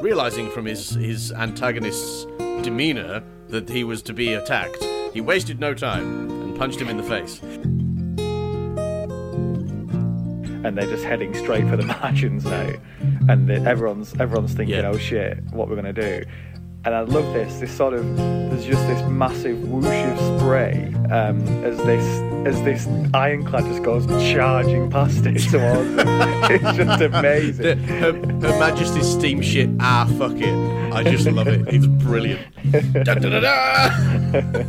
Realizing 0.00 0.50
from 0.50 0.64
his, 0.66 0.90
his 0.90 1.32
antagonist's 1.32 2.24
demeanor 2.62 3.22
that 3.48 3.68
he 3.68 3.82
was 3.84 4.00
to 4.02 4.12
be 4.12 4.32
attacked, 4.34 4.82
he 5.12 5.20
wasted 5.20 5.58
no 5.58 5.74
time 5.74 6.30
and 6.30 6.56
punched 6.56 6.80
him 6.80 6.88
in 6.88 6.96
the 6.96 7.02
face. 7.02 7.40
and 10.64 10.76
they're 10.76 10.86
just 10.88 11.04
heading 11.04 11.32
straight 11.34 11.66
for 11.68 11.76
the 11.76 11.84
margins 12.02 12.44
now, 12.44 12.72
and 13.28 13.48
the, 13.48 13.54
everyone's 13.62 14.12
everyone's 14.20 14.52
thinking, 14.54 14.74
Yeah. 14.76 14.88
"Oh 14.88 14.98
shit, 14.98 15.38
what 15.52 15.68
we're 15.68 15.76
gonna 15.76 15.92
do?" 15.92 16.24
And 16.84 16.94
I 16.94 17.00
love 17.02 17.32
this. 17.32 17.58
This 17.60 17.74
sort 17.74 17.94
of 17.94 18.16
there's 18.16 18.64
just 18.66 18.84
this 18.88 19.00
massive 19.08 19.56
whoosh 19.68 19.86
of 19.86 20.40
spray 20.40 20.92
um, 21.10 21.40
as 21.64 21.76
this 21.78 22.04
as 22.46 22.62
this 22.62 22.86
ironclad 23.14 23.64
just 23.64 23.82
goes 23.82 24.06
charging 24.32 24.90
past 24.90 25.26
it 25.26 25.38
towards 25.50 25.94
them. 25.96 26.08
It's 26.50 26.76
just 26.76 26.98
The, 26.98 27.18
amazing. 27.18 27.78
her, 27.84 28.12
her 28.12 28.58
Majesty's 28.58 29.06
steamship, 29.10 29.70
ah, 29.80 30.10
fuck 30.18 30.36
it. 30.36 30.92
I 30.92 31.02
just 31.04 31.26
love 31.26 31.48
it. 31.48 31.66
It's 31.68 31.86
brilliant. 31.86 32.40
Da, 33.04 33.14
da, 33.14 33.28
da, 33.28 33.40
da. 33.40 34.62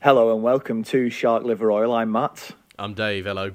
Hello 0.00 0.32
and 0.34 0.42
welcome 0.42 0.82
to 0.84 1.10
Shark 1.10 1.44
Liver 1.44 1.70
Oil. 1.70 1.92
I'm 1.92 2.10
Matt, 2.10 2.52
I'm 2.78 2.94
Dave, 2.94 3.24
hello. 3.24 3.52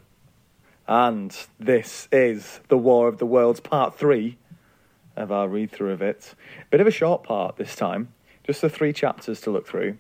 and 0.88 1.36
this 1.60 2.08
is 2.12 2.62
the 2.70 2.78
War 2.78 3.08
of 3.08 3.18
the 3.18 3.26
Worlds 3.26 3.60
Part 3.60 3.98
Three 3.98 4.38
of 5.16 5.32
our 5.32 5.48
read 5.48 5.72
through 5.72 5.92
of 5.92 6.02
it. 6.02 6.36
Bit 6.70 6.80
of 6.82 6.88
a 6.88 6.92
short 6.92 7.24
part 7.24 7.58
this 7.58 7.76
time, 7.76 8.14
just 8.48 8.62
the 8.62 8.70
three 8.70 8.94
chapters 8.94 9.40
to 9.42 9.52
look 9.52 9.68
through, 9.68 9.98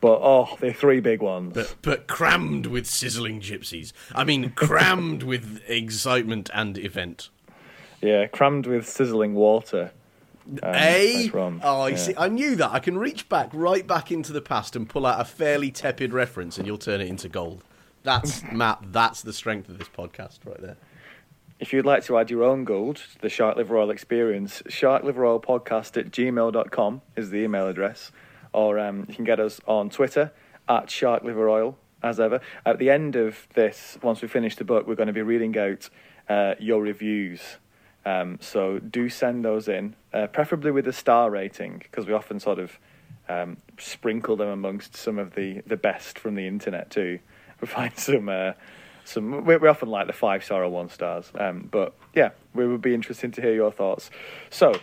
but 0.00 0.20
oh, 0.22 0.56
they're 0.60 0.72
three 0.72 1.00
big 1.00 1.22
ones. 1.22 1.54
But, 1.54 1.74
but 1.82 2.06
crammed 2.06 2.66
with 2.66 2.86
sizzling 2.86 3.40
gypsies. 3.40 3.92
I 4.14 4.22
mean, 4.24 4.50
crammed 4.50 5.22
with 5.24 5.62
excitement 5.66 6.50
and 6.54 6.76
event. 6.78 7.30
Yeah, 8.02 8.26
crammed 8.26 8.66
with 8.66 8.86
sizzling 8.88 9.34
water. 9.34 9.90
Um, 10.48 10.58
Eh? 10.74 11.12
that's 11.14 11.28
from- 11.30 11.60
Oh, 11.64 11.86
you 11.86 11.92
yeah. 11.92 11.98
see, 11.98 12.14
I 12.16 12.28
knew 12.28 12.54
that. 12.56 12.70
I 12.70 12.78
can 12.78 12.96
reach 12.98 13.28
back, 13.28 13.48
right 13.52 13.84
back 13.86 14.12
into 14.12 14.32
the 14.32 14.42
past 14.42 14.76
and 14.76 14.88
pull 14.88 15.04
out 15.06 15.20
a 15.20 15.24
fairly 15.24 15.70
tepid 15.72 16.12
reference 16.12 16.56
and 16.58 16.66
you'll 16.66 16.78
turn 16.78 17.00
it 17.00 17.08
into 17.08 17.28
gold. 17.28 17.64
That's, 18.04 18.42
Matt, 18.52 18.78
that's 18.92 19.22
the 19.22 19.32
strength 19.32 19.68
of 19.68 19.78
this 19.78 19.88
podcast 19.88 20.38
right 20.44 20.60
there. 20.60 20.76
If 21.58 21.72
you'd 21.72 21.86
like 21.86 22.04
to 22.04 22.18
add 22.18 22.30
your 22.30 22.42
own 22.42 22.64
gold 22.64 22.96
to 22.96 23.18
the 23.18 23.30
Shark 23.30 23.56
Liver 23.56 23.78
Oil 23.78 23.88
experience, 23.90 24.62
sharkliveroilpodcast 24.68 25.96
at 25.96 26.10
gmail.com 26.10 27.00
is 27.16 27.30
the 27.30 27.38
email 27.38 27.66
address. 27.66 28.12
Or 28.52 28.78
um, 28.78 29.06
you 29.08 29.14
can 29.14 29.24
get 29.24 29.40
us 29.40 29.58
on 29.66 29.88
Twitter 29.88 30.32
at 30.68 30.88
sharkliveroil, 30.88 31.76
as 32.02 32.20
ever. 32.20 32.42
At 32.66 32.78
the 32.78 32.90
end 32.90 33.16
of 33.16 33.48
this, 33.54 33.96
once 34.02 34.20
we 34.20 34.28
finish 34.28 34.56
the 34.56 34.64
book, 34.64 34.86
we're 34.86 34.96
going 34.96 35.06
to 35.06 35.14
be 35.14 35.22
reading 35.22 35.56
out 35.56 35.88
uh, 36.28 36.56
your 36.58 36.82
reviews. 36.82 37.40
Um, 38.04 38.36
so 38.42 38.78
do 38.78 39.08
send 39.08 39.42
those 39.42 39.66
in, 39.66 39.96
uh, 40.12 40.26
preferably 40.26 40.72
with 40.72 40.86
a 40.86 40.92
star 40.92 41.30
rating, 41.30 41.78
because 41.78 42.06
we 42.06 42.12
often 42.12 42.38
sort 42.38 42.58
of 42.58 42.78
um, 43.30 43.56
sprinkle 43.78 44.36
them 44.36 44.48
amongst 44.48 44.94
some 44.94 45.18
of 45.18 45.34
the, 45.34 45.62
the 45.66 45.78
best 45.78 46.18
from 46.18 46.34
the 46.34 46.46
internet 46.46 46.90
too. 46.90 47.18
We 47.58 47.66
find 47.66 47.96
some 47.96 48.28
uh, 48.28 48.52
some 49.06 49.44
we, 49.44 49.56
we 49.56 49.68
often 49.68 49.88
like 49.88 50.06
the 50.06 50.12
five 50.12 50.44
star 50.44 50.62
or 50.64 50.68
one 50.68 50.88
stars, 50.88 51.32
um, 51.38 51.68
but 51.70 51.94
yeah, 52.14 52.30
we 52.54 52.66
would 52.66 52.82
be 52.82 52.94
interested 52.94 53.32
to 53.34 53.40
hear 53.40 53.54
your 53.54 53.72
thoughts. 53.72 54.10
So 54.50 54.74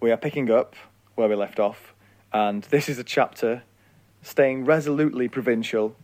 we 0.00 0.10
are 0.10 0.16
picking 0.16 0.50
up 0.50 0.74
where 1.14 1.28
we 1.28 1.34
left 1.34 1.60
off, 1.60 1.94
and 2.32 2.62
this 2.64 2.88
is 2.88 2.98
a 2.98 3.04
chapter 3.04 3.62
staying 4.22 4.64
resolutely 4.64 5.28
provincial. 5.28 5.96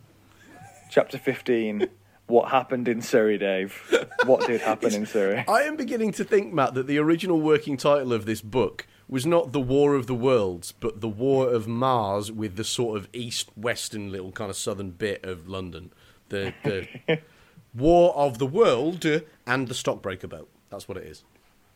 Chapter 0.89 1.17
fifteen. 1.17 1.89
What 2.27 2.49
happened 2.49 2.89
in 2.89 3.01
Surrey, 3.01 3.37
Dave? 3.37 3.73
What 4.25 4.45
did 4.45 4.59
happen 4.59 4.93
in 4.93 5.05
Surrey? 5.05 5.45
I 5.47 5.61
am 5.61 5.77
beginning 5.77 6.11
to 6.11 6.25
think, 6.25 6.51
Matt, 6.51 6.73
that 6.73 6.85
the 6.85 6.97
original 6.97 7.39
working 7.39 7.77
title 7.77 8.11
of 8.11 8.25
this 8.25 8.41
book 8.41 8.85
was 9.07 9.25
not 9.25 9.53
The 9.53 9.61
War 9.61 9.95
of 9.95 10.07
the 10.07 10.13
Worlds, 10.13 10.73
but 10.73 10.99
The 10.99 11.07
War 11.07 11.47
of 11.47 11.69
Mars 11.69 12.29
with 12.29 12.57
the 12.57 12.65
sort 12.65 12.97
of 12.97 13.07
east 13.13 13.57
western 13.57 14.11
little 14.11 14.33
kind 14.33 14.49
of 14.49 14.57
southern 14.57 14.91
bit 14.91 15.23
of 15.23 15.47
London. 15.47 15.93
The, 16.29 16.53
the 16.63 17.19
War 17.75 18.15
of 18.15 18.37
the 18.37 18.45
World 18.45 19.05
and 19.45 19.67
the 19.67 19.73
Stockbroker 19.73 20.27
Belt. 20.27 20.49
That's 20.69 20.87
what 20.87 20.97
it 20.97 21.05
is. 21.05 21.23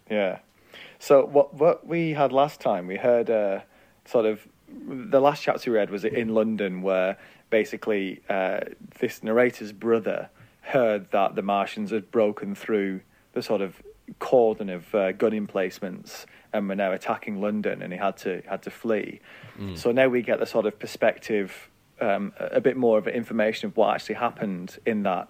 Yeah. 0.09 0.39
So 0.99 1.25
what 1.25 1.53
what 1.53 1.87
we 1.87 2.11
had 2.11 2.31
last 2.31 2.59
time, 2.59 2.87
we 2.87 2.97
heard 2.97 3.29
uh, 3.29 3.61
sort 4.05 4.25
of 4.25 4.47
the 4.69 5.19
last 5.19 5.43
chapter 5.43 5.71
we 5.71 5.77
read 5.77 5.89
was 5.89 6.05
in 6.05 6.33
London, 6.33 6.81
where 6.81 7.17
basically 7.49 8.21
uh, 8.29 8.61
this 8.99 9.23
narrator's 9.23 9.71
brother 9.71 10.29
heard 10.61 11.11
that 11.11 11.35
the 11.35 11.41
Martians 11.41 11.91
had 11.91 12.11
broken 12.11 12.55
through 12.55 13.01
the 13.33 13.41
sort 13.41 13.61
of 13.61 13.81
cordon 14.19 14.69
of 14.69 14.93
uh, 14.93 15.11
gun 15.13 15.33
emplacements 15.33 16.25
and 16.53 16.67
were 16.67 16.75
now 16.75 16.91
attacking 16.91 17.41
London, 17.41 17.81
and 17.81 17.93
he 17.93 17.99
had 17.99 18.17
to 18.17 18.41
had 18.47 18.61
to 18.63 18.69
flee. 18.69 19.19
So 19.75 19.91
now 19.91 20.07
we 20.07 20.21
get 20.21 20.39
the 20.39 20.45
sort 20.45 20.65
of 20.65 20.77
perspective, 20.79 21.69
um, 22.01 22.33
a 22.37 22.59
bit 22.59 22.75
more 22.75 22.97
of 22.97 23.07
information 23.07 23.67
of 23.67 23.77
what 23.77 23.95
actually 23.95 24.15
happened 24.15 24.77
in 24.85 25.03
that 25.03 25.29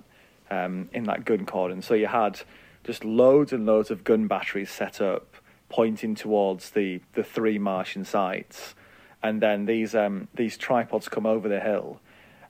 um, 0.50 0.90
in 0.94 1.04
that 1.04 1.26
gun 1.26 1.46
cordon. 1.46 1.82
So 1.82 1.94
you 1.94 2.08
had 2.08 2.42
just 2.84 3.06
loads 3.06 3.54
and 3.54 3.66
loads 3.66 3.92
of 3.92 4.04
gun 4.04 4.28
batteries 4.28 4.70
set 4.70 5.02
up, 5.02 5.36
pointing 5.70 6.16
towards 6.16 6.72
the, 6.72 7.02
the 7.14 7.24
three 7.24 7.58
Martian 7.60 8.04
sites, 8.04 8.76
and 9.22 9.42
then 9.42 9.66
these 9.66 9.94
um, 9.94 10.28
these 10.34 10.58
tripods 10.58 11.08
come 11.08 11.26
over 11.26 11.48
the 11.48 11.60
hill. 11.60 12.00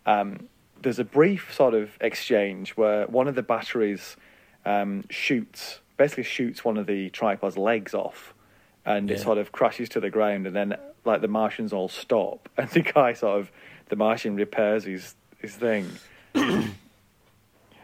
Um, 0.06 0.48
there's 0.82 1.00
a 1.00 1.04
brief 1.04 1.54
sort 1.54 1.74
of 1.74 1.92
exchange 2.02 2.72
where 2.72 3.06
one 3.08 3.28
of 3.28 3.36
the 3.36 3.44
batteries 3.44 4.18
um, 4.66 5.04
shoots 5.10 5.80
basically 5.98 6.24
shoots 6.24 6.66
one 6.66 6.78
of 6.78 6.88
the 6.88 7.10
tripod's 7.12 7.58
legs 7.58 7.94
off, 7.94 8.34
and 8.86 9.12
it 9.12 9.20
sort 9.20 9.38
of 9.38 9.52
crashes 9.52 9.90
to 9.90 10.00
the 10.00 10.10
ground, 10.10 10.48
and 10.48 10.56
then 10.56 10.76
like 11.06 11.22
the 11.22 11.28
Martians 11.28 11.74
all 11.74 11.90
stop, 11.90 12.50
and 12.58 12.70
the 12.70 12.82
guy 12.82 13.14
sort 13.14 13.40
of 13.40 13.52
the 13.92 13.96
Martian 13.98 14.36
repairs 14.36 14.86
his 14.86 15.14
his 15.38 15.54
thing. 15.54 15.88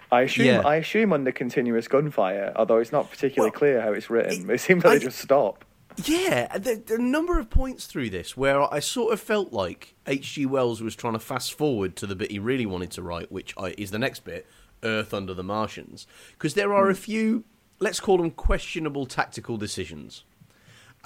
I 0.10 0.22
assume 0.22 0.46
Yeah. 0.46 0.62
I 0.62 0.78
assume 0.78 1.14
under 1.14 1.32
continuous 1.32 1.88
gunfire, 1.88 2.54
although 2.56 2.78
it's 2.78 2.94
not 2.94 3.12
particularly 3.12 3.52
Well, 3.52 3.60
clear 3.60 3.82
how 3.82 3.92
it's 3.92 4.10
written. 4.10 4.50
It, 4.50 4.54
it- 4.54 4.62
seems 4.62 4.84
like 4.84 4.96
I- 4.96 4.98
they 4.98 5.06
just 5.06 5.20
stop. 5.20 5.64
Yeah, 6.06 6.60
there, 6.60 6.76
there 6.76 6.98
are 6.98 7.00
a 7.00 7.04
number 7.04 7.40
of 7.40 7.50
points 7.50 7.88
through 7.88 8.12
this 8.12 8.38
where 8.38 8.72
I 8.72 8.80
sort 8.80 9.14
of 9.14 9.20
felt 9.20 9.52
like 9.52 9.96
H.G. 10.06 10.46
Wells 10.46 10.80
was 10.80 10.96
trying 10.96 11.14
to 11.14 11.20
fast 11.20 11.56
forward 11.56 11.96
to 11.96 12.06
the 12.06 12.16
bit 12.16 12.30
he 12.30 12.38
really 12.38 12.68
wanted 12.68 12.92
to 12.92 13.02
write, 13.02 13.32
which 13.32 13.56
I, 13.58 13.74
is 13.80 13.90
the 13.90 13.98
next 13.98 14.24
bit, 14.24 14.46
Earth 14.84 15.12
Under 15.12 15.34
the 15.34 15.42
Martians. 15.42 16.06
Because 16.34 16.54
there 16.54 16.72
are 16.72 16.88
a 16.88 16.94
hmm. 16.94 17.00
few, 17.00 17.44
let's 17.80 18.00
call 18.00 18.18
them 18.18 18.30
questionable 18.30 19.08
tactical 19.08 19.58
decisions. 19.58 20.24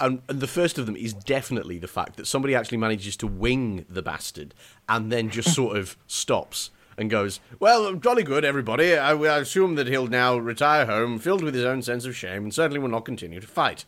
And, 0.02 0.20
and 0.28 0.40
the 0.40 0.46
first 0.48 0.78
of 0.78 0.86
them 0.86 0.96
is 0.96 1.14
definitely 1.14 1.78
the 1.78 1.86
fact 1.88 2.16
that 2.16 2.26
somebody 2.26 2.54
actually 2.54 2.78
manages 2.78 3.16
to 3.18 3.26
wing 3.26 3.86
the 3.88 4.02
bastard 4.02 4.52
and 4.88 5.10
then 5.12 5.30
just 5.30 5.54
sort 5.54 5.76
of 5.76 5.96
stops 6.06 6.70
and 6.98 7.08
goes, 7.08 7.40
Well, 7.60 7.94
jolly 7.94 8.22
good, 8.22 8.44
everybody. 8.44 8.96
I, 8.98 9.12
I 9.12 9.38
assume 9.38 9.76
that 9.76 9.86
he'll 9.86 10.08
now 10.08 10.36
retire 10.36 10.86
home 10.86 11.18
filled 11.18 11.42
with 11.42 11.54
his 11.54 11.64
own 11.64 11.82
sense 11.82 12.04
of 12.04 12.16
shame 12.16 12.42
and 12.42 12.52
certainly 12.52 12.80
will 12.80 12.88
not 12.88 13.04
continue 13.04 13.40
to 13.40 13.46
fight. 13.46 13.84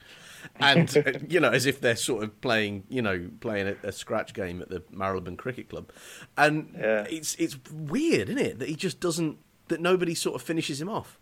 And, 0.60 0.94
uh, 1.06 1.12
you 1.28 1.40
know, 1.40 1.50
as 1.50 1.66
if 1.66 1.80
they're 1.80 1.96
sort 1.96 2.22
of 2.22 2.40
playing, 2.40 2.84
you 2.88 3.02
know, 3.02 3.28
playing 3.40 3.68
a, 3.68 3.88
a 3.88 3.92
scratch 3.92 4.34
game 4.34 4.62
at 4.62 4.68
the 4.70 4.82
Marylebone 4.90 5.36
Cricket 5.36 5.68
Club. 5.68 5.90
And 6.38 6.74
Yeah. 6.78 7.06
it's, 7.10 7.34
it's 7.36 7.58
weird, 7.72 8.28
isn't 8.28 8.38
it? 8.40 8.58
That 8.60 8.68
he 8.68 8.76
just 8.76 9.00
doesn't, 9.00 9.38
that 9.68 9.80
nobody 9.80 10.14
sort 10.14 10.36
of 10.36 10.42
finishes 10.42 10.80
him 10.80 10.88
off. 10.88 11.18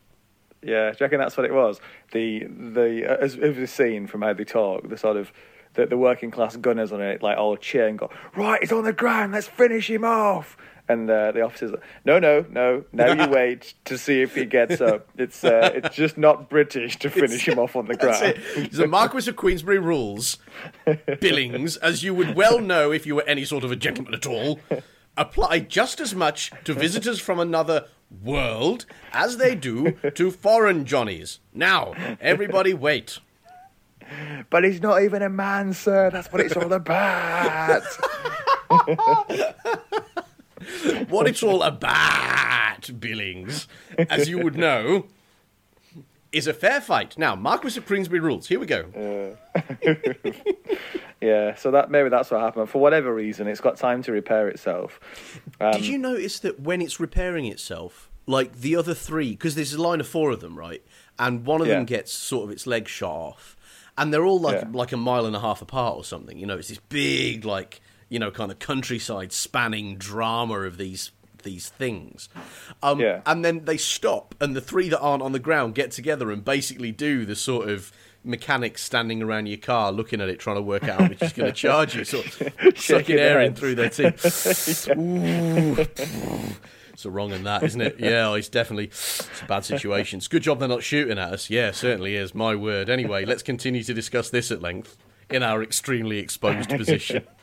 Yeah, 0.62 0.90
do 0.90 0.96
you 1.00 1.04
reckon 1.04 1.18
that's 1.18 1.36
what 1.36 1.44
it 1.44 1.52
was? 1.52 1.80
The 2.12 2.44
the 2.46 3.06
uh, 3.10 3.16
as, 3.16 3.36
as 3.36 3.56
we've 3.56 3.68
seen 3.68 4.06
from 4.06 4.22
how 4.22 4.32
they 4.32 4.44
talk, 4.44 4.88
the 4.88 4.96
sort 4.96 5.16
of 5.16 5.32
the, 5.74 5.86
the 5.86 5.98
working 5.98 6.30
class 6.30 6.56
gunners 6.56 6.92
on 6.92 7.00
it 7.00 7.22
like 7.22 7.38
all 7.38 7.56
cheer 7.56 7.88
and 7.88 7.98
go, 7.98 8.10
right, 8.36 8.60
he's 8.60 8.72
on 8.72 8.84
the 8.84 8.92
ground, 8.92 9.32
let's 9.32 9.48
finish 9.48 9.88
him 9.88 10.04
off. 10.04 10.56
And 10.88 11.08
uh, 11.08 11.30
the 11.32 11.42
officers, 11.42 11.70
like, 11.70 11.82
no, 12.04 12.18
no, 12.18 12.44
no. 12.50 12.84
Now 12.92 13.12
you 13.12 13.30
wait 13.32 13.74
to 13.84 13.96
see 13.96 14.20
if 14.20 14.34
he 14.34 14.44
gets 14.44 14.80
up. 14.80 15.08
It's 15.16 15.44
uh, 15.44 15.70
it's 15.74 15.94
just 15.94 16.18
not 16.18 16.50
British 16.50 16.98
to 16.98 17.08
finish 17.10 17.46
him 17.46 17.58
off 17.58 17.76
on 17.76 17.86
the 17.86 17.96
ground. 17.96 18.42
The 18.70 18.88
Marquis 18.88 19.30
of 19.30 19.36
Queensberry 19.36 19.78
rules, 19.78 20.38
Billings, 21.20 21.76
as 21.76 22.02
you 22.02 22.14
would 22.14 22.34
well 22.34 22.58
know 22.60 22.90
if 22.90 23.06
you 23.06 23.14
were 23.14 23.24
any 23.26 23.44
sort 23.44 23.62
of 23.62 23.70
a 23.70 23.76
gentleman 23.76 24.12
at 24.12 24.26
all, 24.26 24.58
apply 25.16 25.60
just 25.60 26.00
as 26.00 26.14
much 26.16 26.50
to 26.64 26.74
visitors 26.74 27.20
from 27.20 27.38
another 27.38 27.86
world 28.22 28.86
as 29.12 29.36
they 29.36 29.54
do 29.54 29.92
to 30.14 30.30
foreign 30.44 30.84
Johnnies. 30.84 31.40
Now, 31.54 31.94
everybody 32.20 32.74
wait. 32.74 33.18
But 34.50 34.64
he's 34.64 34.80
not 34.82 35.02
even 35.02 35.22
a 35.22 35.30
man, 35.30 35.72
sir. 35.72 36.10
That's 36.10 36.30
what 36.30 36.42
it's 36.42 36.56
all 36.56 36.72
about. 36.72 37.82
What 41.08 41.26
it's 41.26 41.42
all 41.42 41.62
about, 41.62 42.98
Billings, 43.00 43.66
as 43.98 44.28
you 44.28 44.38
would 44.38 44.56
know, 44.56 45.06
is 46.32 46.46
a 46.46 46.52
fair 46.54 46.80
fight. 46.80 47.16
Now, 47.18 47.34
Marquis 47.34 47.76
of 47.78 47.86
Queensberry 47.86 48.20
rules. 48.20 48.46
Here 48.48 48.58
we 48.58 48.66
go. 48.66 49.36
yeah, 51.20 51.54
so 51.54 51.70
that 51.70 51.90
maybe 51.90 52.08
that's 52.08 52.30
what 52.30 52.40
happened. 52.40 52.68
For 52.68 52.80
whatever 52.80 53.14
reason, 53.14 53.46
it's 53.46 53.60
got 53.60 53.76
time 53.76 54.02
to 54.04 54.12
repair 54.12 54.48
itself. 54.48 54.98
Um, 55.60 55.72
Did 55.72 55.86
you 55.86 55.98
notice 55.98 56.38
that 56.40 56.60
when 56.60 56.80
it's 56.80 56.98
repairing 56.98 57.46
itself, 57.46 58.10
like 58.26 58.60
the 58.60 58.76
other 58.76 58.94
three, 58.94 59.30
because 59.32 59.54
there's 59.54 59.72
a 59.74 59.82
line 59.82 60.00
of 60.00 60.08
four 60.08 60.30
of 60.30 60.40
them, 60.40 60.58
right? 60.58 60.82
And 61.18 61.44
one 61.44 61.60
of 61.60 61.66
Yeah. 61.68 61.74
them 61.74 61.84
gets 61.84 62.12
sort 62.12 62.44
of 62.44 62.50
its 62.50 62.66
leg 62.66 62.88
shot 62.88 63.14
off, 63.14 63.56
and 63.98 64.12
they're 64.12 64.24
all 64.24 64.40
like 64.40 64.56
Yeah. 64.62 64.68
like 64.72 64.92
a 64.92 64.96
mile 64.96 65.26
and 65.26 65.36
a 65.36 65.40
half 65.40 65.60
apart 65.62 65.96
or 65.96 66.04
something. 66.04 66.38
You 66.38 66.46
know, 66.46 66.56
it's 66.56 66.68
this 66.68 66.78
big 66.88 67.44
like 67.44 67.80
you 68.08 68.18
know 68.18 68.30
kind 68.30 68.50
of 68.50 68.58
countryside 68.58 69.32
spanning 69.32 69.96
drama 69.96 70.60
of 70.60 70.76
these 70.78 71.10
these 71.42 71.68
things. 71.68 72.28
Um, 72.82 73.00
Yeah. 73.00 73.20
And 73.26 73.44
then 73.44 73.64
they 73.64 73.76
stop, 73.76 74.34
and 74.40 74.54
the 74.56 74.60
three 74.60 74.88
that 74.88 75.00
aren't 75.00 75.22
on 75.22 75.32
the 75.32 75.38
ground 75.38 75.74
get 75.74 75.90
together 75.90 76.30
and 76.30 76.44
basically 76.44 76.92
do 76.92 77.24
the 77.24 77.36
sort 77.36 77.68
of 77.68 77.92
mechanics 78.24 78.82
standing 78.84 79.20
around 79.20 79.46
your 79.46 79.58
car 79.58 79.90
looking 79.90 80.20
at 80.20 80.28
it 80.28 80.38
trying 80.38 80.54
to 80.54 80.62
work 80.62 80.84
out 80.84 81.08
which 81.08 81.20
is 81.20 81.32
going 81.32 81.50
to 81.50 81.52
charge 81.52 81.96
you 81.96 82.04
sort 82.04 82.24
of 82.24 82.52
sucking 82.78 83.18
air 83.18 83.40
in 83.40 83.52
through 83.52 83.74
their 83.74 83.88
teeth. 83.90 84.88
It's 86.92 87.06
a 87.06 87.10
wrong 87.10 87.32
in 87.32 87.42
that 87.44 87.62
isn't 87.64 87.80
it? 87.80 87.96
Yeah 87.98 88.32
it's 88.34 88.48
definitely 88.48 88.84
it's 88.86 89.42
a 89.42 89.46
bad 89.46 89.64
situation. 89.64 90.18
It's 90.18 90.26
a 90.26 90.30
good 90.30 90.42
job 90.42 90.60
they're 90.60 90.68
not 90.68 90.82
shooting 90.84 91.18
at 91.18 91.32
us. 91.32 91.50
Yeah 91.50 91.72
certainly 91.72 92.14
is 92.14 92.34
my 92.34 92.54
word. 92.54 92.88
Anyway 92.88 93.24
let's 93.24 93.42
continue 93.42 93.82
to 93.82 93.94
discuss 93.94 94.30
this 94.30 94.50
at 94.52 94.60
length 94.62 94.96
in 95.30 95.42
our 95.42 95.62
extremely 95.62 96.18
exposed 96.18 96.68
position 96.70 97.26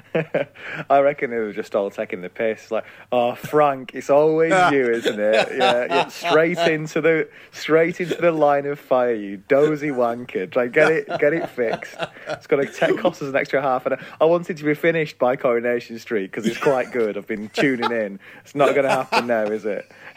I 0.90 1.00
reckon 1.00 1.30
they 1.30 1.38
were 1.38 1.52
just 1.52 1.74
all 1.74 1.90
taking 1.90 2.22
the 2.22 2.28
piss. 2.28 2.70
Like, 2.70 2.84
oh, 3.10 3.34
Frank, 3.34 3.94
it's 3.94 4.10
always 4.10 4.52
you, 4.72 4.90
isn't 4.90 5.20
it? 5.20 5.48
Yeah, 5.56 5.86
yeah, 5.86 6.08
straight 6.08 6.58
into 6.58 7.00
the 7.00 7.28
straight 7.50 8.00
into 8.00 8.14
the 8.14 8.32
line 8.32 8.66
of 8.66 8.78
fire, 8.78 9.14
you 9.14 9.38
dozy 9.48 9.88
wanker. 9.88 10.50
Try 10.50 10.68
get 10.68 10.90
it, 10.90 11.06
get 11.18 11.32
it 11.32 11.48
fixed. 11.50 11.96
It's 12.28 12.46
going 12.46 12.66
to 12.66 12.72
take 12.72 12.98
cost 12.98 13.22
us 13.22 13.28
an 13.28 13.36
extra 13.36 13.60
half 13.62 13.86
an 13.86 13.94
hour. 13.94 14.00
I 14.20 14.24
wanted 14.24 14.56
to 14.56 14.64
be 14.64 14.74
finished 14.74 15.18
by 15.18 15.36
Coronation 15.36 15.98
Street 15.98 16.30
because 16.30 16.46
it's 16.46 16.58
quite 16.58 16.92
good. 16.92 17.16
I've 17.16 17.26
been 17.26 17.48
tuning 17.50 17.90
in. 17.90 18.20
It's 18.42 18.54
not 18.54 18.74
going 18.74 18.84
to 18.84 18.90
happen 18.90 19.26
now, 19.26 19.44
is 19.44 19.64
it? 19.64 19.90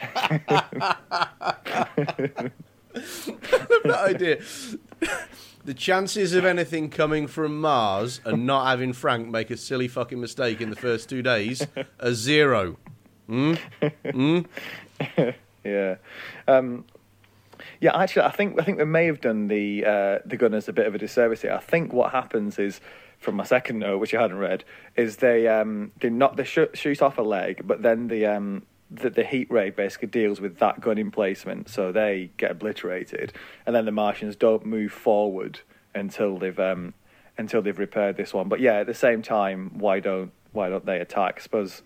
that 2.94 4.00
idea. 4.04 4.42
The 5.66 5.74
chances 5.74 6.32
of 6.32 6.44
anything 6.44 6.90
coming 6.90 7.26
from 7.26 7.60
Mars 7.60 8.20
and 8.24 8.46
not 8.46 8.68
having 8.68 8.92
Frank 8.92 9.28
make 9.28 9.50
a 9.50 9.56
silly 9.56 9.88
fucking 9.88 10.20
mistake 10.20 10.60
in 10.60 10.70
the 10.70 10.76
first 10.76 11.08
two 11.08 11.22
days 11.22 11.66
are 11.98 12.14
zero. 12.14 12.78
Yeah. 15.64 15.96
Um, 16.46 16.84
yeah, 17.80 17.96
actually, 17.96 18.22
I 18.22 18.30
think 18.30 18.60
I 18.60 18.64
think 18.64 18.78
we 18.78 18.84
may 18.84 19.06
have 19.06 19.20
done 19.20 19.48
the 19.48 19.84
uh, 19.84 20.18
the 20.24 20.36
Gunners 20.36 20.68
a 20.68 20.72
bit 20.72 20.86
of 20.86 20.94
a 20.94 20.98
disservice 20.98 21.42
here. 21.42 21.50
I 21.52 21.58
think 21.58 21.92
what 21.92 22.12
happens 22.12 22.60
is, 22.60 22.80
from 23.18 23.34
my 23.34 23.42
second 23.42 23.80
note, 23.80 23.98
which 23.98 24.14
I 24.14 24.22
hadn't 24.22 24.38
read, 24.38 24.62
is 24.94 25.16
they 25.16 25.48
um, 25.48 25.90
they 26.00 26.08
not 26.08 26.36
they 26.36 26.44
shoot, 26.44 26.78
shoot 26.78 27.02
off 27.02 27.18
a 27.18 27.22
leg, 27.22 27.62
but 27.64 27.82
then 27.82 28.06
the 28.06 28.26
um 28.26 28.62
the, 28.90 29.10
the 29.10 29.24
heat 29.24 29.50
ray 29.50 29.70
basically 29.70 30.08
deals 30.08 30.40
with 30.40 30.58
that 30.58 30.80
gun 30.80 30.98
emplacement, 30.98 31.68
so 31.68 31.92
they 31.92 32.30
get 32.36 32.50
obliterated, 32.50 33.32
and 33.66 33.74
then 33.74 33.84
the 33.84 33.92
Martians 33.92 34.36
don't 34.36 34.64
move 34.64 34.92
forward 34.92 35.60
until 35.94 36.38
they've 36.38 36.58
um 36.58 36.94
until 37.38 37.62
they've 37.62 37.78
repaired 37.78 38.16
this 38.16 38.32
one. 38.32 38.48
But 38.48 38.60
yeah, 38.60 38.74
at 38.74 38.86
the 38.86 38.94
same 38.94 39.22
time, 39.22 39.78
why 39.78 40.00
don't 40.00 40.32
why 40.52 40.68
don't 40.68 40.86
they 40.86 41.00
attack? 41.00 41.36
I 41.38 41.42
suppose 41.42 41.82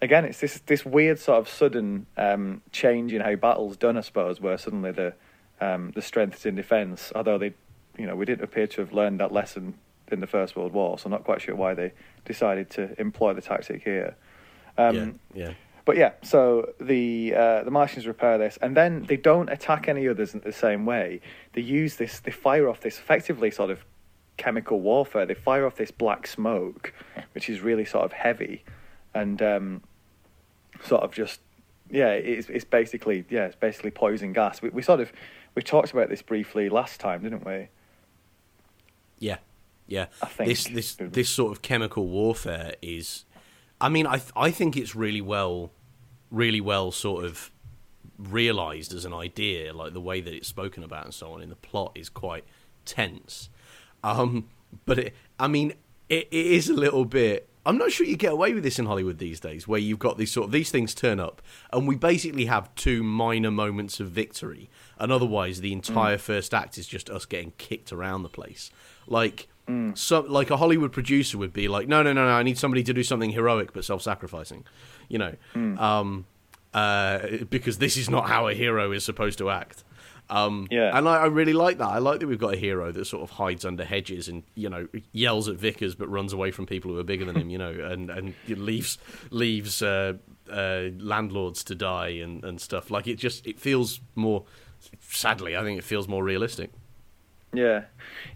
again, 0.00 0.24
it's 0.24 0.40
this 0.40 0.60
this 0.66 0.84
weird 0.84 1.18
sort 1.18 1.38
of 1.38 1.48
sudden 1.48 2.06
um, 2.16 2.62
change 2.72 3.12
in 3.12 3.20
how 3.20 3.34
battle's 3.36 3.76
done, 3.76 3.96
I 3.96 4.02
suppose, 4.02 4.40
where 4.40 4.58
suddenly 4.58 4.92
the 4.92 5.14
um, 5.60 5.92
the 5.94 6.02
strength 6.02 6.38
is 6.38 6.46
in 6.46 6.54
defence. 6.54 7.12
Although 7.14 7.38
they, 7.38 7.54
you 7.96 8.06
know, 8.06 8.16
we 8.16 8.24
didn't 8.24 8.44
appear 8.44 8.66
to 8.68 8.80
have 8.80 8.92
learned 8.92 9.20
that 9.20 9.32
lesson 9.32 9.74
in 10.10 10.20
the 10.20 10.26
First 10.26 10.56
World 10.56 10.72
War, 10.72 10.98
so 10.98 11.06
I'm 11.06 11.12
not 11.12 11.24
quite 11.24 11.42
sure 11.42 11.54
why 11.54 11.74
they 11.74 11.92
decided 12.24 12.70
to 12.70 12.98
employ 13.00 13.34
the 13.34 13.42
tactic 13.42 13.82
here. 13.82 14.16
Um, 14.76 15.20
yeah, 15.34 15.46
yeah. 15.46 15.52
But 15.88 15.96
yeah, 15.96 16.12
so 16.20 16.74
the 16.78 17.34
uh, 17.34 17.64
the 17.64 17.70
Martians 17.70 18.06
repair 18.06 18.36
this, 18.36 18.58
and 18.60 18.76
then 18.76 19.04
they 19.04 19.16
don't 19.16 19.48
attack 19.48 19.88
any 19.88 20.06
others 20.06 20.34
in 20.34 20.40
the 20.40 20.52
same 20.52 20.84
way. 20.84 21.22
They 21.54 21.62
use 21.62 21.96
this, 21.96 22.20
they 22.20 22.30
fire 22.30 22.68
off 22.68 22.80
this 22.82 22.98
effectively 22.98 23.50
sort 23.50 23.70
of 23.70 23.86
chemical 24.36 24.82
warfare. 24.82 25.24
They 25.24 25.32
fire 25.32 25.64
off 25.64 25.76
this 25.76 25.90
black 25.90 26.26
smoke, 26.26 26.92
which 27.32 27.48
is 27.48 27.62
really 27.62 27.86
sort 27.86 28.04
of 28.04 28.12
heavy, 28.12 28.64
and 29.14 29.40
um, 29.40 29.82
sort 30.84 31.04
of 31.04 31.10
just 31.10 31.40
yeah, 31.90 32.10
it's 32.10 32.50
it's 32.50 32.66
basically 32.66 33.24
yeah, 33.30 33.46
it's 33.46 33.56
basically 33.56 33.90
poison 33.90 34.34
gas. 34.34 34.60
We 34.60 34.68
we 34.68 34.82
sort 34.82 35.00
of 35.00 35.10
we 35.54 35.62
talked 35.62 35.90
about 35.92 36.10
this 36.10 36.20
briefly 36.20 36.68
last 36.68 37.00
time, 37.00 37.22
didn't 37.22 37.46
we? 37.46 37.68
Yeah, 39.18 39.38
yeah. 39.86 40.08
I 40.20 40.26
think 40.26 40.50
this 40.50 40.64
this 40.64 40.96
this 41.00 41.30
sort 41.30 41.50
of 41.52 41.62
chemical 41.62 42.08
warfare 42.08 42.74
is. 42.82 43.24
I 43.80 43.88
mean, 43.88 44.06
I 44.06 44.16
th- 44.16 44.32
I 44.36 44.50
think 44.50 44.76
it's 44.76 44.96
really 44.96 45.20
well, 45.20 45.70
really 46.30 46.60
well 46.60 46.90
sort 46.90 47.24
of 47.24 47.50
realized 48.18 48.92
as 48.92 49.04
an 49.04 49.14
idea. 49.14 49.72
Like 49.72 49.92
the 49.92 50.00
way 50.00 50.20
that 50.20 50.34
it's 50.34 50.48
spoken 50.48 50.82
about 50.82 51.04
and 51.04 51.14
so 51.14 51.32
on 51.32 51.42
in 51.42 51.48
the 51.48 51.56
plot 51.56 51.92
is 51.94 52.08
quite 52.08 52.44
tense. 52.84 53.48
Um, 54.02 54.48
but 54.84 54.98
it, 54.98 55.14
I 55.38 55.48
mean, 55.48 55.74
it, 56.08 56.28
it 56.30 56.46
is 56.46 56.68
a 56.68 56.74
little 56.74 57.04
bit. 57.04 57.48
I'm 57.66 57.76
not 57.76 57.92
sure 57.92 58.06
you 58.06 58.16
get 58.16 58.32
away 58.32 58.54
with 58.54 58.62
this 58.62 58.78
in 58.78 58.86
Hollywood 58.86 59.18
these 59.18 59.40
days, 59.40 59.68
where 59.68 59.80
you've 59.80 59.98
got 59.98 60.16
these 60.16 60.30
sort 60.30 60.46
of 60.46 60.52
these 60.52 60.70
things 60.70 60.94
turn 60.94 61.20
up, 61.20 61.42
and 61.70 61.86
we 61.86 61.96
basically 61.96 62.46
have 62.46 62.74
two 62.76 63.02
minor 63.02 63.50
moments 63.50 64.00
of 64.00 64.08
victory, 64.08 64.70
and 64.98 65.12
otherwise 65.12 65.60
the 65.60 65.74
entire 65.74 66.16
first 66.16 66.54
act 66.54 66.78
is 66.78 66.86
just 66.86 67.10
us 67.10 67.26
getting 67.26 67.52
kicked 67.58 67.92
around 67.92 68.22
the 68.22 68.30
place. 68.30 68.70
Like, 69.06 69.48
so, 69.94 70.20
like 70.20 70.50
a 70.50 70.56
Hollywood 70.56 70.92
producer 70.92 71.36
would 71.38 71.52
be 71.52 71.68
like, 71.68 71.88
no, 71.88 72.02
no, 72.02 72.12
no, 72.12 72.24
no, 72.24 72.32
I 72.32 72.42
need 72.42 72.56
somebody 72.58 72.82
to 72.84 72.94
do 72.94 73.02
something 73.02 73.30
heroic 73.30 73.72
but 73.74 73.84
self-sacrificing, 73.84 74.64
you 75.08 75.18
know, 75.18 75.34
um, 75.54 76.24
uh, 76.74 77.18
because 77.50 77.78
this 77.78 77.96
is 77.96 78.08
not 78.08 78.28
how 78.28 78.48
a 78.48 78.54
hero 78.54 78.92
is 78.92 79.04
supposed 79.04 79.38
to 79.38 79.50
act. 79.50 79.84
Um, 80.30 80.68
Yeah. 80.70 80.96
and 80.96 81.08
I, 81.08 81.16
I 81.22 81.26
really 81.26 81.54
like 81.54 81.78
that. 81.78 81.88
I 81.88 81.98
like 81.98 82.20
that 82.20 82.26
we've 82.26 82.38
got 82.38 82.52
a 82.54 82.56
hero 82.58 82.92
that 82.92 83.04
sort 83.06 83.22
of 83.22 83.30
hides 83.30 83.64
under 83.64 83.82
hedges 83.84 84.28
and 84.28 84.42
you 84.54 84.68
know 84.68 84.86
yells 85.12 85.48
at 85.48 85.56
vicars 85.56 85.94
but 85.94 86.06
runs 86.08 86.34
away 86.34 86.50
from 86.50 86.66
people 86.66 86.90
who 86.92 86.98
are 86.98 87.04
bigger 87.04 87.24
than 87.24 87.36
him. 87.36 87.48
You 87.48 87.56
know, 87.58 87.70
and 87.92 88.10
and 88.10 88.34
leaves 88.46 88.98
leaves 89.30 89.80
uh, 89.82 90.14
uh, 90.52 90.88
landlords 90.98 91.64
to 91.64 91.74
die 91.74 92.08
and, 92.08 92.44
and 92.44 92.60
stuff. 92.60 92.90
Like 92.90 93.06
it 93.06 93.16
just 93.16 93.46
it 93.46 93.58
feels 93.58 94.00
more. 94.14 94.44
Sadly, 95.00 95.56
I 95.56 95.62
think 95.62 95.78
it 95.78 95.84
feels 95.84 96.06
more 96.08 96.22
realistic. 96.22 96.70
Yeah, 97.52 97.84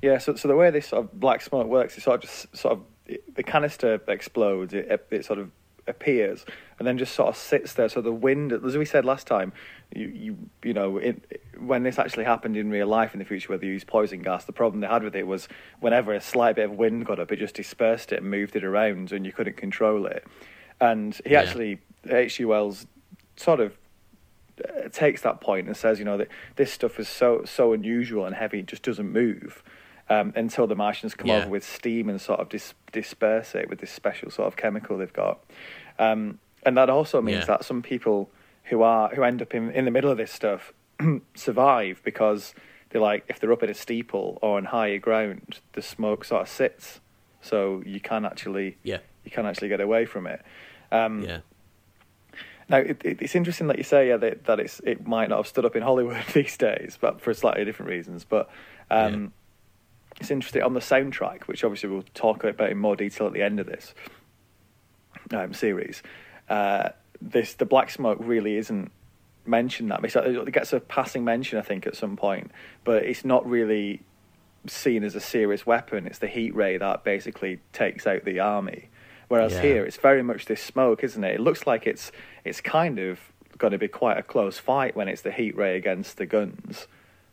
yeah. 0.00 0.18
So, 0.18 0.34
so 0.36 0.48
the 0.48 0.56
way 0.56 0.70
this 0.70 0.88
sort 0.88 1.04
of 1.04 1.20
black 1.20 1.42
smoke 1.42 1.66
works, 1.66 1.96
it 1.98 2.02
sort 2.02 2.16
of 2.16 2.20
just 2.22 2.56
sort 2.56 2.72
of 2.78 2.84
it, 3.06 3.34
the 3.34 3.42
canister 3.42 4.00
explodes. 4.08 4.72
It, 4.74 5.06
it 5.10 5.24
sort 5.24 5.38
of 5.38 5.50
appears 5.88 6.46
and 6.78 6.86
then 6.86 6.96
just 6.96 7.12
sort 7.14 7.28
of 7.28 7.36
sits 7.36 7.74
there. 7.74 7.88
So 7.88 8.00
the 8.00 8.12
wind, 8.12 8.52
as 8.52 8.76
we 8.76 8.84
said 8.84 9.04
last 9.04 9.26
time, 9.26 9.52
you 9.94 10.08
you 10.08 10.38
you 10.62 10.72
know, 10.72 10.96
it, 10.96 11.42
when 11.58 11.82
this 11.82 11.98
actually 11.98 12.24
happened 12.24 12.56
in 12.56 12.70
real 12.70 12.86
life 12.86 13.12
in 13.12 13.18
the 13.18 13.24
future, 13.24 13.48
where 13.50 13.58
they 13.58 13.66
used 13.66 13.86
poison 13.86 14.22
gas, 14.22 14.44
the 14.44 14.52
problem 14.52 14.80
they 14.80 14.86
had 14.86 15.02
with 15.02 15.14
it 15.16 15.26
was 15.26 15.48
whenever 15.80 16.14
a 16.14 16.20
slight 16.20 16.56
bit 16.56 16.66
of 16.66 16.72
wind 16.72 17.04
got 17.04 17.18
up, 17.18 17.30
it 17.32 17.38
just 17.38 17.54
dispersed 17.54 18.12
it 18.12 18.20
and 18.22 18.30
moved 18.30 18.56
it 18.56 18.64
around, 18.64 19.12
and 19.12 19.26
you 19.26 19.32
couldn't 19.32 19.56
control 19.56 20.06
it. 20.06 20.24
And 20.80 21.14
he 21.26 21.32
Yeah. 21.32 21.40
actually, 21.40 21.80
H.G. 22.08 22.44
Wells, 22.46 22.86
sort 23.36 23.60
of 23.60 23.76
takes 24.92 25.22
that 25.22 25.40
point 25.40 25.66
and 25.66 25.76
says, 25.76 25.98
you 25.98 26.04
know, 26.04 26.16
that 26.18 26.28
this 26.56 26.72
stuff 26.72 26.98
is 27.00 27.08
so 27.08 27.42
so 27.44 27.72
unusual 27.72 28.26
and 28.26 28.34
heavy, 28.34 28.60
it 28.60 28.66
just 28.66 28.82
doesn't 28.82 29.10
move 29.12 29.62
um, 30.10 30.32
until 30.36 30.66
the 30.66 30.74
Martians 30.76 31.14
come 31.14 31.28
Yeah. 31.28 31.38
over 31.38 31.48
with 31.48 31.64
steam 31.64 32.08
and 32.08 32.20
sort 32.20 32.40
of 32.40 32.48
dis- 32.48 32.74
disperse 32.92 33.54
it 33.54 33.68
with 33.70 33.80
this 33.80 33.90
special 33.90 34.30
sort 34.30 34.46
of 34.48 34.56
chemical 34.56 34.98
they've 34.98 35.12
got. 35.12 35.40
Um, 35.98 36.38
and 36.64 36.76
that 36.76 36.90
also 36.90 37.20
means 37.22 37.40
Yeah. 37.40 37.56
that 37.56 37.64
some 37.64 37.82
people 37.82 38.30
who 38.64 38.82
are 38.82 39.08
who 39.14 39.22
end 39.24 39.42
up 39.42 39.54
in 39.54 39.70
in 39.72 39.84
the 39.84 39.90
middle 39.90 40.10
of 40.10 40.16
this 40.18 40.30
stuff 40.30 40.72
survive 41.34 42.00
because 42.04 42.54
they're 42.90 43.00
like 43.00 43.24
if 43.28 43.40
they're 43.40 43.52
up 43.52 43.62
at 43.62 43.70
a 43.70 43.74
steeple 43.74 44.38
or 44.42 44.58
on 44.58 44.66
higher 44.66 44.98
ground, 44.98 45.60
the 45.72 45.82
smoke 45.82 46.24
sort 46.24 46.42
of 46.42 46.48
sits, 46.48 47.00
so 47.40 47.82
you 47.86 48.00
can 48.00 48.24
actually 48.24 48.76
Yeah, 48.82 48.98
you 49.24 49.30
can 49.30 49.46
actually 49.46 49.68
get 49.68 49.80
away 49.80 50.04
from 50.04 50.26
it. 50.26 50.42
Um, 50.90 51.22
yeah, 51.22 51.40
now, 52.72 52.78
it, 52.78 53.02
it, 53.04 53.18
it's 53.20 53.34
interesting 53.34 53.66
that 53.66 53.76
you 53.76 53.84
say 53.84 54.08
yeah, 54.08 54.16
that, 54.16 54.44
that 54.46 54.58
it's 54.58 54.80
it 54.80 55.06
might 55.06 55.28
not 55.28 55.36
have 55.36 55.46
stood 55.46 55.66
up 55.66 55.76
in 55.76 55.82
Hollywood 55.82 56.16
these 56.32 56.56
days, 56.56 56.98
but 57.00 57.20
for 57.20 57.34
slightly 57.34 57.64
different 57.64 57.90
reasons. 57.90 58.24
But 58.24 58.48
um, 58.90 59.32
it's 60.18 60.30
interesting 60.30 60.62
on 60.62 60.72
the 60.74 60.80
soundtrack, 60.80 61.42
which 61.42 61.64
obviously 61.64 61.90
we'll 61.90 62.04
talk 62.14 62.44
about 62.44 62.70
in 62.70 62.78
more 62.78 62.96
detail 62.96 63.26
at 63.26 63.34
the 63.34 63.42
end 63.42 63.60
of 63.60 63.66
this 63.66 63.94
um, 65.32 65.52
series. 65.52 66.02
Uh, 66.48 66.88
this 67.20 67.54
the 67.54 67.66
black 67.66 67.90
smoke 67.90 68.18
really 68.20 68.56
isn't 68.56 68.90
mentioned 69.44 69.90
that 69.90 70.00
much. 70.00 70.16
It 70.16 70.52
gets 70.52 70.72
a 70.72 70.80
passing 70.80 71.24
mention, 71.24 71.58
I 71.58 71.62
think, 71.62 71.86
at 71.86 71.94
some 71.94 72.16
point, 72.16 72.50
but 72.84 73.04
it's 73.04 73.24
not 73.24 73.46
really 73.46 74.02
seen 74.66 75.04
as 75.04 75.14
a 75.14 75.20
serious 75.20 75.66
weapon. 75.66 76.06
It's 76.06 76.18
the 76.20 76.26
heat 76.26 76.54
ray 76.54 76.78
that 76.78 77.04
basically 77.04 77.60
takes 77.72 78.06
out 78.06 78.24
the 78.24 78.40
army. 78.40 78.88
Whereas 79.28 79.54
Yeah. 79.54 79.62
here, 79.62 79.84
it's 79.86 79.96
very 79.96 80.22
much 80.22 80.44
this 80.46 80.62
smoke, 80.62 81.02
isn't 81.02 81.24
it? 81.24 81.36
It 81.36 81.40
looks 81.40 81.66
like 81.66 81.86
it's 81.86 82.12
it's 82.44 82.60
kind 82.60 82.98
of 82.98 83.20
going 83.58 83.72
to 83.72 83.78
be 83.78 83.88
quite 83.88 84.18
a 84.18 84.22
close 84.22 84.58
fight 84.58 84.96
when 84.96 85.08
it's 85.08 85.22
the 85.22 85.30
heat 85.32 85.56
ray 85.56 85.76
against 85.76 86.16
the 86.16 86.26
guns, 86.26 86.86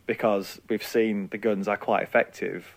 because 0.06 0.60
we've 0.70 0.84
seen 0.84 1.28
the 1.30 1.38
guns 1.38 1.68
are 1.68 1.78
quite 1.78 2.04
effective, 2.04 2.76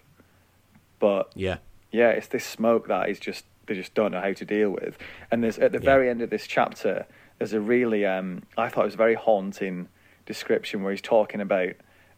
but 0.99 1.33
yeah, 1.35 1.59
yeah, 1.91 2.11
it's 2.11 2.29
this 2.29 2.45
smoke 2.45 2.89
that 2.89 3.09
is 3.09 3.19
just 3.19 3.45
they 3.67 3.75
just 3.75 3.95
don't 3.95 4.13
know 4.13 4.21
how 4.21 4.33
to 4.33 4.45
deal 4.45 4.71
with. 4.71 4.99
And 5.31 5.43
there's 5.45 5.59
at 5.59 5.73
the 5.73 5.79
Yeah. 5.79 5.85
very 5.85 6.11
end 6.11 6.21
of 6.23 6.31
this 6.31 6.47
chapter, 6.47 7.07
there's 7.39 7.53
a 7.53 7.61
really 7.61 8.05
um, 8.07 8.43
I 8.57 8.69
thought 8.69 8.83
it 8.83 8.87
was 8.87 8.95
a 8.95 8.99
very 8.99 9.15
haunting 9.15 9.89
description 10.27 10.83
where 10.83 10.93
he's 10.93 11.01
talking 11.03 11.41
about 11.41 11.73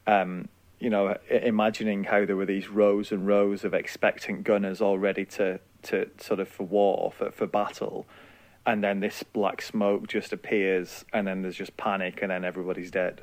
um, 0.07 0.49
you 0.81 0.91
know 0.91 1.17
imagining 1.31 2.05
how 2.05 2.25
there 2.27 2.37
were 2.37 2.45
these 2.47 2.69
rows 2.69 3.11
and 3.13 3.27
rows 3.27 3.65
of 3.65 3.73
expectant 3.75 4.45
gunners 4.45 4.81
all 4.81 4.99
ready 4.99 5.25
to 5.25 5.59
to 5.83 6.09
sort 6.19 6.41
of 6.41 6.49
for 6.49 6.65
war 6.65 7.13
for 7.17 7.31
for 7.31 7.47
battle, 7.47 8.07
and 8.67 8.83
then 8.83 9.01
this 9.01 9.23
black 9.23 9.63
smoke 9.63 10.07
just 10.09 10.33
appears, 10.33 11.05
and 11.13 11.27
then 11.27 11.43
there's 11.43 11.57
just 11.57 11.77
panic, 11.77 12.21
and 12.23 12.31
then 12.31 12.45
everybody's 12.45 12.91
dead. 12.91 13.23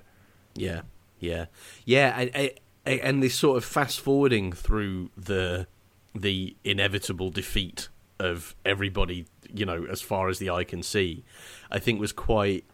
Yeah, 0.53 0.81
yeah, 1.19 1.45
yeah, 1.85 2.19
and, 2.19 2.51
and 2.85 3.23
this 3.23 3.35
sort 3.35 3.57
of 3.57 3.65
fast 3.65 3.99
forwarding 3.99 4.51
through 4.51 5.09
the 5.17 5.67
the 6.13 6.55
inevitable 6.63 7.29
defeat 7.29 7.87
of 8.19 8.55
everybody, 8.65 9.25
you 9.51 9.65
know, 9.65 9.85
as 9.89 10.01
far 10.01 10.29
as 10.29 10.39
the 10.39 10.49
eye 10.49 10.63
can 10.63 10.83
see, 10.83 11.23
I 11.71 11.79
think 11.79 11.99
was 11.99 12.11
quite. 12.11 12.65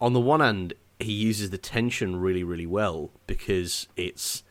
On 0.00 0.12
the 0.12 0.20
one 0.20 0.40
hand, 0.40 0.74
he 0.98 1.12
uses 1.12 1.50
the 1.50 1.58
tension 1.58 2.16
really, 2.16 2.42
really 2.42 2.66
well 2.66 3.10
because 3.26 3.88
it's, 3.96 4.42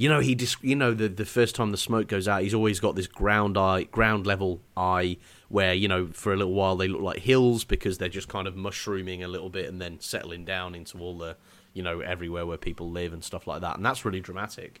you 0.00 0.08
know, 0.08 0.20
he 0.20 0.34
just, 0.34 0.64
you 0.64 0.74
know, 0.74 0.94
the 0.94 1.08
the 1.10 1.26
first 1.26 1.54
time 1.54 1.72
the 1.72 1.76
smoke 1.76 2.08
goes 2.08 2.26
out, 2.26 2.40
he's 2.40 2.54
always 2.54 2.80
got 2.80 2.96
this 2.96 3.06
ground 3.06 3.58
eye, 3.58 3.82
ground 3.82 4.26
level 4.26 4.62
eye, 4.74 5.18
where 5.50 5.74
you 5.74 5.88
know, 5.88 6.08
for 6.14 6.32
a 6.32 6.36
little 6.36 6.54
while 6.54 6.74
they 6.74 6.88
look 6.88 7.02
like 7.02 7.18
hills 7.18 7.64
because 7.64 7.98
they're 7.98 8.08
just 8.08 8.26
kind 8.26 8.48
of 8.48 8.56
mushrooming 8.56 9.22
a 9.22 9.28
little 9.28 9.50
bit 9.50 9.68
and 9.68 9.78
then 9.78 10.00
settling 10.00 10.46
down 10.46 10.74
into 10.74 10.98
all 11.00 11.18
the, 11.18 11.36
you 11.74 11.82
know, 11.82 12.00
everywhere 12.00 12.46
where 12.46 12.56
people 12.56 12.90
live 12.90 13.12
and 13.12 13.22
stuff 13.22 13.46
like 13.46 13.60
that, 13.60 13.76
and 13.76 13.84
that's 13.84 14.02
really 14.06 14.20
dramatic. 14.20 14.80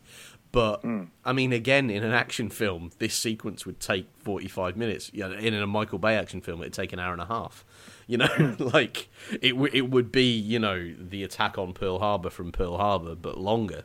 But 0.52 0.82
mm. 0.84 1.08
I 1.22 1.34
mean, 1.34 1.52
again, 1.52 1.90
in 1.90 2.02
an 2.02 2.12
action 2.12 2.48
film, 2.48 2.90
this 2.98 3.12
sequence 3.14 3.66
would 3.66 3.78
take 3.78 4.06
forty-five 4.20 4.74
minutes. 4.74 5.10
You 5.12 5.28
know, 5.28 5.34
in 5.34 5.52
a 5.52 5.66
Michael 5.66 5.98
Bay 5.98 6.16
action 6.16 6.40
film, 6.40 6.62
it'd 6.62 6.72
take 6.72 6.94
an 6.94 6.98
hour 6.98 7.12
and 7.12 7.20
a 7.20 7.26
half. 7.26 7.62
You 8.06 8.16
know, 8.16 8.26
hmm. 8.26 8.54
like 8.72 9.10
it 9.42 9.50
w- 9.50 9.70
it 9.74 9.90
would 9.90 10.10
be 10.10 10.32
you 10.32 10.58
know 10.58 10.94
the 10.98 11.22
attack 11.24 11.58
on 11.58 11.74
Pearl 11.74 11.98
Harbor 11.98 12.30
from 12.30 12.52
Pearl 12.52 12.78
Harbor, 12.78 13.14
but 13.14 13.36
longer. 13.36 13.84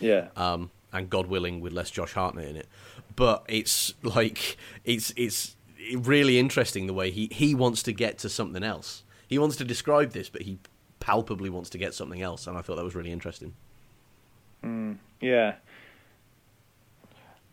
Yeah. 0.00 0.28
Um, 0.36 0.70
and 0.92 1.10
God 1.10 1.26
willing, 1.26 1.60
with 1.60 1.72
less 1.72 1.90
Josh 1.90 2.12
Hartnett 2.12 2.48
in 2.48 2.56
it. 2.56 2.68
But 3.16 3.44
it's 3.48 3.94
like 4.02 4.56
it's 4.84 5.12
it's 5.16 5.56
really 5.96 6.38
interesting 6.38 6.86
the 6.86 6.94
way 6.94 7.10
he 7.10 7.28
he 7.30 7.54
wants 7.54 7.82
to 7.84 7.92
get 7.92 8.18
to 8.18 8.28
something 8.28 8.62
else. 8.62 9.02
He 9.26 9.38
wants 9.38 9.56
to 9.56 9.64
describe 9.64 10.12
this, 10.12 10.28
but 10.28 10.42
he 10.42 10.58
palpably 11.00 11.50
wants 11.50 11.70
to 11.70 11.78
get 11.78 11.94
something 11.94 12.22
else, 12.22 12.46
and 12.46 12.56
I 12.56 12.62
thought 12.62 12.76
that 12.76 12.84
was 12.84 12.94
really 12.94 13.12
interesting. 13.12 13.54
Mm, 14.62 14.98
yeah. 15.20 15.56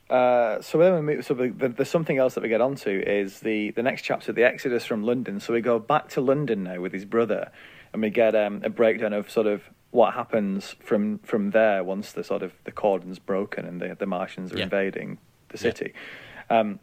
Uh, 0.10 0.62
so 0.62 0.78
then 0.78 0.94
we 0.94 1.02
move, 1.02 1.26
so 1.26 1.34
the, 1.34 1.50
the, 1.50 1.70
there's 1.70 1.90
something 1.90 2.18
else 2.18 2.34
that 2.34 2.44
we 2.44 2.50
get 2.50 2.60
onto 2.60 2.90
is 2.90 3.40
the, 3.40 3.72
the 3.72 3.82
next 3.82 4.02
chapter, 4.02 4.34
the 4.34 4.44
Exodus 4.44 4.86
from 4.86 5.04
London. 5.04 5.40
So 5.40 5.54
we 5.54 5.62
go 5.62 5.80
back 5.80 6.10
to 6.10 6.22
London 6.22 6.64
now 6.64 6.82
with 6.82 6.92
his 6.92 7.06
brother, 7.06 7.50
and 7.94 8.02
we 8.02 8.10
get 8.10 8.36
um, 8.36 8.62
a 8.64 8.70
breakdown 8.70 9.14
of 9.14 9.32
sort 9.32 9.48
of 9.48 9.64
what 9.92 10.14
happens 10.14 10.76
from 10.80 11.20
from 11.20 11.52
there 11.52 11.84
once 11.84 12.14
the 12.14 12.24
sort 12.24 12.42
of 12.42 12.54
the 12.64 12.72
cordon's 12.72 13.20
broken 13.20 13.66
and 13.66 13.82
the 13.82 13.96
the 13.96 14.06
Martians 14.06 14.52
are 14.54 14.58
yeah. 14.58 14.64
invading 14.64 15.18
the 15.50 15.58
city. 15.58 15.94
Yeah. 16.50 16.60
Um, 16.60 16.80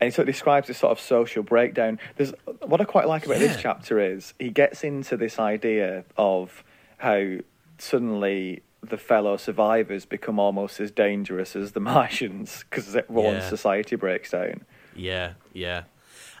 and 0.00 0.08
he 0.08 0.10
sort 0.10 0.28
of 0.28 0.34
describes 0.34 0.66
this 0.68 0.78
sort 0.78 0.92
of 0.92 1.00
social 1.00 1.42
breakdown. 1.42 1.98
There's 2.16 2.34
what 2.66 2.80
I 2.80 2.84
quite 2.84 3.06
like 3.06 3.24
about 3.24 3.40
yeah. 3.40 3.46
this 3.46 3.62
chapter 3.62 4.00
is 4.00 4.34
he 4.38 4.50
gets 4.50 4.82
into 4.84 5.16
this 5.16 5.38
idea 5.38 6.04
of 6.16 6.64
how 6.98 7.36
suddenly 7.78 8.62
the 8.82 8.98
fellow 8.98 9.36
survivors 9.36 10.04
become 10.04 10.38
almost 10.38 10.80
as 10.80 10.90
dangerous 10.90 11.56
as 11.56 11.72
the 11.72 11.80
Martians 11.94 12.64
because 12.68 12.96
once 13.08 13.44
yeah. 13.44 13.48
society 13.48 13.96
breaks 13.96 14.30
down. 14.32 14.64
Yeah, 14.96 15.34
yeah, 15.52 15.84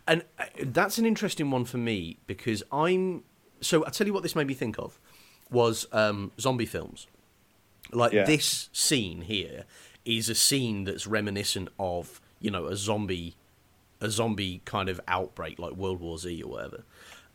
and 0.06 0.24
uh, 0.38 0.44
that's 0.62 0.98
an 0.98 1.06
interesting 1.06 1.50
one 1.50 1.64
for 1.64 1.78
me 1.78 2.18
because 2.26 2.62
I'm. 2.72 3.22
So 3.60 3.86
I 3.86 3.90
tell 3.90 4.06
you 4.06 4.12
what 4.12 4.22
this 4.22 4.36
made 4.36 4.46
me 4.46 4.54
think 4.54 4.78
of 4.78 4.98
was 5.50 5.86
um, 5.92 6.32
zombie 6.40 6.66
films. 6.66 7.06
Like 7.92 8.12
yeah. 8.12 8.24
this 8.24 8.68
scene 8.72 9.22
here 9.22 9.64
is 10.04 10.28
a 10.28 10.34
scene 10.34 10.84
that's 10.84 11.06
reminiscent 11.06 11.68
of 11.78 12.20
you 12.40 12.50
know 12.50 12.66
a 12.66 12.76
zombie, 12.76 13.36
a 14.00 14.10
zombie 14.10 14.62
kind 14.64 14.88
of 14.88 15.00
outbreak 15.06 15.58
like 15.58 15.72
World 15.72 16.00
War 16.00 16.18
Z 16.18 16.42
or 16.42 16.50
whatever. 16.50 16.84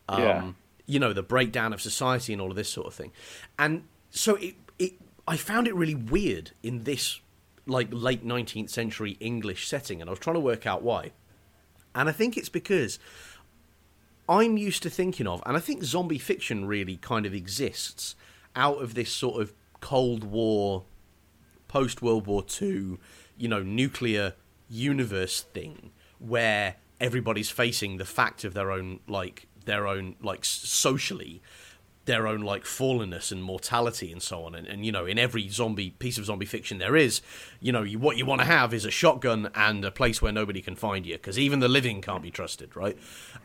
Um, 0.08 0.22
yeah. 0.22 0.52
You 0.86 0.98
know 0.98 1.12
the 1.12 1.22
breakdown 1.22 1.72
of 1.72 1.80
society 1.80 2.32
and 2.32 2.42
all 2.42 2.50
of 2.50 2.56
this 2.56 2.68
sort 2.68 2.86
of 2.86 2.94
thing, 2.94 3.12
and 3.58 3.84
so 4.10 4.34
it 4.36 4.56
it 4.78 4.94
I 5.26 5.36
found 5.36 5.68
it 5.68 5.74
really 5.74 5.94
weird 5.94 6.50
in 6.62 6.84
this 6.84 7.20
like 7.66 7.88
late 7.92 8.26
19th 8.26 8.70
century 8.70 9.16
English 9.20 9.68
setting 9.68 10.00
and 10.00 10.08
I 10.08 10.12
was 10.12 10.18
trying 10.18 10.34
to 10.34 10.40
work 10.40 10.66
out 10.66 10.82
why. 10.82 11.12
And 11.94 12.08
I 12.08 12.12
think 12.12 12.36
it's 12.36 12.48
because 12.48 12.98
I'm 14.30 14.56
used 14.56 14.84
to 14.84 14.90
thinking 14.90 15.26
of 15.26 15.42
and 15.44 15.56
I 15.56 15.60
think 15.60 15.82
zombie 15.82 16.18
fiction 16.18 16.64
really 16.64 16.96
kind 16.96 17.26
of 17.26 17.34
exists 17.34 18.14
out 18.54 18.80
of 18.80 18.94
this 18.94 19.12
sort 19.12 19.42
of 19.42 19.52
Cold 19.80 20.22
War 20.22 20.84
post 21.66 22.00
World 22.00 22.26
War 22.26 22.44
II, 22.62 22.98
you 23.36 23.48
know, 23.48 23.62
nuclear 23.62 24.34
universe 24.68 25.40
thing 25.40 25.90
where 26.20 26.76
everybody's 27.00 27.50
facing 27.50 27.96
the 27.96 28.04
fact 28.04 28.44
of 28.44 28.54
their 28.54 28.70
own 28.70 29.00
like 29.08 29.48
their 29.64 29.86
own 29.86 30.14
like 30.22 30.44
socially 30.44 31.42
their 32.04 32.26
own 32.26 32.40
like 32.40 32.64
fallenness 32.64 33.30
and 33.30 33.42
mortality 33.42 34.10
and 34.10 34.22
so 34.22 34.44
on. 34.44 34.54
And, 34.54 34.66
and 34.66 34.86
you 34.86 34.92
know, 34.92 35.06
in 35.06 35.18
every 35.18 35.48
zombie 35.48 35.90
piece 35.90 36.18
of 36.18 36.24
zombie 36.24 36.46
fiction 36.46 36.78
there 36.78 36.96
is, 36.96 37.20
you 37.60 37.72
know, 37.72 37.82
you, 37.82 37.98
what 37.98 38.16
you 38.16 38.26
want 38.26 38.40
to 38.40 38.46
have 38.46 38.72
is 38.72 38.84
a 38.84 38.90
shotgun 38.90 39.50
and 39.54 39.84
a 39.84 39.90
place 39.90 40.22
where 40.22 40.32
nobody 40.32 40.60
can 40.60 40.76
find 40.76 41.04
you 41.04 41.14
because 41.14 41.38
even 41.38 41.60
the 41.60 41.68
living 41.68 42.00
can't 42.00 42.22
be 42.22 42.30
trusted, 42.30 42.74
right? 42.76 42.96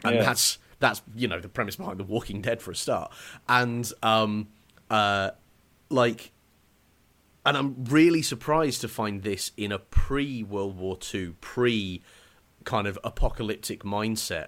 And 0.04 0.16
yeah. 0.16 0.24
that's 0.24 0.58
that's 0.80 1.02
you 1.16 1.28
know 1.28 1.40
the 1.40 1.50
premise 1.50 1.76
behind 1.76 2.00
The 2.00 2.04
Walking 2.04 2.42
Dead 2.42 2.62
for 2.62 2.72
a 2.72 2.76
start. 2.76 3.12
And 3.48 3.92
um, 4.04 4.48
uh, 4.90 5.32
like, 5.90 6.32
and 7.46 7.58
I'm 7.58 7.86
really 7.86 8.22
surprised 8.22 8.82
to 8.82 8.88
find 8.88 9.24
this 9.24 9.52
in 9.58 9.72
a 9.72 9.80
pre 9.80 10.44
World 10.44 10.78
War 10.78 10.98
II, 11.14 11.36
pre 11.42 12.04
kind 12.64 12.88
of 12.88 12.98
apocalyptic 13.04 13.84
mindset 13.84 14.48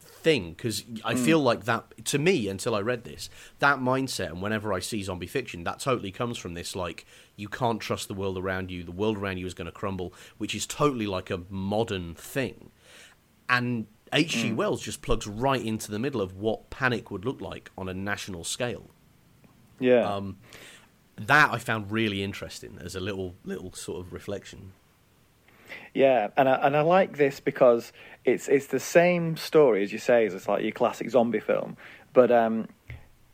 thing 0.00 0.50
because 0.50 0.84
I 1.04 1.14
mm. 1.14 1.24
feel 1.24 1.38
like 1.38 1.64
that 1.64 2.04
to 2.06 2.18
me 2.18 2.48
until 2.48 2.74
I 2.74 2.80
read 2.80 3.04
this 3.04 3.30
that 3.60 3.78
mindset 3.78 4.30
and 4.30 4.42
whenever 4.42 4.72
I 4.72 4.80
see 4.80 5.02
zombie 5.02 5.28
fiction 5.28 5.62
that 5.64 5.78
totally 5.78 6.10
comes 6.10 6.36
from 6.36 6.54
this 6.54 6.74
like 6.74 7.06
you 7.36 7.48
can't 7.48 7.80
trust 7.80 8.08
the 8.08 8.14
world 8.14 8.36
around 8.36 8.70
you 8.70 8.82
the 8.82 8.90
world 8.90 9.16
around 9.16 9.38
you 9.38 9.46
is 9.46 9.54
going 9.54 9.66
to 9.66 9.72
crumble 9.72 10.12
which 10.36 10.56
is 10.56 10.66
totally 10.66 11.06
like 11.06 11.30
a 11.30 11.42
modern 11.48 12.14
thing 12.14 12.72
and 13.48 13.86
H.G. 14.12 14.50
Mm. 14.50 14.56
Wells 14.56 14.82
just 14.82 15.02
plugs 15.02 15.26
right 15.26 15.64
into 15.64 15.90
the 15.90 15.98
middle 15.98 16.20
of 16.20 16.36
what 16.36 16.70
panic 16.70 17.10
would 17.10 17.24
look 17.24 17.40
like 17.40 17.70
on 17.76 17.88
a 17.88 17.94
national 17.94 18.44
scale 18.44 18.90
yeah 19.80 20.02
um, 20.02 20.38
that 21.16 21.52
I 21.52 21.58
found 21.58 21.90
really 21.90 22.22
interesting 22.22 22.78
as 22.80 22.94
a 22.94 23.00
little 23.00 23.34
little 23.44 23.72
sort 23.72 24.00
of 24.00 24.12
reflection 24.12 24.72
yeah, 25.94 26.28
and 26.36 26.48
I, 26.48 26.54
and 26.66 26.76
I 26.76 26.80
like 26.82 27.16
this 27.16 27.40
because 27.40 27.92
it's 28.24 28.48
it's 28.48 28.66
the 28.66 28.80
same 28.80 29.36
story 29.36 29.82
as 29.82 29.92
you 29.92 29.98
say, 29.98 30.26
as 30.26 30.34
it's 30.34 30.48
like 30.48 30.62
your 30.62 30.72
classic 30.72 31.10
zombie 31.10 31.40
film, 31.40 31.76
but 32.12 32.30
um, 32.30 32.68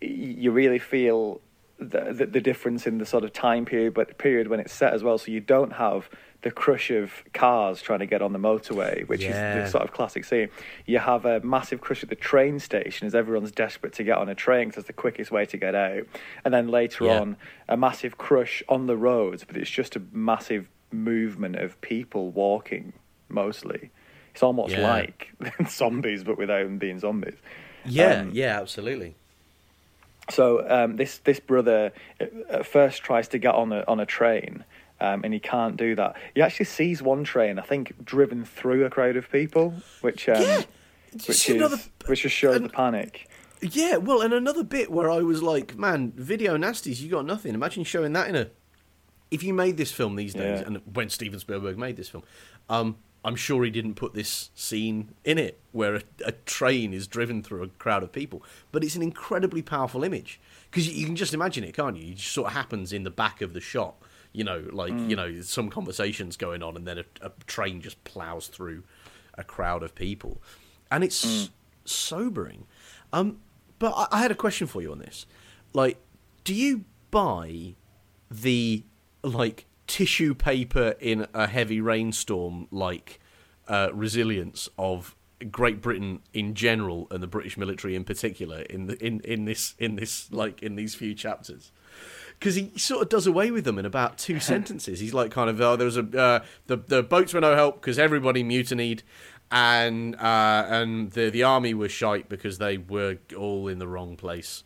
you 0.00 0.50
really 0.52 0.78
feel 0.78 1.40
the, 1.84 2.12
the, 2.12 2.26
the 2.26 2.40
difference 2.40 2.86
in 2.86 2.98
the 2.98 3.06
sort 3.06 3.24
of 3.24 3.32
time 3.32 3.64
period, 3.64 3.94
but 3.94 4.18
period 4.18 4.48
when 4.48 4.60
it's 4.60 4.72
set 4.72 4.92
as 4.92 5.02
well. 5.02 5.18
So 5.18 5.30
you 5.30 5.40
don't 5.40 5.74
have 5.74 6.08
the 6.42 6.50
crush 6.50 6.90
of 6.90 7.24
cars 7.32 7.80
trying 7.80 8.00
to 8.00 8.06
get 8.06 8.20
on 8.20 8.32
the 8.32 8.38
motorway, 8.38 9.08
which 9.08 9.22
yeah. 9.22 9.56
is 9.56 9.64
the 9.64 9.78
sort 9.78 9.82
of 9.82 9.94
classic 9.94 10.24
scene. 10.24 10.50
You 10.84 10.98
have 10.98 11.24
a 11.24 11.40
massive 11.40 11.80
crush 11.80 12.02
at 12.02 12.10
the 12.10 12.16
train 12.16 12.58
station 12.58 13.06
as 13.06 13.14
everyone's 13.14 13.50
desperate 13.50 13.94
to 13.94 14.04
get 14.04 14.18
on 14.18 14.28
a 14.28 14.34
train 14.34 14.68
because 14.68 14.80
it's 14.80 14.86
the 14.86 14.92
quickest 14.92 15.30
way 15.30 15.46
to 15.46 15.56
get 15.56 15.74
out. 15.74 16.02
And 16.44 16.52
then 16.52 16.68
later 16.68 17.06
yeah. 17.06 17.20
on, 17.20 17.36
a 17.68 17.76
massive 17.78 18.18
crush 18.18 18.62
on 18.68 18.86
the 18.86 18.96
roads, 18.96 19.44
but 19.44 19.56
it's 19.56 19.70
just 19.70 19.96
a 19.96 20.02
massive 20.12 20.68
movement 20.92 21.56
of 21.56 21.80
people 21.80 22.30
walking 22.30 22.92
mostly. 23.28 23.90
It's 24.32 24.42
almost 24.42 24.74
yeah. 24.74 24.86
like 24.86 25.32
zombies, 25.68 26.24
but 26.24 26.36
without 26.36 26.64
them 26.64 26.76
being 26.76 26.98
zombies. 26.98 27.36
Yeah, 27.86 28.20
um, 28.20 28.30
yeah, 28.32 28.60
absolutely. 28.60 29.16
So 30.30 30.68
um, 30.68 30.96
this 30.96 31.18
this 31.18 31.40
brother 31.40 31.92
at 32.48 32.66
first 32.66 33.02
tries 33.02 33.28
to 33.28 33.38
get 33.38 33.54
on 33.54 33.72
a 33.72 33.84
on 33.86 34.00
a 34.00 34.06
train, 34.06 34.64
um, 35.00 35.22
and 35.24 35.34
he 35.34 35.40
can't 35.40 35.76
do 35.76 35.94
that. 35.96 36.16
He 36.34 36.42
actually 36.42 36.66
sees 36.66 37.02
one 37.02 37.24
train, 37.24 37.58
I 37.58 37.62
think, 37.62 38.04
driven 38.04 38.44
through 38.44 38.84
a 38.84 38.90
crowd 38.90 39.16
of 39.16 39.30
people, 39.30 39.74
which 40.00 40.28
um, 40.28 40.40
yeah. 40.40 40.62
which 41.12 41.48
is 41.48 41.56
another, 41.56 41.78
which 42.06 42.22
just 42.22 42.34
shows 42.34 42.60
the 42.60 42.68
panic. 42.68 43.28
Yeah, 43.60 43.96
well, 43.96 44.20
and 44.20 44.34
another 44.34 44.64
bit 44.64 44.90
where 44.90 45.10
I 45.10 45.18
was 45.18 45.42
like, 45.42 45.76
man, 45.76 46.12
video 46.16 46.56
nasties, 46.56 47.00
you 47.00 47.10
got 47.10 47.24
nothing. 47.24 47.54
Imagine 47.54 47.84
showing 47.84 48.12
that 48.14 48.28
in 48.28 48.36
a 48.36 48.50
if 49.30 49.42
you 49.42 49.52
made 49.52 49.76
this 49.76 49.90
film 49.90 50.16
these 50.16 50.32
days, 50.32 50.60
yeah. 50.60 50.66
and 50.66 50.80
when 50.92 51.08
Steven 51.08 51.38
Spielberg 51.38 51.76
made 51.76 51.96
this 51.96 52.08
film, 52.08 52.22
um, 52.68 52.96
I'm 53.24 53.36
sure 53.36 53.64
he 53.64 53.70
didn't 53.70 53.94
put 53.94 54.12
this 54.12 54.50
scene 54.54 55.14
in 55.24 55.38
it 55.38 55.58
where 55.72 55.96
a, 55.96 56.02
a, 56.26 56.32
train 56.32 56.92
is 56.92 57.06
driven 57.06 57.42
through 57.42 57.62
a 57.62 57.68
crowd 57.68 58.02
of 58.02 58.12
people. 58.12 58.42
But 58.70 58.84
it's 58.84 58.96
an 58.96 59.02
incredibly 59.02 59.62
powerful 59.62 60.04
image 60.04 60.38
because 60.70 60.86
you, 60.86 60.94
you, 60.94 61.06
can 61.06 61.16
just 61.16 61.32
imagine 61.32 61.64
it, 61.64 61.74
can't 61.74 61.96
you? 61.96 62.12
It 62.12 62.16
just 62.16 62.32
sort 62.32 62.48
of 62.48 62.52
happens 62.52 62.92
in 62.92 63.02
the 63.02 63.10
back 63.10 63.40
of 63.40 63.54
the 63.54 63.60
shot. 63.60 63.96
You 64.32 64.44
know, 64.44 64.64
like 64.72 64.92
mm. 64.92 65.08
you 65.08 65.16
know, 65.16 65.40
some 65.40 65.70
conversations 65.70 66.36
going 66.36 66.62
on, 66.62 66.76
and 66.76 66.86
then 66.86 66.98
a, 66.98 67.04
a, 67.22 67.30
train 67.46 67.80
just 67.80 68.02
plows 68.02 68.48
through 68.48 68.82
a 69.38 69.44
crowd 69.44 69.82
of 69.82 69.94
people, 69.94 70.42
and 70.90 71.04
it's. 71.04 71.24
Mm. 71.24 71.50
sobering. 71.84 72.66
Um, 73.12 73.38
but 73.78 73.92
I, 73.96 74.06
I 74.16 74.22
had 74.22 74.30
a 74.30 74.34
question 74.34 74.66
for 74.66 74.82
you 74.82 74.90
on 74.90 74.98
this. 74.98 75.26
Like, 75.72 75.98
do 76.42 76.52
you 76.52 76.84
buy 77.10 77.74
the 78.30 78.82
like 79.22 79.66
tissue 79.86 80.34
paper 80.34 80.94
in 81.00 81.26
a 81.34 81.46
heavy 81.46 81.80
rainstorm 81.80 82.68
like 82.70 83.20
uh, 83.68 83.88
resilience 83.92 84.68
of 84.78 85.14
Great 85.50 85.80
Britain 85.82 86.20
in 86.32 86.54
general 86.54 87.06
and 87.10 87.22
the 87.22 87.26
British 87.26 87.56
military 87.56 87.94
in 87.94 88.04
particular 88.04 88.60
in 88.62 88.86
the 88.86 89.04
in 89.04 89.20
in 89.20 89.44
this 89.44 89.74
in 89.78 89.96
this 89.96 90.32
like 90.32 90.62
in 90.62 90.76
these 90.76 90.94
few 90.94 91.14
chapters? 91.14 91.70
because 92.38 92.56
he 92.56 92.72
sort 92.76 93.02
of 93.02 93.08
does 93.08 93.26
away 93.26 93.50
with 93.50 93.64
them 93.64 93.78
in 93.78 93.86
about 93.86 94.18
two 94.18 94.40
sentences. 94.52 95.00
He's 95.00 95.14
like, 95.14 95.30
kind 95.30 95.50
of, 95.50 95.60
oh, 95.60 95.76
there 95.76 95.86
was 95.86 95.96
a 95.96 96.18
uh, 96.18 96.44
the 96.66 96.76
the 96.76 97.02
boats 97.02 97.34
were 97.34 97.40
no 97.40 97.54
help 97.54 97.80
because 97.80 97.98
everybody 97.98 98.42
mutinied, 98.42 99.02
and 99.50 100.14
uh, 100.16 100.66
and 100.68 101.12
the 101.12 101.30
the 101.30 101.42
army 101.42 101.74
was 101.74 101.92
shite 101.92 102.28
because 102.28 102.58
they 102.58 102.78
were 102.78 103.18
all 103.36 103.68
in 103.68 103.78
the 103.78 103.88
wrong 103.88 104.16
place, 104.16 104.64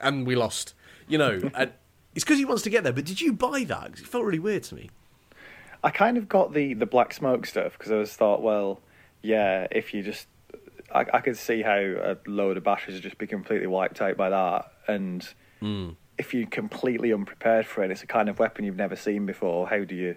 and 0.00 0.26
we 0.26 0.34
lost. 0.34 0.74
You 1.08 1.18
know, 1.18 1.40
and 1.54 1.72
it's 2.14 2.24
because 2.24 2.38
he 2.38 2.44
wants 2.44 2.62
to 2.62 2.70
get 2.70 2.84
there. 2.84 2.92
But 2.92 3.04
did 3.04 3.20
you 3.20 3.32
buy 3.32 3.64
that? 3.64 3.92
'Cause 3.92 4.00
it 4.00 4.06
felt 4.08 4.24
really 4.24 4.38
weird 4.38 4.62
to 4.64 4.74
me. 4.74 4.90
I 5.84 5.90
kind 5.90 6.16
of 6.16 6.28
got 6.28 6.52
the 6.54 6.74
the 6.74 6.86
black 6.86 7.12
smoke 7.12 7.46
stuff 7.46 7.76
because 7.78 7.92
I 7.92 7.96
was 7.96 8.12
thought, 8.14 8.42
well, 8.42 8.80
yeah, 9.22 9.66
if 9.70 9.94
you 9.94 10.02
just, 10.02 10.26
I, 10.92 11.04
I 11.12 11.20
could 11.20 11.36
see 11.36 11.62
how 11.62 11.76
a 11.78 12.16
load 12.26 12.56
of 12.56 12.64
batteries 12.64 12.94
would 12.94 13.02
just 13.02 13.18
be 13.18 13.26
completely 13.26 13.66
wiped 13.68 14.00
out 14.00 14.16
by 14.16 14.30
that, 14.30 14.72
and 14.88 15.26
if 16.18 16.34
you're 16.34 16.46
completely 16.48 17.12
unprepared 17.12 17.66
for 17.66 17.84
it, 17.84 17.90
it's 17.92 18.02
a 18.02 18.06
kind 18.06 18.28
of 18.28 18.38
weapon 18.40 18.64
you've 18.64 18.76
never 18.76 18.96
seen 18.96 19.24
before. 19.26 19.68
How 19.68 19.84
do 19.84 19.94
you, 19.94 20.16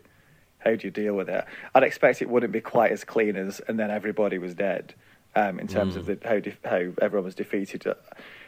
how 0.59 0.75
do 0.75 0.87
you 0.87 0.91
deal 0.91 1.13
with 1.15 1.29
it? 1.29 1.45
I'd 1.75 1.83
expect 1.83 2.21
it 2.23 2.29
wouldn't 2.29 2.53
be 2.53 2.61
quite 2.61 2.91
as 2.91 3.03
clean 3.03 3.35
as, 3.35 3.59
and 3.67 3.79
then 3.79 3.91
everybody 3.91 4.37
was 4.39 4.55
dead, 4.55 4.95
um, 5.35 5.59
in 5.59 5.67
terms 5.67 5.95
of 5.95 6.05
the 6.07 6.17
how 6.27 6.39
de- 6.39 6.57
how 6.65 6.91
everyone 7.01 7.25
was 7.25 7.35
defeated. 7.35 7.85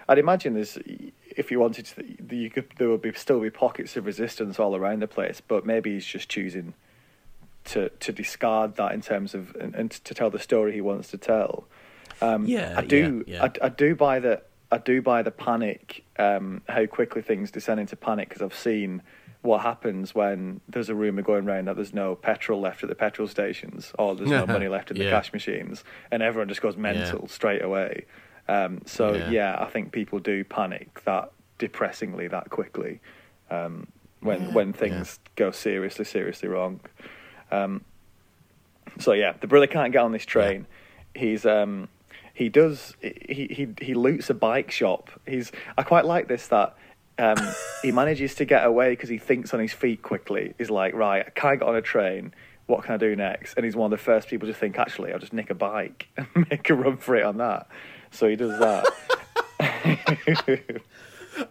I'd 0.09 0.19
imagine 0.19 0.53
there's, 0.53 0.77
if 1.35 1.49
you 1.51 1.59
wanted 1.59 1.85
to, 1.85 2.35
you 2.35 2.49
could 2.49 2.65
there 2.77 2.89
would 2.89 3.01
be 3.01 3.13
still 3.13 3.39
be 3.39 3.49
pockets 3.49 3.95
of 3.97 4.05
resistance 4.05 4.59
all 4.59 4.75
around 4.75 5.01
the 5.01 5.07
place, 5.07 5.41
but 5.47 5.65
maybe 5.65 5.93
he's 5.93 6.05
just 6.05 6.29
choosing 6.29 6.73
to 7.65 7.89
to 7.89 8.11
discard 8.11 8.75
that 8.75 8.91
in 8.91 9.01
terms 9.01 9.33
of 9.33 9.55
and, 9.55 9.73
and 9.75 9.91
to 9.91 10.13
tell 10.13 10.29
the 10.29 10.39
story 10.39 10.73
he 10.73 10.81
wants 10.81 11.09
to 11.11 11.17
tell. 11.17 11.65
Um, 12.21 12.45
Yeah, 12.45 12.73
I 12.77 12.81
do. 12.85 13.23
yeah, 13.27 13.35
yeah. 13.37 13.43
I, 13.61 13.65
I 13.65 13.69
do 13.69 13.95
buy 13.95 14.19
the 14.19 14.41
I 14.71 14.77
do 14.79 15.01
buy 15.01 15.21
the 15.21 15.31
panic. 15.31 16.03
Um, 16.19 16.61
how 16.67 16.85
quickly 16.85 17.21
things 17.21 17.51
descend 17.51 17.79
into 17.79 17.95
panic 17.95 18.29
because 18.29 18.41
I've 18.41 18.53
seen 18.55 19.01
what 19.41 19.61
happens 19.61 20.15
when 20.15 20.61
there's 20.69 20.87
a 20.89 20.95
rumor 20.95 21.21
going 21.21 21.45
around 21.47 21.67
that 21.67 21.75
there's 21.75 21.93
no 21.93 22.15
petrol 22.15 22.61
left 22.61 22.81
at 22.81 22.87
the 22.87 22.95
petrol 22.95 23.27
stations 23.27 23.91
or 23.99 24.15
there's 24.15 24.29
no 24.29 24.45
money 24.55 24.67
left 24.69 24.89
in 24.89 24.97
the 24.97 25.03
Yeah. 25.05 25.09
cash 25.11 25.33
machines, 25.33 25.83
and 26.11 26.23
everyone 26.23 26.47
just 26.49 26.61
goes 26.61 26.75
mental 26.77 27.27
straight 27.27 27.61
away. 27.61 28.05
Um, 28.47 28.81
so 28.85 29.13
Yeah. 29.13 29.29
yeah. 29.29 29.57
I 29.59 29.65
think 29.69 29.91
people 29.91 30.19
do 30.19 30.43
panic 30.43 31.03
that 31.05 31.31
depressingly 31.59 32.27
that 32.27 32.49
quickly 32.49 32.99
um, 33.49 33.87
when 34.21 34.41
Yeah, 34.41 34.51
when 34.51 34.73
things 34.73 35.19
go 35.35 35.51
seriously 35.51 36.05
seriously 36.05 36.49
wrong. 36.49 36.79
Um, 37.51 37.83
so 38.99 39.13
yeah, 39.13 39.33
the 39.39 39.47
brother 39.47 39.67
can't 39.67 39.91
get 39.91 40.01
on 40.01 40.11
this 40.11 40.25
train. 40.25 40.67
He's 41.15 41.45
um, 41.45 41.87
he 42.33 42.49
does 42.49 42.95
he, 43.01 43.47
he 43.49 43.67
he 43.85 43.93
loots 43.93 44.29
a 44.29 44.33
bike 44.33 44.71
shop. 44.71 45.09
He's 45.25 45.51
I 45.77 45.83
quite 45.83 46.05
like 46.05 46.27
this 46.27 46.47
that 46.47 46.75
um, 47.19 47.37
he 47.81 47.91
manages 47.91 48.35
to 48.35 48.45
get 48.45 48.65
away 48.65 48.91
because 48.91 49.09
he 49.09 49.17
thinks 49.17 49.53
on 49.53 49.59
his 49.59 49.71
feet 49.73 50.01
quickly. 50.01 50.53
He's 50.57 50.69
like, 50.71 50.93
right, 50.95 51.23
I 51.25 51.29
can't 51.29 51.59
get 51.59 51.67
on 51.67 51.75
a 51.75 51.81
train. 51.81 52.33
What 52.65 52.83
can 52.83 52.95
I 52.95 52.97
do 52.97 53.15
next? 53.15 53.55
And 53.55 53.65
he's 53.65 53.75
one 53.75 53.91
of 53.91 53.99
the 53.99 54.03
first 54.03 54.29
people 54.29 54.47
to 54.47 54.53
think, 54.53 54.79
actually, 54.79 55.11
I'll 55.11 55.19
just 55.19 55.33
nick 55.33 55.49
a 55.49 55.53
bike 55.53 56.07
and 56.17 56.47
make 56.49 56.69
a 56.69 56.75
run 56.75 56.97
for 56.97 57.15
it 57.15 57.23
on 57.23 57.37
that. 57.37 57.67
So 58.13 58.29
he 58.29 58.35
does 58.35 58.57
that. 58.59 58.85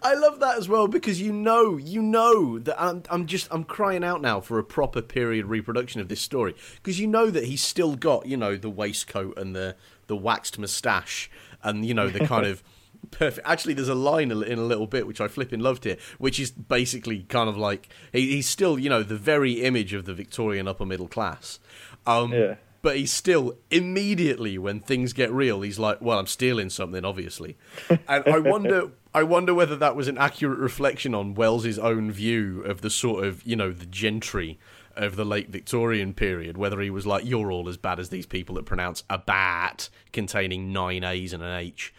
I 0.02 0.14
love 0.14 0.38
that 0.40 0.58
as 0.58 0.68
well 0.68 0.86
because 0.86 1.20
you 1.20 1.32
know, 1.32 1.76
you 1.76 2.00
know 2.00 2.58
that 2.60 2.80
I'm, 2.80 3.02
I'm 3.10 3.26
just, 3.26 3.48
I'm 3.50 3.64
crying 3.64 4.04
out 4.04 4.22
now 4.22 4.40
for 4.40 4.58
a 4.58 4.64
proper 4.64 5.02
period 5.02 5.46
reproduction 5.46 6.00
of 6.00 6.08
this 6.08 6.20
story 6.20 6.54
because 6.76 7.00
you 7.00 7.06
know 7.06 7.30
that 7.30 7.44
he's 7.44 7.62
still 7.62 7.96
got, 7.96 8.26
you 8.26 8.36
know, 8.36 8.56
the 8.56 8.70
waistcoat 8.70 9.36
and 9.38 9.56
the 9.56 9.76
the 10.08 10.16
waxed 10.16 10.58
moustache 10.58 11.30
and 11.62 11.84
you 11.86 11.94
know 11.94 12.08
the 12.08 12.26
kind 12.26 12.46
of 12.46 12.62
perfect. 13.10 13.46
Actually, 13.46 13.74
there's 13.74 13.88
a 13.88 13.94
line 13.94 14.30
in 14.30 14.58
a 14.58 14.62
little 14.62 14.86
bit 14.86 15.06
which 15.06 15.20
I 15.20 15.28
flipping 15.28 15.60
loved 15.60 15.84
here, 15.84 15.96
which 16.18 16.38
is 16.38 16.50
basically 16.50 17.22
kind 17.24 17.48
of 17.48 17.56
like 17.56 17.88
he, 18.12 18.32
he's 18.32 18.48
still, 18.48 18.78
you 18.78 18.88
know, 18.88 19.02
the 19.02 19.16
very 19.16 19.62
image 19.62 19.92
of 19.94 20.04
the 20.04 20.14
Victorian 20.14 20.68
upper 20.68 20.86
middle 20.86 21.08
class. 21.08 21.58
Um, 22.06 22.32
Yeah. 22.32 22.54
But 22.82 22.96
he's 22.96 23.12
still 23.12 23.56
immediately 23.70 24.58
when 24.58 24.80
things 24.80 25.12
get 25.12 25.30
real, 25.30 25.62
he's 25.62 25.78
like, 25.78 26.00
"Well, 26.00 26.18
I'm 26.18 26.26
stealing 26.26 26.68
something, 26.68 27.04
obviously," 27.04 27.56
and 27.88 28.24
I 28.26 28.40
wonder, 28.40 28.90
I 29.14 29.22
wonder 29.22 29.54
whether 29.54 29.76
that 29.76 29.94
was 29.94 30.08
an 30.08 30.18
accurate 30.18 30.58
reflection 30.58 31.14
on 31.14 31.34
Wells's 31.34 31.78
own 31.78 32.10
view 32.10 32.62
of 32.62 32.80
the 32.80 32.90
sort 32.90 33.24
of, 33.24 33.44
you 33.44 33.54
know, 33.54 33.72
the 33.72 33.86
gentry 33.86 34.58
of 34.96 35.16
the 35.16 35.24
late 35.24 35.48
Victorian 35.48 36.12
period. 36.12 36.58
Whether 36.58 36.80
he 36.80 36.90
was 36.90 37.06
like, 37.06 37.24
"You're 37.24 37.52
all 37.52 37.68
as 37.68 37.76
bad 37.76 38.00
as 38.00 38.08
these 38.08 38.26
people 38.26 38.56
that 38.56 38.66
pronounce 38.66 39.04
a 39.08 39.18
bat 39.18 39.88
containing 40.12 40.72
nine 40.72 41.04
A's 41.04 41.32
and 41.32 41.42
an 41.42 41.56
H." 41.56 41.94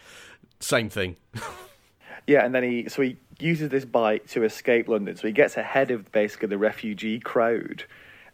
Same 0.60 0.90
thing. 0.90 1.16
Yeah, 2.26 2.44
and 2.44 2.54
then 2.54 2.62
he 2.62 2.88
so 2.88 3.02
he 3.02 3.16
uses 3.38 3.68
this 3.68 3.84
bike 3.84 4.26
to 4.28 4.44
escape 4.44 4.88
London. 4.88 5.16
So 5.16 5.26
he 5.26 5.32
gets 5.32 5.56
ahead 5.56 5.90
of 5.90 6.10
basically 6.12 6.48
the 6.48 6.58
refugee 6.58 7.20
crowd, 7.20 7.84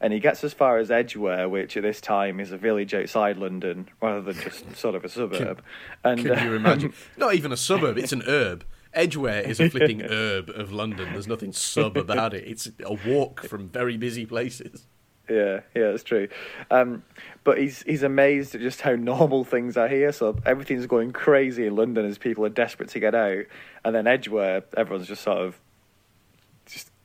and 0.00 0.12
he 0.12 0.20
gets 0.20 0.42
as 0.44 0.54
far 0.54 0.78
as 0.78 0.90
Edgware, 0.90 1.48
which 1.48 1.76
at 1.76 1.82
this 1.82 2.00
time 2.00 2.40
is 2.40 2.52
a 2.52 2.56
village 2.56 2.94
outside 2.94 3.36
London 3.36 3.88
rather 4.00 4.20
than 4.20 4.42
just 4.42 4.76
sort 4.76 4.94
of 4.94 5.04
a 5.04 5.08
suburb. 5.08 5.62
and 6.04 6.24
Can 6.24 6.46
you 6.46 6.52
uh, 6.52 6.56
imagine? 6.56 6.94
Not 7.16 7.34
even 7.34 7.52
a 7.52 7.56
suburb; 7.56 7.98
it's 7.98 8.12
an 8.12 8.22
herb. 8.26 8.64
Edgware 8.92 9.42
is 9.42 9.60
a 9.60 9.68
flipping 9.68 10.02
herb 10.10 10.48
of 10.50 10.72
London. 10.72 11.12
There's 11.12 11.28
nothing 11.28 11.52
sub 11.52 11.96
about 11.96 12.34
it. 12.34 12.44
It's 12.46 12.68
a 12.84 12.94
walk 13.06 13.44
from 13.44 13.68
very 13.68 13.96
busy 13.96 14.26
places. 14.26 14.86
Yeah, 15.28 15.60
yeah, 15.76 15.90
it's 15.90 16.02
true. 16.02 16.26
Um, 16.72 17.04
but 17.44 17.58
he's 17.58 17.82
he's 17.82 18.02
amazed 18.02 18.54
at 18.56 18.60
just 18.60 18.80
how 18.80 18.96
normal 18.96 19.44
things 19.44 19.76
are 19.76 19.86
here. 19.86 20.10
So 20.10 20.36
everything's 20.44 20.86
going 20.86 21.12
crazy 21.12 21.66
in 21.66 21.76
London 21.76 22.04
as 22.04 22.18
people 22.18 22.44
are 22.44 22.50
desperate 22.50 22.88
to 22.90 23.00
get 23.00 23.14
out, 23.14 23.44
and 23.84 23.94
then 23.94 24.08
Edgware, 24.08 24.64
everyone's 24.76 25.06
just 25.06 25.22
sort 25.22 25.38
of 25.38 25.60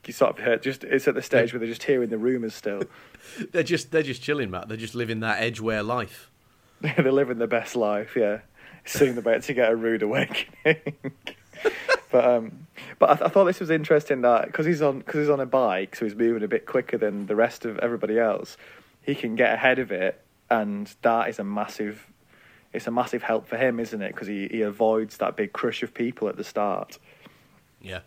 you 0.06 0.12
sort 0.12 0.38
of 0.38 0.44
heard, 0.44 0.62
just 0.62 0.84
it's 0.84 1.08
at 1.08 1.14
the 1.14 1.22
stage 1.22 1.52
where 1.52 1.60
they're 1.60 1.68
just 1.68 1.82
hearing 1.84 2.10
the 2.10 2.18
rumours 2.18 2.54
still. 2.54 2.82
They're 3.52 3.62
just 3.62 3.90
they're 3.90 4.02
just 4.02 4.22
chilling, 4.22 4.50
Matt. 4.50 4.68
They're 4.68 4.76
just 4.76 4.94
living 4.94 5.20
that 5.20 5.42
Edgware 5.42 5.82
life. 5.82 6.30
they're 6.80 7.12
living 7.12 7.38
the 7.38 7.46
best 7.46 7.74
life. 7.74 8.14
Yeah, 8.16 8.40
soon 8.84 9.18
about 9.18 9.42
to 9.42 9.54
get 9.54 9.70
a 9.70 9.76
rude 9.76 10.02
awakening. 10.02 10.94
but 12.10 12.24
um, 12.24 12.66
but 12.98 13.10
I, 13.10 13.14
th- 13.14 13.26
I 13.26 13.28
thought 13.28 13.44
this 13.44 13.60
was 13.60 13.70
interesting 13.70 14.22
that 14.22 14.46
because 14.46 14.66
he's 14.66 14.80
on 14.82 14.98
because 14.98 15.20
he's 15.20 15.30
on 15.30 15.40
a 15.40 15.46
bike, 15.46 15.96
so 15.96 16.04
he's 16.04 16.14
moving 16.14 16.42
a 16.42 16.48
bit 16.48 16.66
quicker 16.66 16.96
than 16.96 17.26
the 17.26 17.36
rest 17.36 17.64
of 17.64 17.78
everybody 17.78 18.18
else. 18.18 18.56
He 19.02 19.14
can 19.14 19.34
get 19.34 19.52
ahead 19.52 19.78
of 19.78 19.90
it, 19.90 20.22
and 20.50 20.94
that 21.02 21.28
is 21.28 21.38
a 21.38 21.44
massive. 21.44 22.06
It's 22.72 22.86
a 22.86 22.90
massive 22.90 23.22
help 23.22 23.46
for 23.46 23.56
him, 23.56 23.80
isn't 23.80 24.02
it? 24.02 24.14
Because 24.14 24.28
he, 24.28 24.48
he 24.48 24.60
avoids 24.60 25.16
that 25.16 25.36
big 25.36 25.52
crush 25.52 25.82
of 25.82 25.94
people 25.94 26.28
at 26.28 26.36
the 26.36 26.44
start. 26.44 26.98
Yeah. 27.80 28.00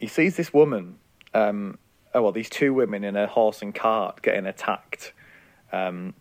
He 0.00 0.08
sees 0.08 0.36
this 0.36 0.52
woman, 0.52 0.96
um, 1.34 1.78
oh 2.14 2.22
well, 2.22 2.32
these 2.32 2.50
two 2.50 2.74
women 2.74 3.04
in 3.04 3.16
a 3.16 3.26
horse 3.26 3.62
and 3.62 3.74
cart 3.74 4.22
getting 4.22 4.46
attacked 4.46 5.12
um, 5.72 6.14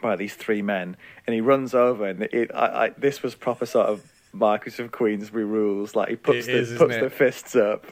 by 0.00 0.16
these 0.16 0.34
three 0.34 0.62
men, 0.62 0.96
and 1.26 1.34
he 1.34 1.40
runs 1.40 1.74
over, 1.74 2.06
and 2.06 2.22
it, 2.22 2.50
I, 2.54 2.84
I, 2.86 2.90
this 2.96 3.22
was 3.22 3.34
proper 3.34 3.66
sort 3.66 3.88
of 3.88 4.10
Marquis 4.32 4.82
of 4.82 4.92
Queensberry 4.92 5.44
rules. 5.44 5.96
Like 5.96 6.08
he 6.08 6.16
puts 6.16 6.46
It 6.46 6.52
the 6.52 6.58
is, 6.58 6.78
puts 6.78 6.94
it? 6.94 7.00
the 7.00 7.10
fists 7.10 7.56
up, 7.56 7.86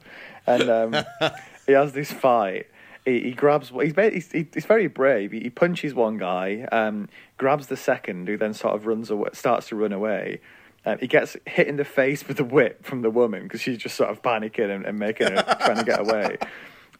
and 0.46 0.70
um, 0.70 1.04
he 1.66 1.72
has 1.72 1.92
this 1.92 2.12
fight. 2.12 2.68
He, 3.04 3.20
he 3.20 3.32
grabs. 3.32 3.70
He's 3.70 3.92
very, 3.92 4.14
he's, 4.14 4.30
he's 4.30 4.66
very 4.66 4.86
brave. 4.86 5.32
He, 5.32 5.40
he 5.40 5.50
punches 5.50 5.94
one 5.94 6.16
guy, 6.16 6.66
um, 6.70 7.08
grabs 7.38 7.66
the 7.66 7.76
second, 7.76 8.28
who 8.28 8.36
then 8.36 8.54
sort 8.54 8.74
of 8.74 8.86
runs 8.86 9.10
away, 9.10 9.30
starts 9.32 9.68
to 9.68 9.76
run 9.76 9.92
away. 9.92 10.40
Um, 10.86 10.98
he 10.98 11.06
gets 11.06 11.36
hit 11.46 11.66
in 11.66 11.76
the 11.76 11.84
face 11.84 12.26
with 12.28 12.38
a 12.40 12.44
whip 12.44 12.84
from 12.84 13.02
the 13.02 13.10
woman 13.10 13.44
because 13.44 13.60
she's 13.60 13.78
just 13.78 13.96
sort 13.96 14.10
of 14.10 14.22
panicking 14.22 14.74
and, 14.74 14.84
and 14.84 14.98
making 14.98 15.28
her 15.28 15.42
trying 15.64 15.78
to 15.78 15.84
get 15.84 16.00
away. 16.00 16.38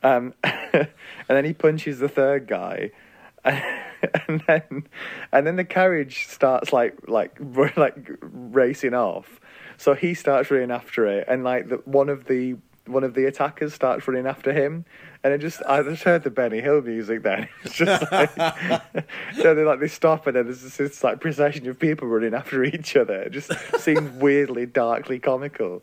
Um, 0.02 0.34
and 0.42 0.88
then 1.28 1.44
he 1.44 1.52
punches 1.52 1.98
the 1.98 2.08
third 2.08 2.46
guy, 2.46 2.90
and 3.44 4.42
then 4.46 4.86
and 5.32 5.46
then 5.46 5.56
the 5.56 5.64
carriage 5.64 6.26
starts 6.28 6.72
like 6.72 7.08
like 7.08 7.36
like 7.76 8.10
racing 8.20 8.94
off. 8.94 9.40
So 9.76 9.94
he 9.94 10.14
starts 10.14 10.50
running 10.50 10.70
after 10.70 11.06
it, 11.06 11.26
and 11.28 11.44
like 11.44 11.68
the, 11.68 11.76
one 11.84 12.08
of 12.08 12.26
the 12.26 12.56
one 12.86 13.04
of 13.04 13.14
the 13.14 13.24
attackers 13.24 13.72
starts 13.72 14.06
running 14.06 14.26
after 14.26 14.52
him, 14.52 14.84
and 15.22 15.32
it 15.32 15.38
just 15.38 15.62
I 15.66 15.82
just 15.82 16.02
heard 16.02 16.22
the 16.22 16.30
Benny 16.30 16.60
Hill 16.60 16.82
music. 16.82 17.22
Then 17.22 17.48
it's 17.64 17.74
just 17.74 18.10
like 18.12 18.30
so 19.36 19.54
they 19.54 19.64
like 19.64 19.80
they 19.80 19.88
stop, 19.88 20.26
and 20.26 20.36
then 20.36 20.44
there's 20.44 20.62
this, 20.62 20.76
this 20.76 21.04
like 21.04 21.20
procession 21.20 21.68
of 21.68 21.78
people 21.78 22.08
running 22.08 22.34
after 22.34 22.62
each 22.64 22.96
other. 22.96 23.22
It 23.22 23.32
just 23.32 23.52
seems 23.78 24.10
weirdly 24.20 24.66
darkly 24.66 25.18
comical. 25.18 25.82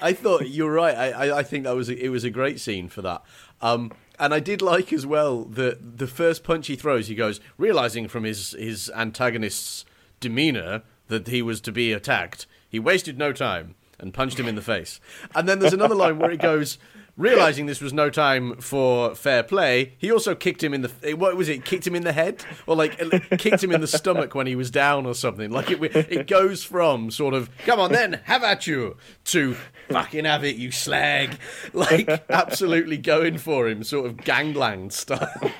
I 0.00 0.12
thought 0.14 0.48
you're 0.48 0.72
right. 0.72 0.96
I, 0.96 1.10
I, 1.10 1.38
I 1.40 1.42
think 1.42 1.64
that 1.64 1.76
was 1.76 1.90
a, 1.90 2.04
it 2.04 2.08
was 2.08 2.24
a 2.24 2.30
great 2.30 2.58
scene 2.58 2.88
for 2.88 3.02
that. 3.02 3.22
Um, 3.60 3.92
And 4.18 4.32
I 4.32 4.40
did 4.40 4.62
like 4.62 4.92
as 4.92 5.04
well 5.04 5.44
that 5.44 5.98
the 5.98 6.06
first 6.06 6.42
punch 6.42 6.68
he 6.68 6.76
throws, 6.76 7.08
he 7.08 7.14
goes 7.14 7.40
realizing 7.58 8.08
from 8.08 8.24
his 8.24 8.52
his 8.58 8.90
antagonist's 8.94 9.84
demeanor 10.20 10.82
that 11.08 11.26
he 11.28 11.42
was 11.42 11.60
to 11.60 11.72
be 11.72 11.92
attacked. 11.92 12.46
He 12.68 12.78
wasted 12.78 13.18
no 13.18 13.32
time 13.32 13.74
and 13.98 14.12
punched 14.14 14.38
him 14.38 14.46
in 14.46 14.54
the 14.54 14.62
face. 14.62 15.00
And 15.34 15.48
then 15.48 15.58
there's 15.58 15.72
another 15.72 15.94
line 15.94 16.18
where 16.18 16.30
it 16.30 16.40
goes, 16.40 16.78
realizing 17.16 17.66
this 17.66 17.80
was 17.80 17.92
no 17.92 18.10
time 18.10 18.56
for 18.56 19.14
fair 19.14 19.42
play, 19.42 19.94
he 19.98 20.10
also 20.10 20.34
kicked 20.34 20.62
him 20.62 20.74
in 20.74 20.82
the 20.82 21.14
what 21.16 21.36
was 21.36 21.48
it? 21.48 21.64
Kicked 21.64 21.86
him 21.86 21.94
in 21.94 22.04
the 22.04 22.12
head 22.12 22.44
or 22.66 22.76
like 22.76 22.98
kicked 23.38 23.62
him 23.62 23.72
in 23.72 23.80
the 23.80 23.86
stomach 23.86 24.34
when 24.34 24.46
he 24.46 24.56
was 24.56 24.70
down 24.70 25.06
or 25.06 25.14
something. 25.14 25.50
Like 25.50 25.70
it 25.70 25.80
it 25.94 26.26
goes 26.26 26.64
from 26.64 27.10
sort 27.10 27.34
of 27.34 27.50
come 27.58 27.80
on 27.80 27.92
then 27.92 28.20
have 28.24 28.42
at 28.42 28.66
you 28.66 28.96
to 29.26 29.56
fucking 29.88 30.24
have 30.24 30.44
it 30.44 30.56
you 30.56 30.70
slag, 30.70 31.38
like 31.72 32.08
absolutely 32.28 32.98
going 32.98 33.38
for 33.38 33.68
him, 33.68 33.84
sort 33.84 34.06
of 34.06 34.16
gangland 34.18 34.92
style. 34.92 35.52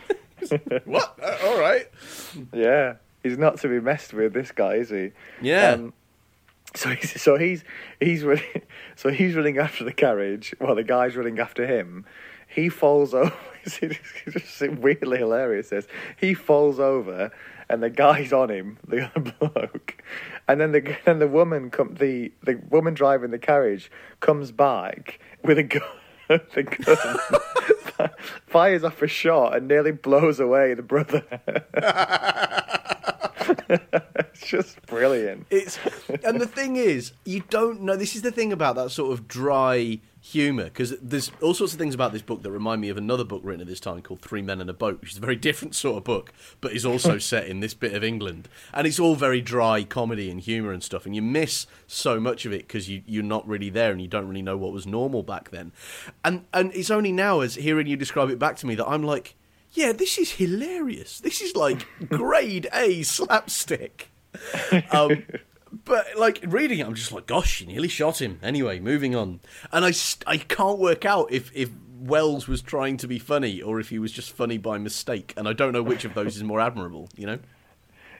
what? 0.85 1.19
Uh, 1.23 1.37
all 1.45 1.59
right. 1.59 1.89
Yeah, 2.53 2.95
he's 3.23 3.39
not 3.39 3.59
to 3.59 3.69
be 3.69 3.81
messed 3.81 4.13
with. 4.13 4.33
This 4.33 4.51
guy 4.53 4.75
is 4.75 4.91
he? 4.91 5.13
Yeah. 5.41 5.71
Um, 5.71 5.93
so 6.77 6.91
he's 6.91 7.23
so 7.23 7.39
he's 7.39 7.65
he's 8.01 8.25
running 8.25 8.63
so 8.97 9.11
he's 9.11 9.37
running 9.37 9.59
after 9.59 9.85
the 9.85 9.93
carriage 9.93 10.55
while 10.59 10.75
the 10.75 10.83
guy's 10.83 11.17
running 11.17 11.39
after 11.39 11.67
him. 11.67 12.05
He 12.49 12.69
falls 12.69 13.15
over. 13.15 13.33
It's 13.65 13.79
just 13.79 14.61
weirdly 14.73 15.19
hilarious. 15.19 15.71
This 15.71 15.87
he 16.19 16.35
falls 16.35 16.81
over 16.81 17.31
and 17.69 17.83
the 17.83 17.91
guy's 17.91 18.33
on 18.33 18.51
him, 18.51 18.79
the 18.87 19.07
other 19.07 19.33
bloke, 19.39 20.03
and 20.47 20.61
then 20.61 20.73
the 20.73 20.97
then 21.05 21.19
the 21.19 21.29
woman 21.29 21.71
come 21.71 21.95
the 21.95 22.33
the 22.43 22.61
woman 22.69 22.95
driving 22.95 23.31
the 23.31 23.39
carriage 23.39 23.91
comes 24.21 24.51
back 24.53 25.21
with 25.43 25.59
a 25.59 25.63
gun. 25.63 25.83
the 26.29 26.63
gun 26.63 28.11
fires 28.47 28.83
off 28.83 29.03
a 29.03 29.07
shot 29.07 29.57
and 29.57 29.69
nearly 29.69 29.93
blows 29.93 30.41
away 30.41 30.75
the 30.75 30.83
brother. 30.83 31.23
It's 33.69 34.47
just 34.47 34.81
brilliant. 34.87 35.47
It's 35.51 35.79
and 36.25 36.41
the 36.41 36.47
thing 36.47 36.77
is, 36.77 37.13
you 37.25 37.43
don't 37.51 37.83
know. 37.83 37.97
This 37.97 38.17
is 38.17 38.23
the 38.23 38.31
thing 38.31 38.53
about 38.53 38.77
that 38.77 38.91
sort 38.91 39.13
of 39.13 39.29
dry 39.29 40.01
humor 40.21 40.65
because 40.65 40.95
there's 41.03 41.31
all 41.43 41.53
sorts 41.53 41.75
of 41.75 41.79
things 41.79 41.95
about 41.95 42.11
this 42.13 42.23
book 42.23 42.43
that 42.43 42.51
remind 42.51 42.81
me 42.81 42.89
of 42.89 42.97
another 42.97 43.25
book 43.25 43.43
written 43.45 43.61
at 43.61 43.67
this 43.67 43.79
time 43.79 44.01
called 44.01 44.23
Three 44.23 44.41
Men 44.41 44.61
and 44.61 44.71
a 44.71 44.73
Boat, 44.73 45.01
which 45.03 45.13
is 45.13 45.19
a 45.19 45.21
very 45.21 45.37
different 45.37 45.75
sort 45.75 45.99
of 45.99 46.05
book, 46.05 46.33
but 46.63 46.73
is 46.73 46.87
also 46.87 47.19
set 47.19 47.47
in 47.47 47.61
this 47.61 47.75
bit 47.75 47.95
of 47.95 48.03
England, 48.03 48.49
and 48.73 48.87
it's 48.87 48.99
all 48.99 49.15
very 49.15 49.41
dry 49.41 49.85
comedy 49.85 50.31
and 50.31 50.41
humor 50.41 50.73
and 50.73 50.83
stuff, 50.83 51.05
and 51.05 51.15
you 51.15 51.23
miss 51.23 51.67
so 51.87 52.19
much 52.19 52.47
of 52.47 52.53
it 52.53 52.67
because 52.67 52.89
you 52.89 53.03
you're 53.07 53.23
not 53.23 53.47
really 53.47 53.71
there 53.71 53.93
and 53.93 54.01
you 54.01 54.09
don't 54.09 54.27
really 54.27 54.43
know 54.43 54.57
what 54.57 54.73
was 54.73 54.87
normal 54.87 55.23
back 55.23 55.51
then, 55.51 55.73
and 56.25 56.45
and 56.53 56.75
it's 56.75 56.91
only 56.91 57.13
now 57.13 57.41
as 57.41 57.57
hearing 57.57 57.87
you 57.87 57.97
describe 57.97 58.31
it 58.31 58.39
back 58.39 58.57
to 58.57 58.67
me 58.67 58.75
that 58.75 58.89
I'm 58.89 59.03
like 59.03 59.37
yeah, 59.75 59.93
this 59.93 60.19
is 60.19 60.33
hilarious. 60.33 61.21
This 61.21 61.41
is 61.41 61.55
like 61.55 61.87
grade 62.09 62.69
A 62.73 63.03
slapstick. 63.03 64.11
Um, 64.91 65.25
but 65.85 66.07
like 66.17 66.41
reading 66.47 66.79
it, 66.79 66.87
I'm 66.87 66.95
just 66.95 67.13
like, 67.13 67.27
gosh, 67.27 67.51
she 67.51 67.67
nearly 67.67 67.89
shot 67.89 68.23
him. 68.23 68.39
Anyway, 68.43 68.79
moving 68.79 69.15
on. 69.15 69.41
And 69.73 69.85
I, 69.85 69.93
I 70.27 70.39
can't 70.39 70.79
work 70.79 71.05
out 71.05 71.33
if, 71.33 71.51
if 71.55 71.71
Wells 71.99 72.47
was 72.47 72.63
trying 72.63 72.97
to 72.99 73.09
be 73.09 73.19
funny 73.19 73.61
or 73.61 73.81
if 73.81 73.89
he 73.89 73.99
was 73.99 74.13
just 74.13 74.33
funny 74.33 74.59
by 74.59 74.79
mistake. 74.79 75.35
And 75.37 75.49
I 75.49 75.53
don't 75.53 75.73
know 75.73 75.83
which 75.83 76.05
of 76.05 76.15
those 76.15 76.37
is 76.37 76.45
more 76.45 76.61
admirable, 76.61 77.09
you 77.17 77.27
know? 77.27 77.39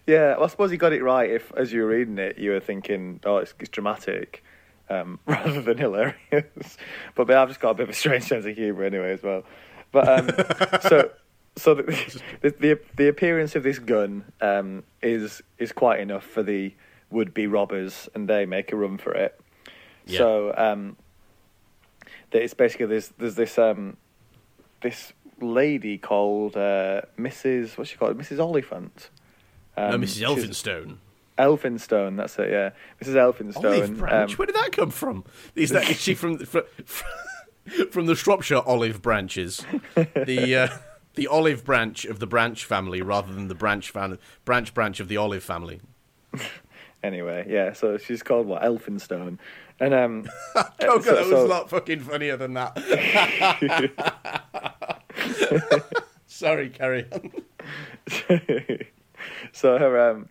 Yeah, 0.07 0.35
well, 0.35 0.45
I 0.45 0.49
suppose 0.49 0.71
he 0.71 0.77
got 0.77 0.93
it 0.93 1.03
right 1.03 1.31
if, 1.31 1.53
as 1.57 1.73
you 1.73 1.83
were 1.83 1.89
reading 1.89 2.19
it, 2.19 2.37
you 2.37 2.51
were 2.51 2.61
thinking, 2.61 3.21
oh, 3.25 3.39
it's, 3.39 3.55
it's 3.61 3.71
dramatic 3.71 4.45
um, 4.91 5.19
rather 5.27 5.63
than 5.63 5.79
hilarious. 5.79 6.77
but, 7.15 7.27
but 7.27 7.31
I've 7.31 7.49
just 7.49 7.61
got 7.61 7.71
a 7.71 7.75
bit 7.75 7.85
of 7.85 7.91
a 7.91 7.95
strange 7.95 8.25
sense 8.29 8.45
of 8.45 8.57
humour 8.57 8.85
anyway 8.85 9.13
as 9.13 9.23
well. 9.23 9.45
But 9.93 10.09
um, 10.09 10.81
so 10.83 11.11
so 11.57 11.75
the, 11.75 12.23
the, 12.41 12.51
the 12.51 12.81
the 12.97 13.09
appearance 13.09 13.55
of 13.55 13.63
this 13.63 13.79
gun 13.79 14.25
um, 14.41 14.83
is 15.03 15.43
is 15.59 15.73
quite 15.73 16.01
enough 16.01 16.25
for 16.25 16.43
the 16.43 16.75
would 17.11 17.33
be 17.33 17.47
robbers, 17.47 18.09
and 18.15 18.29
they 18.29 18.45
make 18.47 18.73
a 18.73 18.77
run 18.77 18.99
for 18.99 19.13
it. 19.13 19.41
Yeah. 20.07 20.19
So 20.19 20.55
um, 20.57 20.97
it's 22.33 22.55
basically 22.55 22.87
there's 22.87 23.09
there's 23.19 23.37
this 23.37 23.59
um, 23.59 23.97
this 24.83 25.13
lady 25.41 25.99
called 25.99 26.57
uh, 26.57 27.03
Mrs. 27.19 27.79
What's 27.79 27.91
she 27.91 27.97
called? 27.97 28.19
Mrs. 28.19 28.41
Oliphant. 28.41 29.11
Um, 29.77 29.91
no, 29.93 30.07
Mrs. 30.07 30.23
Elphinstone. 30.23 30.99
Elphinstone, 31.39 32.17
that's 32.17 32.39
it. 32.39 32.51
Yeah, 32.51 32.71
Mrs. 33.03 33.15
Elphinstone. 33.15 33.65
Olive 33.65 33.99
branch. 33.99 34.33
Um, 34.33 34.37
Where 34.37 34.47
did 34.47 34.55
that 34.57 34.73
come 34.73 34.91
from? 34.91 35.25
Is 35.55 35.71
that 35.71 35.89
is 35.91 36.01
she 36.01 36.15
from 36.15 36.39
from, 36.39 36.63
from 37.91 38.07
the 38.07 38.15
Shropshire 38.15 38.63
olive 38.65 39.03
branches? 39.03 39.65
The 39.95 40.57
uh, 40.57 40.69
the 41.15 41.27
olive 41.27 41.65
branch 41.65 42.05
of 42.05 42.19
the 42.19 42.27
branch 42.27 42.65
family 42.65 43.03
rather 43.03 43.33
than 43.33 43.49
the 43.49 43.55
branch 43.55 43.91
fan- 43.91 44.19
branch 44.45 44.75
branch 44.75 45.01
of 45.01 45.09
the 45.09 45.17
olive 45.17 45.43
family. 45.43 45.81
anyway, 47.03 47.47
yeah, 47.49 47.73
so 47.73 47.97
she's 47.99 48.23
called 48.23 48.47
what 48.47 48.63
Elphinstone, 48.63 49.39
and 49.81 49.95
um, 49.95 50.29
oh 50.55 50.65
god, 50.81 51.05
so, 51.05 51.15
that 51.15 51.21
was 51.21 51.29
so... 51.29 51.47
a 51.47 51.49
lot 51.49 51.71
fucking 51.71 52.01
funnier 52.01 52.37
than 52.37 52.55
that. 52.55 52.77
Sorry, 56.27 56.69
carry 56.69 57.07
on. 57.13 57.33
so 59.53 59.79
her 59.79 60.11
um, 60.11 60.29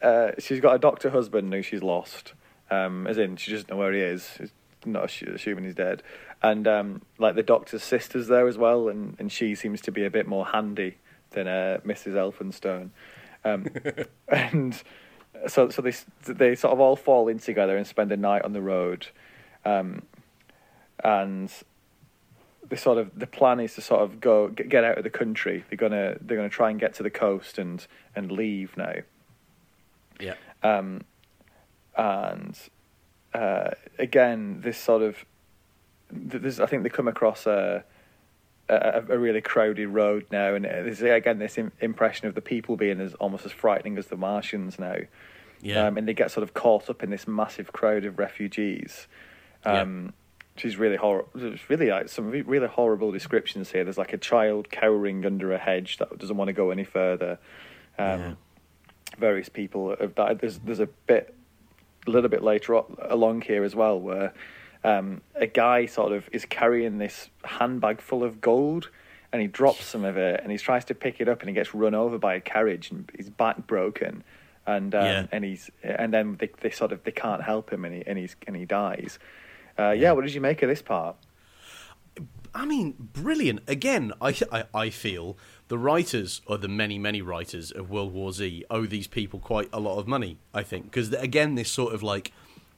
uh, 0.00 0.30
she's 0.38 0.60
got 0.60 0.74
a 0.74 0.78
doctor 0.78 1.10
husband 1.10 1.52
who 1.52 1.62
she's 1.62 1.82
lost. 1.82 2.32
Um, 2.70 3.06
as 3.06 3.18
in, 3.18 3.36
she 3.36 3.52
doesn't 3.52 3.70
know 3.70 3.76
where 3.76 3.92
he 3.92 4.00
is. 4.00 4.28
She's 4.38 4.52
not 4.84 5.04
assuming 5.04 5.64
he's 5.64 5.74
dead 5.74 6.02
and 6.42 6.66
um, 6.68 7.02
like 7.18 7.34
the 7.34 7.42
doctor's 7.42 7.82
sister's 7.82 8.28
there 8.28 8.46
as 8.46 8.58
well, 8.58 8.88
and, 8.88 9.16
and 9.18 9.30
she 9.30 9.54
seems 9.54 9.80
to 9.82 9.92
be 9.92 10.04
a 10.04 10.10
bit 10.10 10.26
more 10.26 10.46
handy 10.46 10.98
than 11.30 11.48
uh, 11.48 11.78
Mrs. 11.84 12.14
Elphinstone, 12.14 12.90
um, 13.44 13.66
and 14.28 14.82
so 15.46 15.68
so 15.68 15.82
they 15.82 15.92
they 16.32 16.54
sort 16.54 16.72
of 16.72 16.80
all 16.80 16.96
fall 16.96 17.28
in 17.28 17.38
together 17.38 17.76
and 17.76 17.86
spend 17.86 18.12
a 18.12 18.16
night 18.16 18.42
on 18.42 18.52
the 18.52 18.62
road, 18.62 19.08
um, 19.64 20.02
and 21.02 21.52
the 22.68 22.76
sort 22.76 22.98
of 22.98 23.16
the 23.18 23.26
plan 23.26 23.60
is 23.60 23.74
to 23.74 23.80
sort 23.80 24.02
of 24.02 24.20
go 24.20 24.48
get 24.48 24.84
out 24.84 24.98
of 24.98 25.04
the 25.04 25.10
country. 25.10 25.64
They're 25.68 25.76
gonna 25.76 26.16
they're 26.20 26.36
gonna 26.36 26.48
try 26.48 26.70
and 26.70 26.80
get 26.80 26.94
to 26.94 27.02
the 27.02 27.10
coast 27.10 27.58
and 27.58 27.86
and 28.14 28.30
leave 28.30 28.76
now. 28.76 28.94
Yeah. 30.20 30.34
Um, 30.62 31.02
and 31.96 32.58
uh, 33.34 33.70
again, 33.98 34.60
this 34.62 34.78
sort 34.78 35.02
of 35.02 35.24
there's, 36.10 36.60
I 36.60 36.66
think 36.66 36.82
they 36.82 36.88
come 36.88 37.08
across 37.08 37.46
a, 37.46 37.84
a, 38.68 39.02
a 39.08 39.18
really 39.18 39.40
crowded 39.40 39.88
road 39.88 40.26
now, 40.30 40.54
and 40.54 40.64
there's 40.64 41.02
again 41.02 41.38
this 41.38 41.58
impression 41.80 42.28
of 42.28 42.34
the 42.34 42.40
people 42.40 42.76
being 42.76 43.00
as 43.00 43.14
almost 43.14 43.46
as 43.46 43.52
frightening 43.52 43.98
as 43.98 44.06
the 44.06 44.16
Martians 44.16 44.78
now. 44.78 44.96
Yeah. 45.62 45.86
Um, 45.86 45.96
and 45.96 46.06
they 46.06 46.14
get 46.14 46.30
sort 46.30 46.42
of 46.42 46.54
caught 46.54 46.90
up 46.90 47.02
in 47.02 47.10
this 47.10 47.26
massive 47.26 47.72
crowd 47.72 48.04
of 48.04 48.18
refugees. 48.18 49.08
Um, 49.64 50.04
yeah. 50.04 50.10
She's 50.58 50.76
really 50.76 50.96
horrible. 50.96 51.28
There's 51.34 51.68
really 51.68 51.88
like 51.88 52.08
some 52.08 52.30
really 52.30 52.66
horrible 52.66 53.12
descriptions 53.12 53.70
here. 53.70 53.84
There's 53.84 53.98
like 53.98 54.12
a 54.12 54.18
child 54.18 54.70
cowering 54.70 55.26
under 55.26 55.52
a 55.52 55.58
hedge 55.58 55.98
that 55.98 56.18
doesn't 56.18 56.36
want 56.36 56.48
to 56.48 56.52
go 56.52 56.70
any 56.70 56.84
further. 56.84 57.38
Um, 57.98 58.20
yeah. 58.20 58.34
Various 59.18 59.48
people 59.48 59.94
have 59.98 60.14
died. 60.14 60.40
There's 60.40 60.58
there's 60.58 60.80
a 60.80 60.86
bit, 60.86 61.34
a 62.06 62.10
little 62.10 62.30
bit 62.30 62.42
later 62.42 62.74
on, 62.76 62.96
along 63.00 63.42
here 63.42 63.64
as 63.64 63.74
well, 63.74 63.98
where 64.00 64.32
um, 64.84 65.20
a 65.34 65.46
guy 65.46 65.86
sort 65.86 66.12
of 66.12 66.28
is 66.32 66.44
carrying 66.44 66.98
this 66.98 67.28
handbag 67.44 68.00
full 68.00 68.22
of 68.22 68.40
gold 68.40 68.90
and 69.32 69.42
he 69.42 69.48
drops 69.48 69.84
some 69.84 70.04
of 70.04 70.16
it 70.16 70.40
and 70.42 70.52
he 70.52 70.58
tries 70.58 70.84
to 70.86 70.94
pick 70.94 71.20
it 71.20 71.28
up 71.28 71.40
and 71.40 71.48
he 71.48 71.54
gets 71.54 71.74
run 71.74 71.94
over 71.94 72.18
by 72.18 72.34
a 72.34 72.40
carriage 72.40 72.90
and 72.90 73.10
his 73.16 73.28
back 73.28 73.66
broken 73.66 74.22
and 74.66 74.94
um, 74.94 75.04
yeah. 75.04 75.26
and 75.32 75.44
he's 75.44 75.70
and 75.82 76.12
then 76.12 76.36
they, 76.38 76.50
they 76.60 76.70
sort 76.70 76.92
of 76.92 77.02
they 77.04 77.12
can't 77.12 77.42
help 77.42 77.72
him 77.72 77.84
and 77.84 77.94
he 77.94 78.02
and 78.06 78.18
he's 78.18 78.36
and 78.46 78.56
he 78.56 78.64
dies. 78.64 79.18
Uh, 79.78 79.90
yeah, 79.90 80.12
what 80.12 80.22
did 80.24 80.34
you 80.34 80.40
make 80.40 80.62
of 80.62 80.68
this 80.68 80.82
part? 80.82 81.16
I 82.54 82.64
mean, 82.64 82.94
brilliant. 82.98 83.60
Again, 83.68 84.14
I, 84.20 84.34
I, 84.50 84.64
I 84.72 84.90
feel 84.90 85.36
the 85.68 85.76
writers 85.76 86.40
or 86.46 86.56
the 86.56 86.68
many 86.68 86.98
many 86.98 87.20
writers 87.20 87.70
of 87.70 87.90
World 87.90 88.12
War 88.12 88.32
Z 88.32 88.64
owe 88.70 88.86
these 88.86 89.06
people 89.06 89.38
quite 89.38 89.68
a 89.72 89.80
lot 89.80 89.98
of 89.98 90.08
money. 90.08 90.38
I 90.54 90.62
think 90.62 90.84
because 90.84 91.12
again, 91.12 91.54
this 91.54 91.70
sort 91.70 91.94
of 91.94 92.02
like 92.02 92.32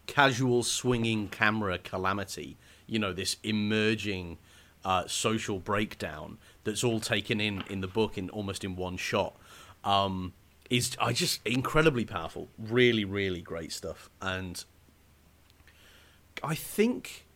casual 0.08 0.64
swinging 0.64 1.28
camera 1.28 1.78
calamity. 1.78 2.56
You 2.88 2.98
know, 2.98 3.12
this 3.12 3.36
emerging 3.44 4.38
uh, 4.84 5.06
social 5.06 5.60
breakdown 5.60 6.38
that's 6.64 6.82
all 6.82 6.98
taken 6.98 7.40
in 7.40 7.62
in 7.70 7.80
the 7.80 7.86
book 7.86 8.18
in 8.18 8.28
almost 8.30 8.64
in 8.64 8.74
one 8.74 8.96
shot. 8.96 9.36
Um, 9.84 10.32
is 10.68 10.96
I 11.00 11.12
just 11.12 11.40
incredibly 11.46 12.04
powerful, 12.04 12.48
really, 12.58 13.04
really 13.04 13.40
great 13.40 13.72
stuff, 13.72 14.10
and 14.20 14.64
I 16.42 16.54
think 16.54 17.26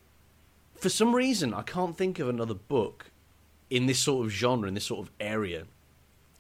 for 0.75 0.89
some 0.89 1.15
reason 1.15 1.55
I 1.55 1.63
can't 1.63 1.97
think 1.97 2.19
of 2.19 2.29
another 2.29 2.55
book 2.55 3.11
in 3.71 3.87
this 3.87 4.01
sort 4.01 4.27
of 4.27 4.33
genre, 4.33 4.69
in 4.69 4.75
this 4.75 4.85
sort 4.85 5.07
of 5.07 5.13
area, 5.21 5.65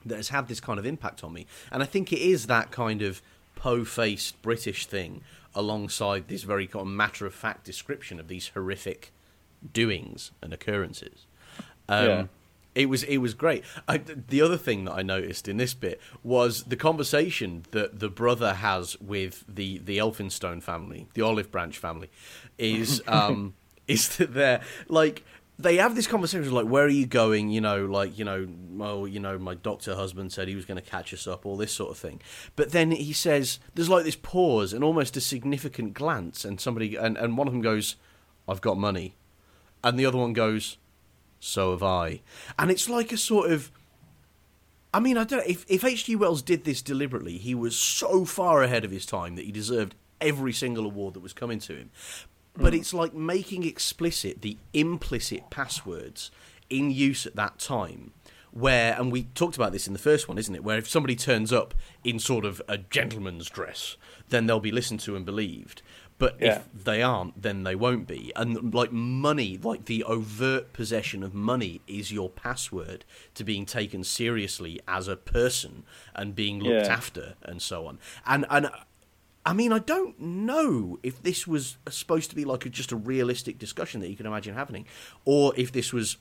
that 0.04 0.16
has 0.16 0.28
had 0.28 0.48
this 0.48 0.60
kind 0.60 0.78
of 0.78 0.84
impact 0.84 1.24
on 1.24 1.32
me. 1.32 1.46
And 1.70 1.82
I 1.82 1.86
think 1.86 2.12
it 2.12 2.20
is 2.20 2.46
that 2.46 2.70
kind 2.70 3.02
of 3.02 3.22
po-faced 3.62 4.42
British 4.42 4.86
thing 4.86 5.22
alongside 5.54 6.26
this 6.26 6.42
very 6.42 6.66
kind 6.66 6.80
of 6.82 6.88
matter 6.88 7.26
of 7.26 7.32
fact 7.32 7.62
description 7.62 8.18
of 8.18 8.26
these 8.26 8.48
horrific 8.48 9.12
doings 9.72 10.32
and 10.42 10.52
occurrences. 10.52 11.26
Um, 11.88 12.06
yeah. 12.06 12.24
It 12.74 12.88
was 12.88 13.04
it 13.04 13.18
was 13.18 13.34
great. 13.34 13.62
I, 13.86 13.98
the 13.98 14.40
other 14.40 14.56
thing 14.56 14.86
that 14.86 14.94
I 14.94 15.02
noticed 15.02 15.46
in 15.46 15.58
this 15.58 15.74
bit 15.74 16.00
was 16.24 16.64
the 16.64 16.74
conversation 16.74 17.64
that 17.70 18.00
the 18.00 18.08
brother 18.08 18.54
has 18.54 19.00
with 19.00 19.44
the 19.46 19.78
the 19.78 19.98
Elphinstone 19.98 20.60
family, 20.60 21.06
the 21.14 21.22
Olive 21.22 21.52
Branch 21.52 21.78
family, 21.78 22.10
is 22.58 23.00
um 23.06 23.54
is 23.86 24.16
that 24.16 24.34
they're 24.34 24.62
like 24.88 25.24
they 25.62 25.76
have 25.76 25.94
this 25.94 26.06
conversation 26.06 26.50
like 26.52 26.66
where 26.66 26.84
are 26.84 26.88
you 26.88 27.06
going 27.06 27.50
you 27.50 27.60
know 27.60 27.84
like 27.84 28.18
you 28.18 28.24
know 28.24 28.46
well 28.70 29.06
you 29.06 29.20
know 29.20 29.38
my 29.38 29.54
doctor 29.54 29.94
husband 29.94 30.32
said 30.32 30.48
he 30.48 30.54
was 30.54 30.64
going 30.64 30.80
to 30.80 30.90
catch 30.90 31.12
us 31.12 31.26
up 31.26 31.46
all 31.46 31.56
this 31.56 31.72
sort 31.72 31.90
of 31.90 31.98
thing 31.98 32.20
but 32.56 32.72
then 32.72 32.90
he 32.90 33.12
says 33.12 33.58
there's 33.74 33.88
like 33.88 34.04
this 34.04 34.16
pause 34.16 34.72
and 34.72 34.82
almost 34.82 35.16
a 35.16 35.20
significant 35.20 35.94
glance 35.94 36.44
and 36.44 36.60
somebody 36.60 36.96
and, 36.96 37.16
and 37.16 37.36
one 37.36 37.46
of 37.46 37.52
them 37.52 37.62
goes 37.62 37.96
i've 38.48 38.60
got 38.60 38.76
money 38.76 39.14
and 39.84 39.98
the 39.98 40.06
other 40.06 40.18
one 40.18 40.32
goes 40.32 40.78
so 41.40 41.72
have 41.72 41.82
i 41.82 42.20
and 42.58 42.70
it's 42.70 42.88
like 42.88 43.12
a 43.12 43.16
sort 43.16 43.50
of 43.50 43.70
I 44.94 45.00
mean, 45.00 45.16
I 45.16 45.24
don't 45.24 45.38
know 45.38 45.44
if 45.46 45.64
if 45.68 45.84
H.G. 45.84 46.16
Wells 46.16 46.42
did 46.42 46.64
this 46.64 46.82
deliberately. 46.82 47.38
He 47.38 47.54
was 47.54 47.74
so 47.78 48.26
far 48.26 48.62
ahead 48.62 48.84
of 48.84 48.90
his 48.90 49.06
time 49.06 49.36
that 49.36 49.46
he 49.46 49.50
deserved 49.50 49.94
every 50.20 50.52
single 50.52 50.84
award 50.84 51.14
that 51.14 51.20
was 51.20 51.32
coming 51.32 51.58
to 51.60 51.74
him. 51.74 51.90
But 52.56 52.72
mm. 52.74 52.78
it's 52.78 52.92
like 52.92 53.14
making 53.14 53.64
explicit 53.64 54.42
the 54.42 54.58
implicit 54.72 55.50
passwords 55.50 56.30
in 56.68 56.90
use 56.90 57.26
at 57.26 57.36
that 57.36 57.58
time. 57.58 58.12
Where, 58.50 58.94
and 59.00 59.10
we 59.10 59.24
talked 59.34 59.56
about 59.56 59.72
this 59.72 59.86
in 59.86 59.94
the 59.94 59.98
first 59.98 60.28
one, 60.28 60.36
isn't 60.36 60.54
it? 60.54 60.62
Where 60.62 60.76
if 60.76 60.86
somebody 60.86 61.16
turns 61.16 61.54
up 61.54 61.72
in 62.04 62.18
sort 62.18 62.44
of 62.44 62.60
a 62.68 62.76
gentleman's 62.76 63.48
dress, 63.48 63.96
then 64.28 64.44
they'll 64.44 64.60
be 64.60 64.70
listened 64.70 65.00
to 65.00 65.16
and 65.16 65.24
believed. 65.24 65.80
But 66.18 66.36
Yeah. 66.38 66.58
if 66.58 66.84
they 66.84 67.02
aren't, 67.02 67.40
then 67.40 67.64
they 67.64 67.74
won't 67.74 68.06
be. 68.06 68.30
And 68.36 68.74
like 68.74 68.92
money, 68.92 69.58
like 69.62 69.86
the 69.86 70.04
overt 70.04 70.74
possession 70.74 71.22
of 71.22 71.32
money 71.32 71.80
is 71.86 72.12
your 72.12 72.28
password 72.28 73.06
to 73.34 73.42
being 73.42 73.64
taken 73.64 74.04
seriously 74.04 74.78
as 74.86 75.08
a 75.08 75.16
person 75.16 75.84
and 76.14 76.34
being 76.34 76.60
looked 76.60 76.86
Yeah. 76.86 76.94
after 76.94 77.34
and 77.42 77.62
so 77.62 77.86
on. 77.86 77.98
And 78.26 78.44
and 78.50 78.70
I 79.44 79.52
mean, 79.52 79.72
I 79.72 79.80
don't 79.80 80.18
know 80.20 80.98
if 81.02 81.22
this 81.22 81.46
was 81.46 81.76
supposed 81.88 82.30
to 82.30 82.36
be 82.36 82.44
like 82.44 82.64
a, 82.64 82.68
just 82.68 82.92
a 82.92 82.96
realistic 82.96 83.58
discussion 83.58 84.00
that 84.00 84.08
you 84.08 84.16
can 84.16 84.26
imagine 84.26 84.54
happening, 84.54 84.86
or 85.24 85.52
if 85.56 85.72
this 85.72 85.92
was 85.92 86.16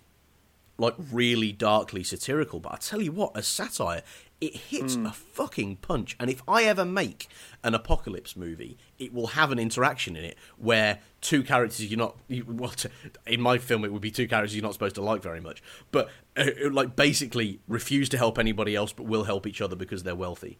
like 0.77 0.95
really 1.11 1.51
darkly 1.51 2.03
satirical. 2.03 2.59
But 2.59 2.73
I 2.73 2.77
tell 2.77 3.01
you 3.01 3.11
what, 3.11 3.37
as 3.37 3.47
satire, 3.47 4.01
it 4.39 4.55
hits 4.55 4.95
a 4.95 5.11
fucking 5.11 5.75
punch. 5.77 6.15
And 6.19 6.31
if 6.31 6.41
I 6.47 6.63
ever 6.63 6.83
make 6.83 7.29
an 7.63 7.75
apocalypse 7.75 8.35
movie, 8.35 8.75
it 8.97 9.13
will 9.13 9.27
have 9.27 9.51
an 9.51 9.59
interaction 9.59 10.15
in 10.15 10.25
it 10.25 10.35
where 10.57 10.97
two 11.21 11.43
characters 11.43 11.85
you're 11.85 11.99
not. 11.99 12.17
You, 12.27 12.43
well, 12.47 12.71
t- 12.71 12.89
in 13.27 13.39
my 13.39 13.59
film, 13.59 13.85
it 13.85 13.93
would 13.93 14.01
be 14.01 14.09
two 14.09 14.27
characters 14.27 14.55
you're 14.55 14.63
not 14.63 14.73
supposed 14.73 14.95
to 14.95 15.03
like 15.03 15.21
very 15.21 15.41
much, 15.41 15.61
but 15.91 16.09
uh, 16.35 16.45
like 16.71 16.95
basically 16.95 17.59
refuse 17.67 18.09
to 18.09 18.17
help 18.17 18.39
anybody 18.39 18.75
else, 18.75 18.91
but 18.91 19.05
will 19.05 19.25
help 19.25 19.45
each 19.45 19.61
other 19.61 19.75
because 19.75 20.01
they're 20.01 20.15
wealthy 20.15 20.57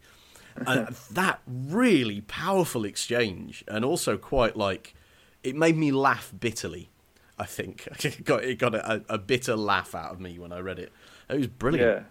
and 0.66 0.88
that 1.12 1.40
really 1.46 2.20
powerful 2.22 2.84
exchange, 2.84 3.64
and 3.68 3.84
also 3.84 4.16
quite 4.16 4.56
like 4.56 4.94
it 5.42 5.56
made 5.56 5.76
me 5.76 5.90
laugh 5.90 6.32
bitterly. 6.38 6.88
I 7.38 7.46
think 7.46 7.88
it 8.04 8.24
got 8.24 8.44
it 8.44 8.58
got 8.58 8.74
a, 8.74 9.02
a 9.08 9.18
bitter 9.18 9.56
laugh 9.56 9.94
out 9.94 10.12
of 10.12 10.20
me 10.20 10.38
when 10.38 10.52
I 10.52 10.60
read 10.60 10.78
it. 10.78 10.92
It 11.28 11.36
was 11.38 11.46
brilliant. 11.46 12.04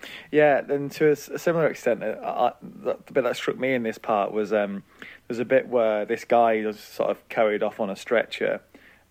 Yeah, 0.00 0.06
yeah. 0.30 0.60
Then 0.60 0.88
to 0.90 1.10
a 1.10 1.16
similar 1.16 1.66
extent, 1.68 2.02
uh, 2.02 2.16
I, 2.22 2.52
the 2.62 2.96
bit 3.12 3.24
that 3.24 3.36
struck 3.36 3.58
me 3.58 3.74
in 3.74 3.82
this 3.84 3.98
part 3.98 4.32
was 4.32 4.52
um, 4.52 4.82
there's 5.28 5.38
a 5.38 5.44
bit 5.44 5.68
where 5.68 6.04
this 6.04 6.24
guy 6.24 6.64
was 6.66 6.78
sort 6.80 7.10
of 7.10 7.26
carried 7.28 7.62
off 7.62 7.80
on 7.80 7.88
a 7.88 7.96
stretcher, 7.96 8.60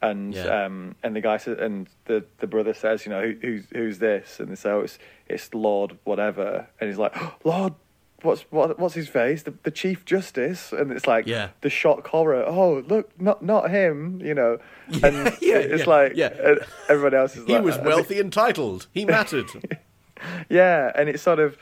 and 0.02 0.34
Yeah. 0.36 0.65
um, 0.65 0.96
and 1.02 1.15
the 1.15 1.22
guy 1.22 1.38
says, 1.38 1.58
and 1.60 1.88
the, 2.06 2.26
the 2.39 2.48
brother 2.48 2.74
says, 2.74 3.06
you 3.06 3.10
know, 3.12 3.22
Who, 3.22 3.36
who's 3.41 3.63
who's 3.74 4.00
this? 4.00 4.39
And 4.39 4.50
they 4.52 4.56
say, 4.56 4.69
oh, 4.69 4.82
it's 4.82 5.00
it's 5.28 5.54
Lord 5.54 5.98
whatever, 6.04 6.67
and 6.80 6.89
he's 6.89 7.00
like, 7.00 7.15
Lord. 7.46 7.74
What's 8.24 8.42
what? 8.44 8.80
What's 8.80 8.96
his 8.96 9.08
face? 9.08 9.44
The, 9.44 9.54
the 9.64 9.72
Chief 9.72 10.06
Justice, 10.06 10.72
and 10.74 10.92
it's 10.92 11.06
like 11.08 11.28
Yeah. 11.28 11.50
the 11.62 11.70
shock 11.70 12.08
horror. 12.08 12.44
Oh, 12.48 12.84
look, 12.88 13.10
not 13.22 13.44
not 13.44 13.70
him, 13.70 14.20
you 14.24 14.34
know. 14.34 14.58
Yeah, 14.90 15.06
and 15.08 15.16
yeah, 15.42 15.56
it's 15.58 15.86
yeah, 15.86 15.90
like 15.90 16.12
yeah. 16.16 16.56
everyone 16.90 17.14
else 17.14 17.38
is 17.38 17.46
He 17.46 17.54
like 17.54 17.64
was 17.64 17.78
wealthy 17.78 18.20
and 18.20 18.32
titled. 18.34 18.88
He 18.94 19.06
mattered. 19.06 19.80
yeah, 20.50 20.92
and 20.96 21.08
it's 21.10 21.22
sort 21.24 21.40
of 21.40 21.58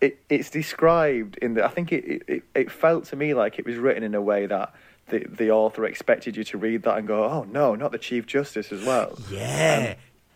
it, 0.00 0.18
it's 0.28 0.50
described 0.50 1.38
in 1.38 1.54
the. 1.54 1.64
I 1.64 1.68
think 1.68 1.92
it, 1.92 2.22
it 2.28 2.42
it 2.54 2.70
felt 2.70 3.04
to 3.06 3.16
me 3.16 3.34
like 3.34 3.58
it 3.58 3.64
was 3.66 3.76
written 3.76 4.02
in 4.02 4.14
a 4.14 4.20
way 4.22 4.46
that 4.46 4.74
the 5.08 5.20
the 5.28 5.50
author 5.50 5.84
expected 5.86 6.36
you 6.36 6.44
to 6.44 6.58
read 6.58 6.82
that 6.82 6.98
and 6.98 7.08
go, 7.08 7.24
oh 7.24 7.44
no, 7.50 7.74
not 7.74 7.92
the 7.92 7.98
Chief 7.98 8.26
Justice 8.26 8.70
as 8.70 8.84
well. 8.84 9.18
Yeah, 9.30 9.94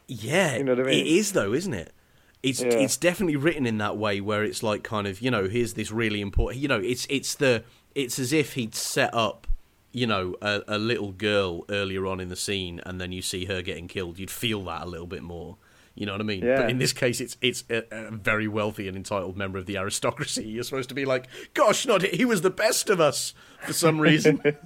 yeah. 0.09 0.57
you 0.57 0.65
know 0.65 0.73
what 0.73 0.87
I 0.87 0.91
mean? 0.91 1.01
It 1.01 1.07
is 1.07 1.33
though, 1.33 1.53
isn't 1.53 1.75
it? 1.75 1.93
It's 2.43 2.61
Yeah. 2.61 2.69
it's 2.71 2.97
definitely 2.97 3.37
written 3.37 3.67
in 3.67 3.79
that 3.79 3.97
way 3.97 4.21
where 4.21 4.43
it's 4.45 4.63
like 4.63 4.83
kind 4.83 5.07
of 5.07 5.21
you 5.21 5.31
know 5.31 5.49
here's 5.49 5.75
this 5.75 5.91
really 5.93 6.21
important 6.21 6.61
you 6.61 6.69
know 6.69 6.81
it's 6.81 7.07
it's 7.09 7.35
the 7.37 7.63
it's 7.95 8.19
as 8.19 8.33
if 8.33 8.55
he'd 8.55 8.75
set 8.75 9.15
up 9.15 9.47
you 9.93 10.07
know 10.07 10.35
a, 10.43 10.63
a 10.67 10.79
little 10.79 11.13
girl 11.13 11.65
earlier 11.69 12.07
on 12.07 12.19
in 12.19 12.29
the 12.31 12.37
scene 12.37 12.81
and 12.85 13.01
then 13.01 13.13
you 13.13 13.23
see 13.23 13.45
her 13.45 13.63
getting 13.63 13.87
killed 13.87 14.19
you'd 14.19 14.31
feel 14.31 14.65
that 14.65 14.83
a 14.83 14.87
little 14.87 15.07
bit 15.07 15.23
more 15.23 15.57
you 15.95 16.07
know 16.07 16.13
what 16.13 16.21
I 16.21 16.25
mean 16.25 16.43
Yeah. 16.43 16.63
but 16.63 16.71
in 16.71 16.79
this 16.79 16.93
case 16.93 17.21
it's 17.21 17.37
it's 17.41 17.63
a, 17.71 17.85
a 17.93 18.11
very 18.11 18.49
wealthy 18.49 18.89
and 18.89 18.97
entitled 18.97 19.37
member 19.37 19.59
of 19.59 19.67
the 19.67 19.77
aristocracy 19.77 20.43
you're 20.49 20.65
supposed 20.65 20.89
to 20.89 20.95
be 20.97 21.05
like 21.05 21.27
gosh 21.55 21.87
not 21.87 22.03
he 22.03 22.25
was 22.25 22.41
the 22.41 22.51
best 22.51 22.89
of 22.91 23.01
us 23.01 23.35
for 23.65 23.73
some 23.73 24.01
reason 24.01 24.43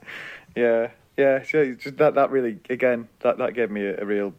Yeah, 0.57 0.91
yeah. 1.19 1.43
So 1.43 1.75
just 1.75 1.99
that 1.99 2.15
that 2.15 2.31
really 2.31 2.59
again 2.71 3.09
that 3.21 3.37
that 3.39 3.53
gave 3.55 3.71
me 3.71 3.85
a, 3.85 4.01
a 4.01 4.07
real 4.07 4.33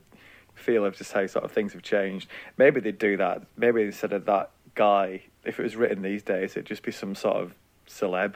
feel 0.58 0.86
of 0.86 0.96
just 0.98 1.14
how 1.14 1.26
sort 1.28 1.46
of 1.46 1.52
things 1.52 1.74
have 1.74 1.82
changed. 1.84 2.30
Maybe 2.58 2.80
they'd 2.82 2.98
do 2.98 3.18
that. 3.18 3.44
Maybe 3.56 3.84
instead 3.84 4.14
of 4.14 4.26
that 4.26 4.52
guy, 4.76 5.22
if 5.44 5.60
it 5.60 5.64
was 5.64 5.76
written 5.76 6.02
these 6.02 6.24
days, 6.24 6.52
it'd 6.52 6.66
just 6.66 6.84
be 6.84 6.92
some 6.92 7.16
sort 7.16 7.38
of 7.38 7.54
celeb. 7.88 8.34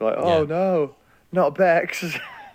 Like, 0.00 0.14
oh 0.18 0.40
Yeah. 0.40 0.46
no, 0.46 0.94
not 1.30 1.54
Bex. 1.54 2.02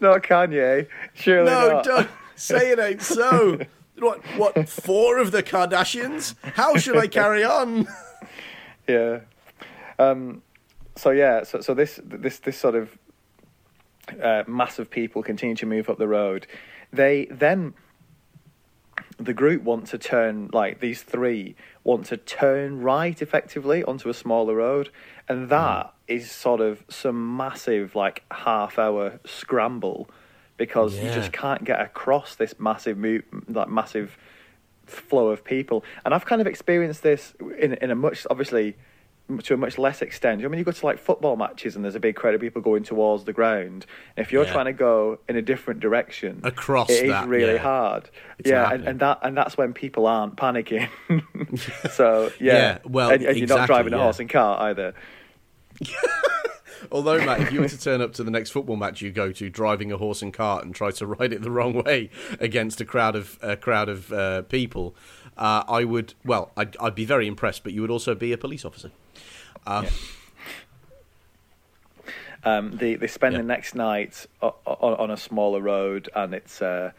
not 0.00 0.22
Kanye. 0.22 0.88
Surely 1.14 1.50
no 1.50 1.68
not. 1.68 1.84
don't 1.84 2.08
say 2.34 2.70
it 2.72 2.78
ain't 2.78 3.02
so 3.02 3.58
what 3.98 4.20
what 4.36 4.68
four 4.68 5.18
of 5.18 5.30
the 5.30 5.42
Kardashians 5.42 6.34
how 6.54 6.76
should 6.76 6.96
I 6.96 7.06
carry 7.06 7.44
on 7.44 7.86
yeah. 8.88 9.20
Um, 9.98 10.42
so 10.96 11.10
yeah, 11.10 11.44
so 11.44 11.60
so 11.60 11.74
this 11.74 12.00
this 12.02 12.38
this 12.40 12.58
sort 12.58 12.74
of 12.74 12.96
uh, 14.20 14.44
mass 14.46 14.78
of 14.78 14.90
people 14.90 15.22
continue 15.22 15.56
to 15.56 15.66
move 15.66 15.88
up 15.88 15.98
the 15.98 16.08
road. 16.08 16.46
They 16.92 17.26
then 17.30 17.74
the 19.18 19.32
group 19.32 19.62
want 19.62 19.86
to 19.88 19.98
turn 19.98 20.50
like 20.52 20.80
these 20.80 21.02
three 21.02 21.54
want 21.84 22.06
to 22.06 22.16
turn 22.16 22.80
right 22.80 23.20
effectively 23.20 23.82
onto 23.84 24.08
a 24.08 24.14
smaller 24.14 24.56
road, 24.56 24.90
and 25.28 25.48
that 25.48 25.92
is 26.08 26.30
sort 26.30 26.60
of 26.60 26.84
some 26.88 27.36
massive 27.36 27.94
like 27.94 28.22
half 28.30 28.78
hour 28.78 29.20
scramble 29.24 30.08
because 30.56 30.96
you 30.96 31.10
just 31.10 31.32
can't 31.32 31.64
get 31.64 31.80
across 31.80 32.36
this 32.36 32.54
massive 32.58 32.96
move 32.96 33.24
like 33.48 33.68
massive 33.68 34.16
flow 34.86 35.28
of 35.28 35.44
people. 35.44 35.84
And 36.04 36.14
I've 36.14 36.24
kind 36.24 36.40
of 36.40 36.46
experienced 36.46 37.02
this 37.02 37.34
in 37.58 37.74
in 37.74 37.90
a 37.90 37.94
much 37.94 38.26
obviously 38.30 38.76
to 39.44 39.54
a 39.54 39.56
much 39.56 39.78
less 39.78 40.02
extent. 40.02 40.44
I 40.44 40.48
mean, 40.48 40.58
you 40.58 40.64
go 40.64 40.72
to 40.72 40.86
like 40.86 40.98
football 40.98 41.36
matches 41.36 41.74
and 41.74 41.84
there's 41.84 41.94
a 41.94 42.00
big 42.00 42.16
crowd 42.16 42.34
of 42.34 42.40
people 42.40 42.60
going 42.60 42.82
towards 42.82 43.24
the 43.24 43.32
ground. 43.32 43.86
And 44.16 44.26
if 44.26 44.32
you're 44.32 44.44
Yeah. 44.44 44.52
trying 44.52 44.66
to 44.66 44.72
go 44.72 45.18
in 45.28 45.36
a 45.36 45.42
different 45.42 45.80
direction, 45.80 46.40
Across 46.42 46.90
it 46.90 47.08
is 47.08 47.26
really 47.26 47.54
yeah. 47.54 47.58
hard. 47.58 48.10
It's 48.38 48.50
yeah, 48.50 48.62
and, 48.64 48.70
happening. 48.70 48.88
and 48.88 49.00
that 49.00 49.18
and 49.22 49.36
that's 49.36 49.56
when 49.56 49.72
people 49.72 50.06
aren't 50.06 50.36
panicking. 50.36 50.88
so 51.92 52.30
yeah, 52.40 52.52
Yeah, 52.52 52.78
well, 52.84 53.10
and, 53.10 53.22
and 53.22 53.36
you're 53.38 53.48
not 53.48 53.66
driving 53.66 53.94
a 53.94 53.98
horse 53.98 54.20
and 54.20 54.28
cart 54.28 54.60
either. 54.60 54.94
although 56.90 57.24
Matt 57.24 57.40
if 57.40 57.52
you 57.52 57.60
were 57.60 57.68
to 57.68 57.80
turn 57.80 58.00
up 58.00 58.12
to 58.14 58.24
the 58.24 58.30
next 58.30 58.50
football 58.50 58.76
match 58.76 59.00
you 59.00 59.10
go 59.10 59.32
to 59.32 59.48
driving 59.48 59.92
a 59.92 59.96
horse 59.96 60.20
and 60.22 60.32
cart 60.32 60.64
and 60.64 60.74
try 60.74 60.90
to 60.90 61.06
ride 61.06 61.32
it 61.32 61.42
the 61.42 61.50
wrong 61.50 61.82
way 61.84 62.10
against 62.40 62.80
a 62.80 62.84
crowd 62.84 63.14
of 63.16 63.38
a 63.40 63.56
crowd 63.56 63.88
of 63.88 64.12
uh, 64.12 64.42
people 64.42 64.94
uh, 65.38 65.64
I 65.68 65.84
would 65.84 66.14
well 66.24 66.50
I'd, 66.56 66.76
I'd 66.78 66.94
be 66.94 67.04
very 67.04 67.26
impressed 67.26 67.64
but 67.64 67.72
you 67.72 67.80
would 67.82 67.90
also 67.90 68.14
be 68.14 68.32
a 68.32 68.38
police 68.38 68.64
officer 68.64 68.90
uh, 69.66 69.86
Um, 72.44 72.76
they 72.76 72.96
they 72.96 73.06
spend 73.06 73.34
Yeah. 73.34 73.38
the 73.42 73.46
next 73.46 73.74
night 73.74 74.26
o- 74.40 74.56
o- 74.66 74.96
on 74.96 75.10
a 75.12 75.16
smaller 75.16 75.60
road, 75.60 76.08
and 76.14 76.34
it's 76.34 76.60
uh, 76.60 76.90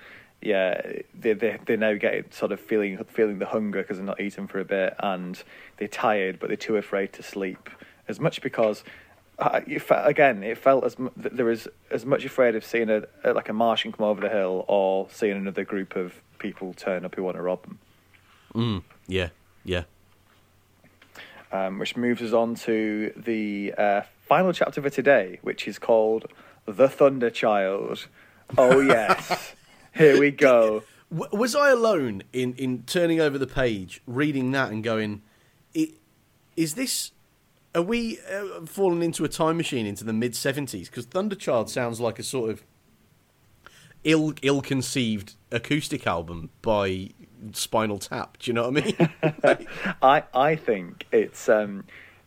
yeah 0.41 0.80
they 1.13 1.34
they 1.34 1.60
they 1.65 1.76
now 1.76 1.96
get 1.96 2.34
sort 2.34 2.54
of 2.54 2.62
feeling 2.62 2.98
feeling 3.10 3.39
the 3.39 3.46
hunger 3.48 3.82
because 3.82 3.98
they're 3.98 4.06
not 4.06 4.22
eating 4.22 4.48
for 4.48 4.60
a 4.62 4.65
bit, 4.65 4.96
and 5.00 5.43
they're 5.78 5.89
tired, 5.89 6.39
but 6.39 6.48
they're 6.48 6.56
too 6.56 6.78
afraid 6.78 7.12
to 7.13 7.24
sleep 7.24 7.69
as 8.08 8.19
much 8.19 8.41
because. 8.41 8.84
Uh, 9.39 9.62
you 9.65 9.80
fe- 9.80 10.04
again, 10.06 10.43
it 10.43 10.60
felt 10.60 10.84
as 10.86 10.96
there 11.17 11.43
was 11.46 11.67
as 11.89 12.06
much 12.06 12.24
afraid 12.24 12.56
of 12.56 12.63
seeing 12.63 12.88
a, 12.91 13.02
a 13.24 13.34
like 13.34 13.50
a 13.50 13.54
Martian 13.54 13.91
come 13.91 14.06
over 14.06 14.22
the 14.22 14.30
hill 14.30 14.63
or 14.67 15.08
seeing 15.12 15.36
another 15.36 15.63
group 15.65 15.96
of 15.96 16.13
people 16.38 16.72
turn 16.76 17.04
up 17.04 17.15
who 17.15 17.24
want 17.24 17.36
to 17.36 17.41
rob 17.41 17.62
them. 17.63 17.80
Mm, 18.54 18.84
yeah 19.08 19.30
yeah 19.63 19.84
um, 21.54 21.78
which 21.78 21.96
moves 21.96 22.22
us 22.22 22.34
on 22.34 22.56
to 22.56 23.13
the 23.16 23.74
uh, 23.78 24.02
final 24.22 24.52
chapter 24.52 24.82
for 24.82 24.89
today, 24.89 25.38
which 25.44 25.68
is 25.68 25.78
called 25.78 26.26
The 26.66 26.89
Thunder 26.89 27.30
Child. 27.30 28.08
Oh, 28.58 28.80
yes. 28.80 29.54
Here 29.96 30.20
we 30.20 30.32
go. 30.32 30.82
Was 31.12 31.56
I 31.56 31.70
alone 31.70 32.24
in, 32.34 32.56
in 32.56 32.84
turning 32.88 33.22
over 33.22 33.38
the 33.38 33.46
page, 33.46 34.02
reading 34.08 34.50
that, 34.52 34.72
and 34.72 34.84
going, 34.84 35.22
"Is 35.76 36.74
this? 36.74 37.12
Are 37.76 37.84
we 37.84 38.18
uh, 38.22 38.66
falling 38.66 39.04
into 39.04 39.24
a 39.24 39.30
time 39.30 39.58
machine 39.58 39.86
into 39.86 40.04
the 40.04 40.13
mid 40.13 40.36
seventies?" 40.36 40.89
Because 40.89 41.06
Thunderchild 41.06 41.70
sounds 41.70 42.00
like 42.00 42.18
a 42.18 42.24
sort 42.24 42.50
of 42.50 42.63
ill 44.04 44.34
ill 44.42 44.63
conceived 44.63 45.36
acoustic 45.52 46.08
album 46.08 46.50
by 46.63 47.10
Spinal 47.53 47.99
Tap. 47.99 48.38
Do 48.39 48.49
you 48.49 48.53
know 48.53 48.69
what 48.69 48.77
I 48.77 48.86
mean? 48.86 49.36
Like, 49.43 49.67
I 50.01 50.23
I 50.34 50.56
think 50.56 51.06
it's 51.12 51.49
um, 51.49 51.84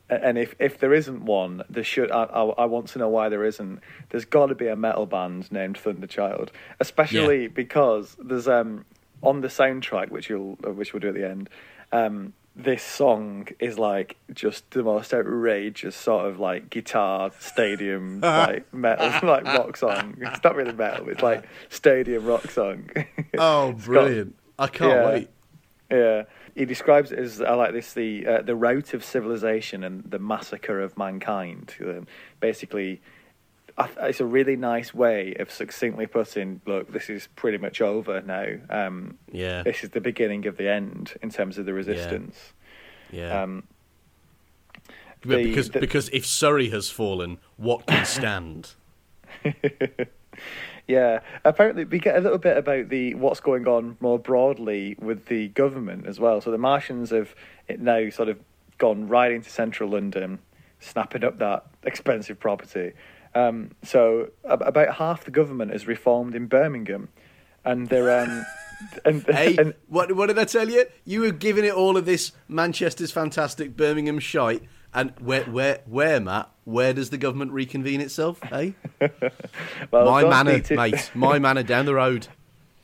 and 0.08 0.36
if 0.38 0.54
if 0.58 0.78
there 0.78 0.92
isn't 0.94 1.24
one, 1.24 1.62
there 1.70 1.82
should. 1.84 2.10
I 2.10 2.24
I, 2.24 2.42
I 2.44 2.64
want 2.66 2.88
to 2.88 2.98
know 2.98 3.08
why 3.08 3.28
there 3.28 3.44
isn't. 3.44 3.80
There's 4.10 4.24
got 4.24 4.46
to 4.46 4.54
be 4.54 4.68
a 4.68 4.76
metal 4.76 5.06
band 5.06 5.50
named 5.50 5.76
Thunderchild, 5.78 6.50
especially 6.80 7.42
Yeah. 7.42 7.48
because 7.48 8.16
there's 8.22 8.48
um 8.48 8.84
on 9.22 9.40
the 9.40 9.48
soundtrack 9.48 10.10
which 10.10 10.28
you'll 10.28 10.58
uh, 10.66 10.70
which 10.72 10.92
we'll 10.92 11.00
do 11.00 11.08
at 11.08 11.14
the 11.14 11.28
end. 11.28 11.48
Um, 11.92 12.34
this 12.58 12.82
song 12.82 13.48
is 13.60 13.78
like 13.78 14.16
just 14.32 14.70
the 14.70 14.82
most 14.82 15.12
outrageous 15.12 15.94
sort 15.94 16.26
of 16.26 16.38
like 16.40 16.70
guitar 16.70 17.30
stadium 17.38 18.20
like 18.22 18.72
metal 18.72 19.08
like 19.28 19.44
rock 19.44 19.76
song. 19.76 20.16
It's 20.20 20.42
not 20.42 20.54
really 20.56 20.72
metal. 20.72 21.08
It's 21.08 21.22
like 21.22 21.44
stadium 21.68 22.24
rock 22.24 22.50
song. 22.50 22.88
oh, 23.38 23.72
brilliant! 23.72 24.36
I 24.58 24.66
can't 24.68 24.90
Yeah. 24.92 25.06
wait. 25.06 25.30
yeah, 25.90 26.22
he 26.54 26.64
describes 26.64 27.12
it 27.12 27.18
as 27.18 27.40
I 27.40 27.54
like 27.54 27.72
this 27.72 27.92
the 27.92 28.26
uh, 28.26 28.42
the 28.42 28.56
rout 28.56 28.94
of 28.94 29.04
civilization 29.04 29.84
and 29.84 30.02
the 30.10 30.18
massacre 30.18 30.80
of 30.80 30.96
mankind. 30.98 31.74
Um, 31.80 32.06
basically, 32.40 33.00
I, 33.78 33.88
it's 34.02 34.20
a 34.20 34.24
really 34.24 34.56
nice 34.56 34.94
way 34.94 35.34
of 35.38 35.50
succinctly 35.50 36.06
putting, 36.06 36.60
look, 36.66 36.90
this 36.92 37.10
is 37.10 37.28
pretty 37.36 37.58
much 37.58 37.80
over 37.82 38.22
now. 38.22 38.46
Um, 38.70 39.18
Yeah, 39.30 39.62
this 39.62 39.84
is 39.84 39.90
the 39.90 40.00
beginning 40.00 40.46
of 40.46 40.56
the 40.56 40.68
end 40.70 41.14
in 41.22 41.30
terms 41.30 41.58
of 41.58 41.66
the 41.66 41.74
resistance. 41.74 42.52
yeah. 43.12 43.42
Um, 43.42 43.64
the- 45.22 45.44
because 45.44 45.70
the- 45.70 45.80
because 45.80 46.08
if 46.10 46.24
Surrey 46.24 46.70
has 46.70 46.88
fallen, 46.90 47.38
what 47.56 47.86
can 47.86 48.04
stand? 48.06 48.70
Yeah, 50.86 51.20
apparently 51.44 51.84
we 51.84 51.98
get 51.98 52.16
a 52.16 52.20
little 52.20 52.38
bit 52.38 52.56
about 52.56 52.90
the 52.90 53.14
what's 53.14 53.40
going 53.40 53.66
on 53.66 53.96
more 54.00 54.18
broadly 54.18 54.96
with 55.00 55.26
the 55.26 55.48
government 55.48 56.06
as 56.06 56.20
well. 56.20 56.40
So 56.40 56.52
the 56.52 56.58
Martians 56.58 57.10
have 57.10 57.34
now 57.78 58.08
sort 58.10 58.28
of 58.28 58.38
gone 58.78 59.08
right 59.08 59.32
into 59.32 59.50
central 59.50 59.90
London, 59.90 60.38
snapping 60.78 61.24
up 61.24 61.38
that 61.38 61.66
expensive 61.82 62.38
property. 62.38 62.92
Um, 63.34 63.72
so 63.82 64.30
ab- 64.48 64.62
about 64.62 64.94
half 64.94 65.24
the 65.24 65.30
government 65.30 65.72
is 65.72 65.86
reformed 65.86 66.34
in 66.34 66.46
Birmingham, 66.46 67.08
and 67.64 67.88
they're 67.88 68.22
um, 68.22 68.46
and, 69.04 69.22
hey, 69.24 69.56
and 69.56 69.74
what 69.88 70.14
what 70.14 70.26
did 70.26 70.38
I 70.38 70.44
tell 70.44 70.68
you? 70.68 70.86
You 71.04 71.22
were 71.22 71.32
giving 71.32 71.64
it 71.64 71.74
all 71.74 71.96
of 71.96 72.04
this 72.06 72.32
Manchester's 72.48 73.10
fantastic, 73.10 73.76
Birmingham 73.76 74.20
shite, 74.20 74.62
and 74.96 75.12
where 75.20 75.44
where 75.44 75.80
where 75.86 76.18
Matt? 76.18 76.50
Where 76.64 76.92
does 76.92 77.10
the 77.10 77.18
government 77.18 77.52
reconvene 77.52 78.00
itself? 78.00 78.42
Hey, 78.42 78.74
eh? 79.00 79.08
well, 79.92 80.06
my 80.06 80.24
manor, 80.24 80.58
too- 80.58 80.74
mate, 80.74 81.12
my 81.14 81.38
manor 81.38 81.62
down 81.62 81.84
the 81.86 81.94
road. 81.94 82.26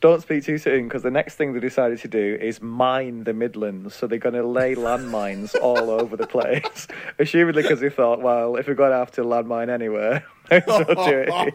Don't 0.00 0.20
speak 0.20 0.44
too 0.44 0.58
soon 0.58 0.88
because 0.88 1.04
the 1.04 1.12
next 1.12 1.36
thing 1.36 1.52
they 1.52 1.60
decided 1.60 2.00
to 2.00 2.08
do 2.08 2.36
is 2.40 2.60
mine 2.60 3.22
the 3.22 3.32
Midlands. 3.32 3.94
So 3.94 4.08
they're 4.08 4.18
going 4.18 4.34
to 4.34 4.44
lay 4.44 4.74
landmines 4.74 5.54
all 5.62 5.90
over 5.90 6.16
the 6.16 6.26
place. 6.26 6.88
Assumedly 7.20 7.62
because 7.62 7.78
they 7.78 7.88
thought, 7.88 8.20
well, 8.20 8.56
if 8.56 8.66
we're 8.66 8.74
going 8.74 8.90
to 8.90 8.96
have 8.96 9.12
to 9.12 9.22
landmine 9.22 9.68
anywhere, 9.70 10.24
well 10.50 10.84
do 10.84 11.24
it. 11.28 11.54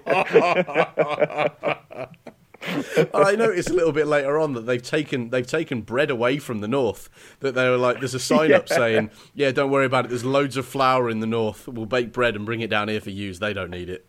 I 3.13 3.36
noticed 3.36 3.70
a 3.70 3.74
little 3.74 3.91
bit 3.91 4.08
later 4.08 4.39
on 4.39 4.54
that 4.54 4.62
they've 4.62 4.82
taken 4.82 5.30
they've 5.30 5.46
taken 5.46 5.82
bread 5.82 6.10
away 6.10 6.39
from 6.39 6.60
the 6.60 6.67
north. 6.67 7.10
That 7.39 7.56
they 7.56 7.70
were 7.70 7.78
like, 7.78 8.00
there's 8.00 8.15
a 8.15 8.20
sign 8.20 8.52
up 8.52 8.67
saying, 8.70 9.12
"Yeah, 9.34 9.52
don't 9.52 9.72
worry 9.72 9.86
about 9.86 10.06
it. 10.06 10.08
There's 10.10 10.26
loads 10.26 10.58
of 10.58 10.65
flour 10.65 11.10
in 11.10 11.20
the 11.20 11.28
north. 11.28 11.67
We'll 11.67 11.86
bake 11.86 12.12
bread 12.12 12.36
and 12.36 12.46
bring 12.46 12.62
it 12.62 12.70
down 12.70 12.88
here 12.88 13.02
for 13.02 13.12
use. 13.12 13.39
They 13.39 13.54
don't 13.54 13.72
need 13.72 13.89
it." 13.89 14.06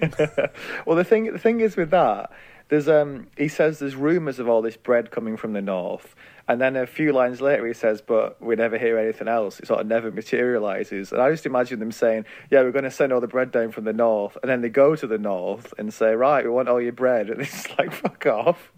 well, 0.86 0.96
the 0.96 1.04
thing 1.04 1.32
the 1.32 1.38
thing 1.38 1.60
is 1.60 1.76
with 1.76 1.90
that, 1.90 2.32
there's 2.68 2.88
um 2.88 3.28
he 3.36 3.48
says 3.48 3.78
there's 3.78 3.94
rumours 3.94 4.38
of 4.38 4.48
all 4.48 4.62
this 4.62 4.76
bread 4.76 5.10
coming 5.10 5.36
from 5.36 5.52
the 5.52 5.62
north, 5.62 6.14
and 6.48 6.60
then 6.60 6.76
a 6.76 6.86
few 6.86 7.12
lines 7.12 7.40
later 7.40 7.66
he 7.66 7.72
says, 7.72 8.00
but 8.00 8.40
we 8.42 8.56
never 8.56 8.78
hear 8.78 8.98
anything 8.98 9.28
else. 9.28 9.60
It 9.60 9.66
sort 9.66 9.80
of 9.80 9.86
never 9.86 10.10
materialises. 10.10 11.12
And 11.12 11.22
I 11.22 11.30
just 11.30 11.46
imagine 11.46 11.78
them 11.78 11.92
saying, 11.92 12.24
yeah, 12.50 12.62
we're 12.62 12.72
going 12.72 12.84
to 12.84 12.90
send 12.90 13.12
all 13.12 13.20
the 13.20 13.28
bread 13.28 13.52
down 13.52 13.70
from 13.72 13.84
the 13.84 13.92
north, 13.92 14.36
and 14.42 14.50
then 14.50 14.60
they 14.60 14.68
go 14.68 14.96
to 14.96 15.06
the 15.06 15.18
north 15.18 15.72
and 15.78 15.92
say, 15.92 16.14
right, 16.14 16.44
we 16.44 16.50
want 16.50 16.68
all 16.68 16.80
your 16.80 16.92
bread, 16.92 17.30
and 17.30 17.40
it's 17.40 17.68
like 17.78 17.92
fuck 17.92 18.26
off. 18.26 18.72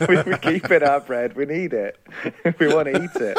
we, 0.08 0.22
we 0.22 0.38
keep 0.38 0.70
it 0.70 0.82
our 0.82 1.00
bread. 1.00 1.34
We 1.34 1.46
need 1.46 1.72
it. 1.72 1.98
we 2.58 2.72
want 2.72 2.86
to 2.86 3.04
eat 3.04 3.16
it. 3.16 3.36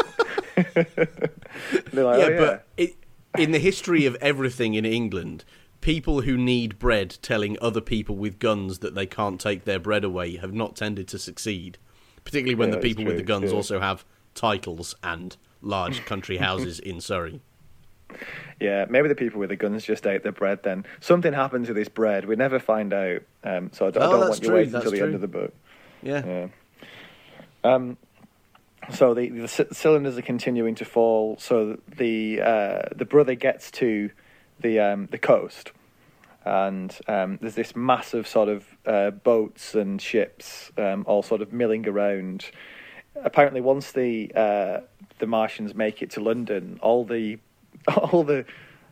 Like, 1.93 2.19
yeah, 2.19 2.25
oh, 2.25 2.29
yeah. 2.29 2.39
but 2.39 2.67
it, 2.77 2.95
in 3.37 3.51
the 3.51 3.59
history 3.59 4.05
of 4.05 4.15
everything 4.21 4.73
in 4.73 4.85
England, 4.85 5.45
people 5.81 6.21
who 6.21 6.37
need 6.37 6.79
bread 6.79 7.17
telling 7.21 7.57
other 7.61 7.81
people 7.81 8.15
with 8.15 8.39
guns 8.39 8.79
that 8.79 8.95
they 8.95 9.05
can't 9.05 9.39
take 9.39 9.65
their 9.65 9.79
bread 9.79 10.03
away 10.03 10.37
have 10.37 10.53
not 10.53 10.75
tended 10.75 11.07
to 11.09 11.19
succeed. 11.19 11.77
Particularly 12.25 12.55
when 12.55 12.69
Yeah, 12.69 12.75
the 12.75 12.81
people 12.81 13.05
with 13.05 13.15
the 13.17 13.23
guns 13.23 13.51
yeah. 13.51 13.55
also 13.55 13.79
have 13.79 14.03
titles 14.33 14.93
and 15.03 15.37
large 15.61 16.03
country 16.05 16.37
houses 16.37 16.79
in 16.79 16.99
Surrey. 16.99 17.39
Yeah, 18.59 18.85
maybe 18.89 19.07
the 19.07 19.15
people 19.15 19.39
with 19.39 19.49
the 19.49 19.55
guns 19.55 19.83
just 19.83 20.05
ate 20.05 20.23
the 20.23 20.31
bread. 20.31 20.63
Then 20.63 20.85
something 20.99 21.33
happened 21.33 21.65
to 21.67 21.73
this 21.73 21.87
bread. 21.89 22.25
We 22.25 22.35
never 22.35 22.59
find 22.59 22.93
out. 22.93 23.21
Um, 23.43 23.71
so 23.73 23.87
I 23.87 23.91
don't, 23.91 24.03
I 24.03 24.05
Oh, 24.07 24.11
don't 24.11 24.29
want 24.29 24.41
you 24.41 24.47
true, 24.49 24.55
waiting 24.57 24.75
until 24.75 24.91
the 24.91 25.01
end 25.01 25.15
of 25.15 25.21
the 25.21 25.27
book. 25.27 25.53
Yeah. 26.03 26.25
Yeah. 26.25 26.47
Um. 27.63 27.97
So 28.91 29.13
the, 29.15 29.29
the 29.29 29.47
c- 29.47 29.65
cylinders 29.71 30.17
are 30.17 30.21
continuing 30.21 30.75
to 30.75 30.85
fall. 30.85 31.37
So 31.39 31.79
the 31.97 32.41
uh, 32.41 32.81
the 32.95 33.05
brother 33.05 33.33
gets 33.35 33.71
to 33.71 34.11
the 34.59 34.79
um, 34.79 35.07
the 35.11 35.17
coast, 35.17 35.71
and 36.45 36.97
um, 37.07 37.39
there's 37.41 37.55
this 37.55 37.75
massive 37.75 38.27
sort 38.27 38.49
of 38.49 38.65
uh, 38.85 39.09
boats 39.11 39.73
and 39.73 40.01
ships 40.01 40.71
um, 40.77 41.03
all 41.07 41.23
sort 41.23 41.41
of 41.41 41.51
milling 41.51 41.87
around. 41.87 42.51
Apparently, 43.15 43.61
once 43.61 43.91
the 43.91 44.31
uh, 44.35 44.81
the 45.19 45.27
Martians 45.27 45.73
make 45.73 46.01
it 46.01 46.11
to 46.11 46.21
London, 46.21 46.79
all 46.81 47.03
the 47.03 47.39
all 47.97 48.23
the 48.23 48.45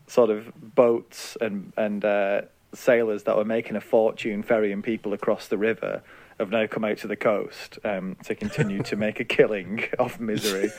sort 0.08 0.30
of 0.30 0.52
boats 0.76 1.38
and 1.40 1.72
and 1.78 2.04
uh, 2.04 2.42
sailors 2.74 3.24
that 3.24 3.38
were 3.38 3.46
making 3.46 3.76
a 3.76 3.82
fortune 3.82 4.44
ferrying 4.44 4.82
people 4.82 5.14
across 5.14 5.48
the 5.48 5.58
river 5.58 6.02
have 6.40 6.50
now 6.50 6.66
come 6.66 6.84
out 6.84 6.98
to 6.98 7.08
the 7.08 7.16
coast 7.16 7.78
um, 7.84 8.16
to 8.24 8.34
continue 8.34 8.82
to 8.84 8.96
make 9.06 9.20
a 9.20 9.24
killing 9.24 9.84
of 10.00 10.20
misery. 10.20 10.72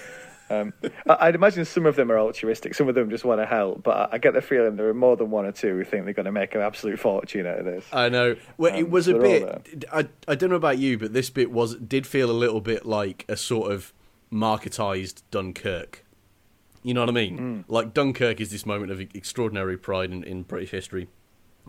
Um, 0.50 0.72
I- 1.08 1.28
I'd 1.28 1.34
imagine 1.34 1.64
some 1.64 1.86
of 1.86 1.96
them 1.96 2.10
are 2.12 2.18
altruistic, 2.18 2.74
some 2.74 2.88
of 2.88 2.94
them 2.94 3.08
just 3.10 3.24
want 3.24 3.40
to 3.40 3.46
help, 3.46 3.82
but 3.82 3.96
I 3.96 4.08
I 4.16 4.18
get 4.18 4.34
the 4.34 4.42
feeling 4.42 4.76
there 4.76 4.88
are 4.88 4.94
more 4.94 5.16
than 5.16 5.30
one 5.30 5.46
or 5.46 5.52
two 5.52 5.76
who 5.76 5.84
think 5.84 6.04
they're 6.04 6.14
going 6.14 6.26
to 6.26 6.32
make 6.32 6.54
an 6.54 6.60
absolute 6.60 6.98
fortune 7.00 7.46
out 7.46 7.58
of 7.60 7.64
this. 7.64 7.86
I 7.92 8.08
know. 8.10 8.36
Well, 8.58 8.74
it 8.74 8.84
Um, 8.84 8.90
was 8.90 9.08
a 9.08 9.14
bit. 9.14 9.84
I 9.92 10.08
I 10.28 10.34
don't 10.34 10.50
know 10.50 10.56
about 10.56 10.78
you, 10.78 10.98
but 10.98 11.12
this 11.12 11.30
bit 11.30 11.50
was 11.50 11.76
did 11.76 12.06
feel 12.06 12.30
a 12.30 12.32
little 12.32 12.60
bit 12.60 12.84
like 12.84 13.24
a 13.28 13.36
sort 13.36 13.72
of 13.72 13.92
marketized 14.32 15.22
Dunkirk. 15.30 16.04
You 16.82 16.92
know 16.92 17.00
what 17.00 17.08
I 17.08 17.12
mean? 17.12 17.64
Like 17.68 17.94
Dunkirk 17.94 18.40
is 18.40 18.50
this 18.50 18.66
moment 18.66 18.92
of 18.92 19.00
extraordinary 19.00 19.78
pride 19.78 20.10
in, 20.12 20.22
in 20.24 20.42
British 20.42 20.70
history. 20.70 21.08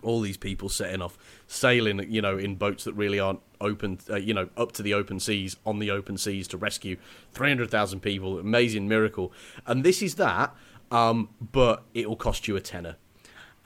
All 0.02 0.20
these 0.20 0.36
people 0.36 0.68
setting 0.68 1.02
off, 1.02 1.18
sailing, 1.46 2.10
you 2.10 2.20
know, 2.22 2.36
in 2.38 2.56
boats 2.56 2.84
that 2.84 2.94
really 2.94 3.18
aren't 3.18 3.40
open, 3.60 3.98
uh, 4.10 4.16
you 4.16 4.34
know, 4.34 4.48
up 4.56 4.72
to 4.72 4.82
the 4.82 4.94
open 4.94 5.20
seas, 5.20 5.56
on 5.64 5.78
the 5.78 5.90
open 5.90 6.18
seas 6.18 6.46
to 6.48 6.56
rescue 6.56 6.96
300,000 7.32 8.00
people. 8.00 8.38
Amazing 8.38 8.88
miracle. 8.88 9.32
And 9.66 9.84
this 9.84 10.02
is 10.02 10.16
that, 10.16 10.54
um, 10.90 11.30
but 11.40 11.84
it 11.94 12.08
will 12.08 12.16
cost 12.16 12.46
you 12.46 12.56
a 12.56 12.60
tenner 12.60 12.96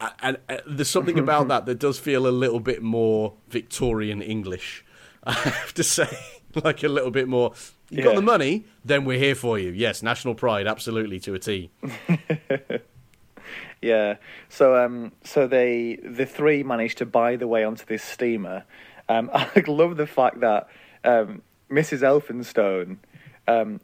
and, 0.00 0.38
and 0.48 0.58
uh, 0.60 0.62
there's 0.66 0.90
something 0.90 1.18
about 1.26 1.48
that 1.48 1.66
that 1.66 1.78
does 1.78 1.98
feel 1.98 2.26
a 2.26 2.30
little 2.30 2.60
bit 2.60 2.82
more 2.82 3.34
Victorian 3.48 4.22
English. 4.22 4.84
I 5.24 5.32
have 5.32 5.74
to 5.74 5.84
say, 5.84 6.08
like 6.64 6.82
a 6.82 6.88
little 6.88 7.10
bit 7.10 7.28
more. 7.28 7.52
You 7.90 8.04
got 8.04 8.14
the 8.14 8.22
money, 8.22 8.66
then 8.84 9.04
we're 9.04 9.18
here 9.18 9.34
for 9.34 9.58
you. 9.58 9.70
Yes, 9.70 10.00
national 10.00 10.36
pride, 10.36 10.68
absolutely 10.68 11.18
to 11.20 11.34
a 11.34 11.40
T. 11.40 11.70
Yeah. 13.82 14.16
So 14.48 14.76
um 14.76 15.12
so 15.24 15.46
they 15.46 15.98
the 16.02 16.26
three 16.26 16.62
managed 16.62 16.98
to 16.98 17.06
buy 17.06 17.36
the 17.36 17.46
way 17.46 17.64
onto 17.64 17.84
this 17.84 18.02
steamer. 18.02 18.64
Um 19.08 19.30
I 19.34 19.62
love 19.66 19.96
the 19.96 20.06
fact 20.06 20.40
that 20.40 20.68
um 21.04 21.42
Mrs. 21.70 22.02
Elphinstone 22.02 22.98
um 23.48 23.80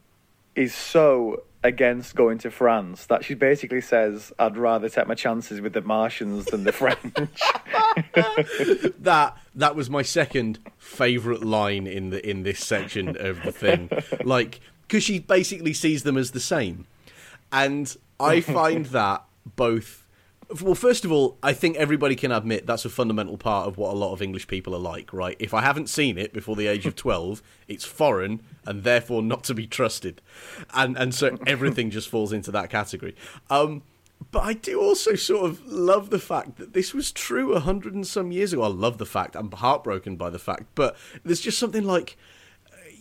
is 0.54 0.74
so 0.74 1.42
against 1.66 2.14
going 2.14 2.38
to 2.38 2.50
France 2.50 3.06
that 3.06 3.24
she 3.24 3.34
basically 3.34 3.80
says 3.80 4.32
I'd 4.38 4.56
rather 4.56 4.88
take 4.88 5.08
my 5.08 5.14
chances 5.14 5.60
with 5.60 5.72
the 5.72 5.80
Martians 5.80 6.46
than 6.46 6.64
the 6.64 6.72
French. 6.72 7.02
That 8.98 9.38
that 9.54 9.74
was 9.74 9.88
my 9.88 10.02
second 10.02 10.58
favourite 10.76 11.42
line 11.42 11.86
in 11.86 12.10
the 12.10 12.28
in 12.28 12.42
this 12.42 12.60
section 12.60 13.16
of 13.18 13.42
the 13.42 13.52
thing. 13.52 13.88
Like, 14.22 14.60
because 14.82 15.02
she 15.02 15.18
basically 15.18 15.72
sees 15.72 16.02
them 16.02 16.18
as 16.18 16.32
the 16.32 16.40
same, 16.40 16.86
and 17.50 17.94
I 18.20 18.42
find 18.42 18.86
that 19.00 19.24
both 19.54 20.06
Well, 20.62 20.74
first 20.74 21.04
of 21.04 21.12
all, 21.12 21.38
I 21.42 21.52
think 21.52 21.76
everybody 21.76 22.14
can 22.14 22.32
admit 22.32 22.66
that's 22.66 22.84
a 22.84 22.90
fundamental 22.90 23.36
part 23.36 23.66
of 23.66 23.78
what 23.78 23.92
a 23.92 23.96
lot 23.96 24.12
of 24.12 24.22
English 24.22 24.46
people 24.46 24.74
are 24.74 24.80
like, 24.80 25.12
right? 25.12 25.36
If 25.38 25.52
I 25.54 25.60
haven't 25.62 25.88
seen 25.88 26.18
it 26.18 26.32
before 26.32 26.56
the 26.56 26.66
age 26.66 26.86
of 26.86 26.94
12, 27.04 27.42
it's 27.68 27.84
foreign 27.84 28.42
and 28.64 28.84
therefore 28.84 29.22
not 29.22 29.44
to 29.44 29.54
be 29.54 29.66
trusted. 29.66 30.20
And 30.74 30.96
and 30.96 31.14
so 31.14 31.38
everything 31.46 31.90
just 31.90 32.08
falls 32.08 32.32
into 32.32 32.50
that 32.52 32.70
category. 32.70 33.14
Um, 33.50 33.82
but 34.30 34.44
I 34.44 34.54
do 34.54 34.80
also 34.80 35.14
sort 35.14 35.44
of 35.44 35.64
love 35.66 36.10
the 36.10 36.18
fact 36.18 36.56
that 36.56 36.72
this 36.72 36.94
was 36.94 37.12
true 37.12 37.52
a 37.52 37.60
hundred 37.60 37.94
and 37.94 38.06
some 38.06 38.32
years 38.32 38.52
ago. 38.52 38.62
I 38.62 38.68
love 38.68 38.98
the 38.98 39.06
fact. 39.06 39.36
I'm 39.36 39.50
heartbroken 39.50 40.16
by 40.16 40.30
the 40.30 40.38
fact. 40.38 40.64
But 40.74 40.96
there's 41.24 41.40
just 41.40 41.58
something 41.58 41.84
like, 41.84 42.16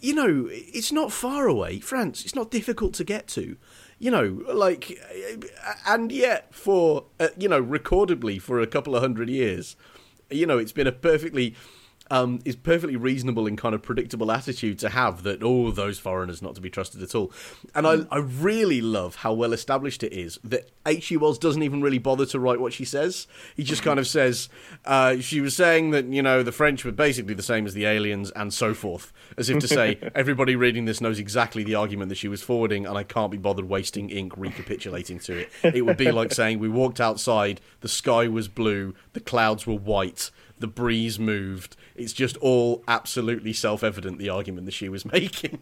you 0.02 0.14
know, 0.14 0.48
it's 0.52 0.92
not 0.92 1.12
far 1.12 1.48
away. 1.48 1.80
France, 1.80 2.26
it's 2.26 2.36
not 2.36 2.52
difficult 2.52 2.94
to 2.96 3.04
get 3.04 3.28
to 3.30 3.58
you 4.06 4.12
know, 4.12 4.40
like, 4.54 5.02
and 5.88 6.12
yet 6.12 6.54
for, 6.54 7.06
uh, 7.20 7.30
you 7.40 7.50
know, 7.50 7.60
recordably 7.60 8.40
for 8.40 8.60
a 8.60 8.68
couple 8.68 8.96
of 8.96 9.02
hundred 9.02 9.32
years, 9.32 9.76
you 10.30 10.46
know, 10.46 10.60
it's 10.60 10.72
been 10.72 10.86
a 10.86 10.92
perfectly 10.92 11.56
um, 12.12 12.40
is 12.46 12.56
perfectly 12.56 12.96
reasonable 12.96 13.48
and 13.48 13.58
kind 13.58 13.74
of 13.74 13.82
predictable 13.82 14.32
attitude 14.32 14.80
to 14.80 14.90
have 14.90 15.24
that 15.24 15.42
oh 15.42 15.72
those 15.72 16.00
foreigners 16.00 16.42
not 16.42 16.56
to 16.56 16.62
be 16.62 16.70
trusted 16.70 17.02
at 17.02 17.16
all. 17.16 17.32
And 17.74 17.88
I, 17.88 18.06
I 18.12 18.18
really 18.20 18.82
love 18.82 19.16
how 19.16 19.34
well 19.34 19.54
established 19.54 20.04
it 20.04 20.14
is 20.14 20.40
that 20.44 20.70
H.G. 20.86 21.18
Wells 21.18 21.40
doesn't 21.40 21.64
even 21.64 21.82
really 21.82 21.98
bother 21.98 22.26
to 22.28 22.40
write 22.40 22.60
what 22.60 22.74
she 22.74 22.86
says. 22.86 23.28
He 23.56 23.64
just 23.64 23.82
kind 23.82 24.00
of 24.00 24.08
says 24.08 24.50
uh, 24.86 25.18
she 25.18 25.42
was 25.42 25.56
saying 25.56 25.92
that 25.92 26.06
you 26.06 26.22
know 26.22 26.44
the 26.44 26.52
French 26.52 26.86
were 26.86 26.92
basically 26.92 27.34
the 27.34 27.44
same 27.44 27.66
as 27.66 27.74
the 27.74 27.86
aliens 27.86 28.32
and 28.32 28.54
so 28.54 28.74
forth 28.74 29.12
as 29.38 29.50
if 29.50 29.60
to 29.60 29.68
say 29.68 29.98
everybody 30.16 30.56
reading 30.56 30.86
this 30.86 31.02
knows 31.02 31.20
exactly 31.20 31.64
the 31.64 31.76
argument 31.76 32.10
that 32.10 32.16
she 32.16 32.28
was 32.28 32.42
forwarding 32.42 32.86
and 32.86 32.98
I 32.98 33.04
can't 33.04 33.32
be 33.32 33.38
bothered 33.38 33.68
wasting 33.68 34.10
ink 34.10 34.34
recapitulating 34.38 35.20
to 35.20 35.40
it. 35.40 35.50
It 35.64 35.86
would 35.86 35.98
be 35.98 36.12
like 36.12 36.32
saying 36.34 36.60
we 36.60 36.70
walked 36.70 37.02
outside 37.02 37.62
the 37.82 37.88
sky 37.88 38.28
was 38.28 38.48
blue 38.48 38.94
the 39.14 39.20
clouds 39.20 39.66
were 39.66 39.76
white 39.76 40.32
the 40.60 40.68
breeze 40.68 41.20
moved. 41.20 41.76
It's 41.96 42.14
just 42.14 42.38
all 42.38 42.84
absolutely 42.88 43.54
self 43.54 43.84
evident 43.84 44.20
the 44.20 44.30
argument 44.30 44.66
that 44.66 44.74
she 44.74 44.90
was 44.90 45.06
making. 45.12 45.60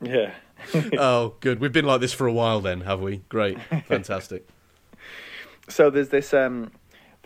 Yeah. 0.00 0.34
oh, 0.98 1.34
good. 1.40 1.60
We've 1.60 1.72
been 1.72 1.84
like 1.84 2.00
this 2.00 2.12
for 2.12 2.26
a 2.26 2.32
while 2.32 2.60
then, 2.60 2.82
have 2.82 3.00
we? 3.00 3.18
Great. 3.28 3.58
Fantastic. 3.86 4.48
so 5.68 5.90
there's 5.90 6.08
this 6.08 6.32
um 6.32 6.70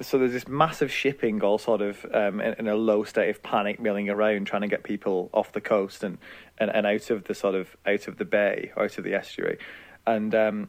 so 0.00 0.18
there's 0.18 0.32
this 0.32 0.48
massive 0.48 0.90
shipping 0.90 1.42
all 1.42 1.58
sort 1.58 1.82
of 1.82 2.04
um, 2.12 2.40
in, 2.40 2.54
in, 2.54 2.68
a 2.68 2.74
low 2.74 3.04
state 3.04 3.28
of 3.28 3.42
panic 3.42 3.78
milling 3.78 4.08
around 4.08 4.46
trying 4.46 4.62
to 4.62 4.68
get 4.68 4.82
people 4.82 5.30
off 5.32 5.52
the 5.52 5.60
coast 5.60 6.02
and, 6.02 6.18
and, 6.58 6.70
and 6.70 6.86
out 6.86 7.10
of 7.10 7.24
the 7.24 7.34
sort 7.34 7.54
of 7.54 7.76
out 7.86 8.08
of 8.08 8.16
the 8.16 8.24
bay 8.24 8.72
out 8.76 8.96
of 8.98 9.04
the 9.04 9.14
estuary 9.14 9.58
and 10.06 10.34
um, 10.34 10.68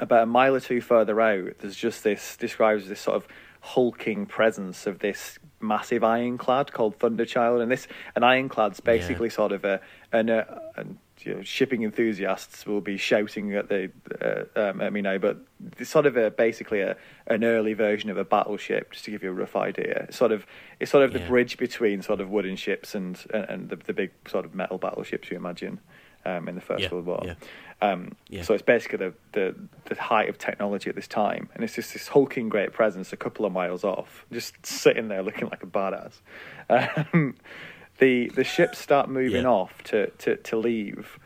about 0.00 0.24
a 0.24 0.26
mile 0.26 0.54
or 0.54 0.60
two 0.60 0.80
further 0.80 1.20
out 1.20 1.58
there's 1.60 1.76
just 1.76 2.02
this 2.02 2.36
describes 2.36 2.88
this 2.88 3.00
sort 3.00 3.16
of 3.16 3.28
hulking 3.64 4.26
presence 4.26 4.86
of 4.86 4.98
this 4.98 5.38
massive 5.58 6.04
ironclad 6.04 6.70
called 6.70 6.98
Thunderchild, 6.98 7.62
and 7.62 7.72
this 7.72 7.88
an 8.14 8.22
ironclad's 8.22 8.80
basically 8.80 9.28
yeah. 9.28 9.34
sort 9.34 9.52
of 9.52 9.64
a 9.64 9.80
an, 10.12 10.28
uh, 10.28 10.44
an 10.76 10.98
you 11.20 11.34
know, 11.34 11.42
shipping 11.42 11.82
enthusiasts 11.82 12.66
will 12.66 12.82
be 12.82 12.98
shouting 12.98 13.54
at 13.54 13.70
the 13.70 13.90
uh, 14.20 14.60
um, 14.60 14.82
at 14.82 14.92
me 14.92 15.00
now, 15.00 15.16
but 15.16 15.38
it's 15.78 15.88
sort 15.88 16.04
of 16.04 16.16
a 16.18 16.30
basically 16.30 16.80
a 16.80 16.94
an 17.26 17.42
early 17.42 17.72
version 17.72 18.10
of 18.10 18.18
a 18.18 18.24
battleship, 18.24 18.92
just 18.92 19.06
to 19.06 19.10
give 19.10 19.22
you 19.22 19.30
a 19.30 19.34
rough 19.34 19.56
idea. 19.56 20.04
It's 20.08 20.18
sort 20.18 20.32
of 20.32 20.46
it's 20.78 20.90
sort 20.90 21.04
of 21.04 21.12
yeah. 21.12 21.18
the 21.18 21.26
bridge 21.26 21.56
between 21.56 22.02
sort 22.02 22.20
of 22.20 22.28
wooden 22.28 22.56
ships 22.56 22.94
and 22.94 23.18
and, 23.32 23.44
and 23.48 23.68
the, 23.70 23.76
the 23.76 23.94
big 23.94 24.10
sort 24.28 24.44
of 24.44 24.54
metal 24.54 24.76
battleships 24.76 25.30
you 25.30 25.38
imagine 25.38 25.80
um, 26.26 26.48
in 26.48 26.54
the 26.54 26.60
First 26.60 26.82
yeah. 26.82 26.90
World 26.90 27.06
War. 27.06 27.36
Um, 27.82 28.12
yeah. 28.28 28.42
So 28.42 28.54
it's 28.54 28.62
basically 28.62 28.98
the, 28.98 29.14
the, 29.32 29.54
the 29.86 30.00
height 30.00 30.28
of 30.28 30.38
technology 30.38 30.88
at 30.88 30.96
this 30.96 31.08
time, 31.08 31.48
and 31.54 31.64
it's 31.64 31.74
just 31.74 31.92
this 31.92 32.08
hulking 32.08 32.48
great 32.48 32.72
presence 32.72 33.12
a 33.12 33.16
couple 33.16 33.44
of 33.44 33.52
miles 33.52 33.84
off, 33.84 34.24
just 34.32 34.64
sitting 34.64 35.08
there 35.08 35.22
looking 35.22 35.48
like 35.48 35.62
a 35.62 35.66
badass. 35.66 36.20
Um, 36.70 37.36
the 37.98 38.28
the 38.30 38.44
ships 38.44 38.78
start 38.78 39.08
moving 39.08 39.42
yeah. 39.42 39.48
off 39.48 39.82
to, 39.84 40.08
to, 40.10 40.36
to 40.36 40.56
leave, 40.56 41.18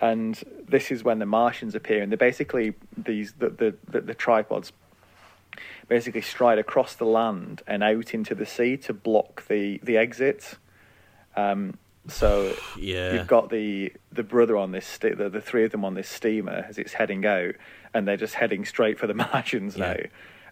and 0.00 0.42
this 0.68 0.90
is 0.90 1.02
when 1.02 1.18
the 1.18 1.26
Martians 1.26 1.74
appear, 1.74 2.02
and 2.02 2.12
they're 2.12 2.18
basically 2.18 2.74
these 2.96 3.32
the 3.34 3.50
the, 3.50 3.74
the, 3.88 4.00
the 4.00 4.14
tripods 4.14 4.72
basically 5.88 6.22
stride 6.22 6.58
across 6.58 6.94
the 6.94 7.04
land 7.04 7.62
and 7.66 7.82
out 7.82 8.14
into 8.14 8.34
the 8.34 8.46
sea 8.46 8.76
to 8.76 8.92
block 8.92 9.46
the 9.48 9.78
the 9.82 9.96
exit. 9.96 10.56
Um, 11.36 11.78
so 12.08 12.54
yeah. 12.76 13.14
you've 13.14 13.26
got 13.26 13.50
the 13.50 13.92
the 14.10 14.22
brother 14.22 14.56
on 14.56 14.72
this 14.72 14.98
the, 14.98 15.28
the 15.28 15.40
three 15.40 15.64
of 15.64 15.70
them 15.70 15.84
on 15.84 15.94
this 15.94 16.08
steamer 16.08 16.66
as 16.68 16.78
it's 16.78 16.92
heading 16.92 17.24
out, 17.24 17.54
and 17.94 18.06
they're 18.06 18.16
just 18.16 18.34
heading 18.34 18.64
straight 18.64 18.98
for 18.98 19.06
the 19.06 19.14
Martians 19.32 19.76
yeah. 19.76 19.92
now, 19.92 20.00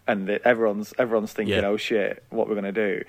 and 0.07 0.27
the, 0.27 0.47
everyone's 0.47 0.93
everyone's 0.97 1.33
thinking, 1.33 1.55
yeah. 1.55 1.67
oh 1.67 1.77
shit, 1.77 2.23
what 2.29 2.47
we're 2.47 2.55
gonna 2.55 2.71
do, 2.71 3.03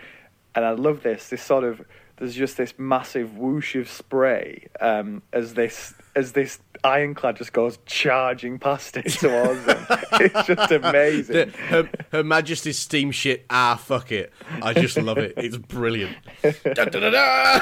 and 0.55 0.65
I 0.65 0.71
love 0.71 1.03
this 1.03 1.29
this 1.29 1.43
sort 1.43 1.65
of 1.65 1.83
there's 2.23 2.37
just 2.37 2.57
this 2.57 2.75
massive 2.79 3.37
whoosh 3.37 3.75
of 3.75 3.89
spray 3.89 4.69
um, 4.81 5.23
as 5.33 5.55
this 5.55 5.93
as 6.15 6.31
this 6.31 6.61
ironclad 6.85 7.35
just 7.35 7.53
goes 7.53 7.81
charging 7.85 8.61
past 8.61 8.97
it 8.97 9.09
towards 9.09 9.65
them. 9.65 9.85
it's 10.13 10.47
just 10.47 10.71
amazing. 10.71 11.51
Her, 11.51 11.91
her, 12.13 12.23
Majesty's 12.23 12.79
steamship. 12.79 13.45
Ah, 13.51 13.75
fuck 13.75 14.13
it. 14.13 14.33
I 14.63 14.73
just 14.73 14.97
love 14.97 15.19
it. 15.19 15.35
It's 15.37 15.57
brilliant. 15.57 16.17
da, 16.43 16.85
da, 16.85 17.11
da, 17.11 17.61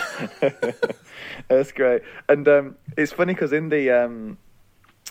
That's 1.48 1.72
great, 1.72 2.02
and 2.28 2.46
um, 2.46 2.76
it's 2.98 3.12
funny 3.12 3.32
because 3.32 3.54
in 3.54 3.70
the 3.70 3.90
um, 3.90 4.36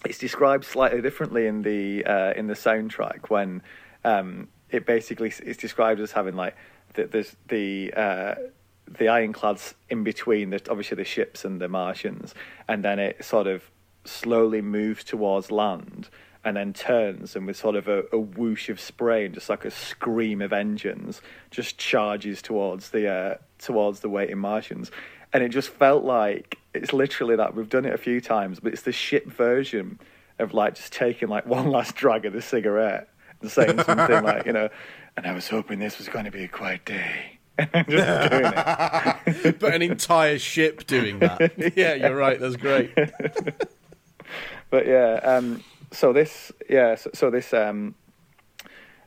it's 0.05 0.19
described 0.19 0.63
slightly 0.63 1.01
differently 1.01 1.47
in 1.47 1.63
the 1.63 2.05
uh, 2.05 2.33
in 2.33 2.45
the 2.45 2.53
soundtrack 2.53 3.31
when 3.31 3.63
um, 4.05 4.47
it 4.69 4.85
basically 4.85 5.33
it's 5.43 5.57
described 5.57 6.01
as 6.01 6.11
having 6.11 6.35
like 6.35 6.55
the, 6.93 7.05
there's 7.07 7.35
the 7.47 7.91
uh, 7.97 8.35
the 8.97 9.07
ironclads 9.07 9.75
in 9.89 10.03
between 10.03 10.49
the 10.49 10.61
obviously 10.69 10.95
the 10.95 11.05
ships 11.05 11.45
and 11.45 11.61
the 11.61 11.67
Martians, 11.67 12.33
and 12.67 12.83
then 12.83 12.99
it 12.99 13.23
sort 13.23 13.47
of 13.47 13.69
slowly 14.05 14.61
moves 14.61 15.03
towards 15.03 15.51
land 15.51 16.09
and 16.43 16.55
then 16.55 16.71
turns 16.73 17.35
and 17.35 17.45
with 17.45 17.57
sort 17.57 17.75
of 17.75 17.87
a, 17.87 18.03
a, 18.13 18.17
whoosh 18.17 18.69
of 18.69 18.79
spray 18.79 19.25
and 19.25 19.33
just 19.33 19.49
like 19.49 19.65
a 19.65 19.71
scream 19.71 20.41
of 20.41 20.53
engines 20.53 21.21
just 21.51 21.77
charges 21.77 22.41
towards 22.41 22.91
the 22.91 23.07
uh, 23.07 23.35
towards 23.57 23.99
the 23.99 24.09
waiting 24.09 24.37
Martians, 24.37 24.91
and 25.33 25.43
it 25.43 25.49
just 25.49 25.69
felt 25.69 26.03
like 26.03 26.57
it's 26.73 26.93
literally 26.93 27.35
that 27.35 27.55
we've 27.55 27.69
done 27.69 27.85
it 27.85 27.93
a 27.93 27.97
few 27.97 28.21
times, 28.21 28.59
but 28.59 28.73
it's 28.73 28.83
the 28.83 28.91
ship 28.91 29.25
version 29.27 29.99
of 30.39 30.53
like 30.53 30.75
just 30.75 30.93
taking 30.93 31.27
like 31.27 31.45
one 31.57 31.69
last 31.69 31.95
drag 31.95 32.25
of 32.25 32.33
the 32.33 32.41
cigarette 32.41 33.09
and 33.41 33.51
saying 33.51 33.81
something 33.83 34.23
like 34.23 34.45
you 34.45 34.53
know, 34.53 34.69
and 35.17 35.25
I 35.25 35.33
was 35.33 35.49
hoping 35.49 35.79
this 35.79 35.97
was 35.97 36.07
going 36.07 36.25
to 36.25 36.31
be 36.31 36.45
a 36.45 36.47
quiet 36.47 36.85
day 36.85 36.97
just 36.97 37.19
doing 37.19 37.27
it. 37.27 37.28
but 39.59 39.63
an 39.73 39.81
entire 39.81 40.39
ship 40.39 40.85
doing 40.87 41.19
that. 41.19 41.53
Yeah, 41.75 41.95
you're 41.95 42.15
right. 42.15 42.39
That's 42.39 42.55
great. 42.55 42.93
but 44.69 44.87
yeah, 44.87 45.19
um, 45.23 45.63
so 45.91 46.13
this, 46.13 46.51
yeah, 46.69 46.95
so, 46.95 47.09
so 47.13 47.29
this, 47.29 47.53
um, 47.53 47.95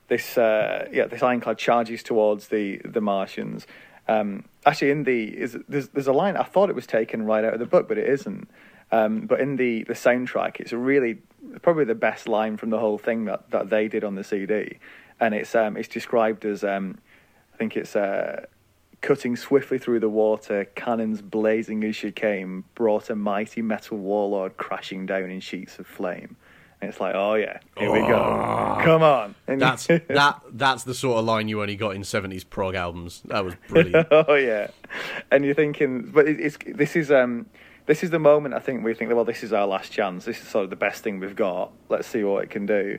this, 0.09 0.37
uh, 0.37 0.89
yeah, 0.93 1.07
this 1.07 1.23
ironclad 1.23 1.59
charges 1.59 2.03
towards 2.03 2.49
the 2.49 2.81
the 2.85 3.01
Martians. 3.01 3.67
Um, 4.09 4.45
actually, 4.67 4.91
in 4.91 5.05
the 5.05 5.25
is 5.25 5.57
there's 5.69 5.89
there's 5.89 6.09
a 6.09 6.13
line 6.13 6.37
I 6.37 6.43
thought 6.43 6.69
it 6.69 6.75
was 6.75 6.87
taken 6.87 7.25
right 7.25 7.45
out 7.45 7.55
of 7.55 7.61
the 7.61 7.67
book, 7.67 7.89
but 7.89 7.99
it 7.99 8.09
isn't. 8.09 8.49
Um, 8.91 9.27
but 9.27 9.41
in 9.41 9.57
the 9.57 9.85
the 9.85 9.95
soundtrack, 9.95 10.61
it's 10.61 10.73
a 10.73 10.79
really 10.79 11.19
probably 11.63 11.85
the 11.85 11.95
best 11.95 12.29
line 12.29 12.57
from 12.57 12.71
the 12.71 12.79
whole 12.79 12.99
thing 12.99 13.25
that, 13.25 13.51
that 13.51 13.71
they 13.71 13.89
did 13.89 14.05
on 14.05 14.15
the 14.15 14.25
CD, 14.25 14.79
and 15.21 15.35
it's 15.35 15.55
um, 15.55 15.77
it's 15.77 15.89
described 15.89 16.45
as 16.45 16.63
um, 16.63 16.99
think 17.63 17.77
it's 17.77 17.95
uh, 17.95 18.45
cutting 19.03 19.37
swiftly 19.37 19.79
through 19.79 20.01
the 20.01 20.09
water, 20.09 20.65
cannons 20.75 21.23
blazing 21.23 21.85
as 21.85 21.95
she 21.95 22.11
came, 22.11 22.65
brought 22.75 23.09
a 23.09 23.15
mighty 23.15 23.63
metal 23.63 23.99
warlord 23.99 24.57
crashing 24.57 25.07
down 25.07 25.31
in 25.31 25.39
sheets 25.39 25.79
of 25.79 25.87
flame. 25.87 26.37
And 26.81 26.91
it's 26.91 26.99
like, 26.99 27.15
oh 27.15 27.35
yeah, 27.35 27.61
here 27.79 27.89
oh. 27.89 27.93
we 27.93 28.01
go. 28.01 28.17
Oh. 28.17 28.81
Come 28.83 29.03
on. 29.05 29.37
And 29.47 29.61
that's 29.61 29.87
that. 29.87 30.41
That's 30.51 30.83
the 30.83 30.95
sort 30.95 31.21
of 31.21 31.25
line 31.25 31.47
you 31.47 31.63
only 31.63 31.77
got 31.77 31.95
in 31.95 32.03
seventies 32.03 32.43
prog 32.43 32.75
albums. 32.75 33.23
That 33.27 33.45
was 33.45 33.55
brilliant. 33.69 34.09
oh 34.11 34.35
yeah, 34.35 34.67
and 35.31 35.45
you're 35.45 35.55
thinking, 35.55 36.11
but 36.13 36.27
it's 36.27 36.59
this 36.67 36.97
is 36.97 37.13
um 37.13 37.47
this 37.87 38.03
is 38.03 38.11
the 38.11 38.19
moment 38.19 38.55
I 38.57 38.59
think 38.59 38.85
we 38.85 38.93
think, 38.95 39.13
well, 39.13 39.25
this 39.25 39.45
is 39.45 39.53
our 39.53 39.69
last 39.69 39.93
chance. 39.93 40.25
This 40.25 40.43
is 40.43 40.49
sort 40.49 40.65
of 40.65 40.71
the 40.71 40.77
best 40.77 41.05
thing 41.05 41.21
we've 41.21 41.37
got. 41.37 41.71
Let's 41.89 42.09
see 42.09 42.25
what 42.25 42.43
it 42.43 42.51
can 42.51 42.67
do. 42.67 42.99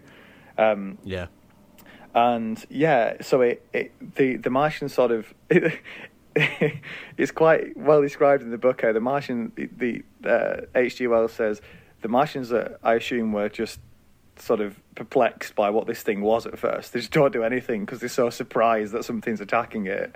Um, 0.58 0.98
yeah 1.04 1.28
and 2.14 2.64
yeah, 2.70 3.22
so 3.22 3.42
it, 3.42 3.66
it 3.74 4.16
the 4.16 4.38
the 4.38 4.50
Martian 4.50 4.90
sort 4.90 5.12
of 5.12 5.34
it, 5.50 5.80
it's 7.18 7.32
quite 7.32 7.76
well 7.78 8.02
described 8.02 8.44
in 8.44 8.52
the 8.52 8.58
book. 8.58 8.82
How 8.82 8.92
the 8.92 9.00
Martian 9.00 9.52
the 9.56 10.04
H.G. 10.76 11.06
Uh, 11.06 11.10
Wells 11.10 11.34
says 11.34 11.62
the 12.02 12.08
Martians, 12.08 12.52
uh, 12.52 12.78
I 12.84 12.96
assume, 12.96 13.32
were 13.32 13.50
just 13.50 13.80
sort 14.38 14.62
of 14.62 14.80
perplexed 14.96 15.56
by 15.56 15.70
what 15.70 15.88
this 15.88 16.02
thing 16.02 16.22
was 16.22 16.46
at 16.46 16.58
first. 16.58 16.94
They 16.94 17.00
just 17.00 17.12
don't 17.12 17.34
do 17.34 17.44
anything 17.44 17.86
because 17.86 18.00
they're 18.00 18.10
so 18.10 18.30
surprised 18.30 18.94
that 18.94 19.06
something's 19.06 19.42
attacking 19.42 19.88
it. 19.88 20.16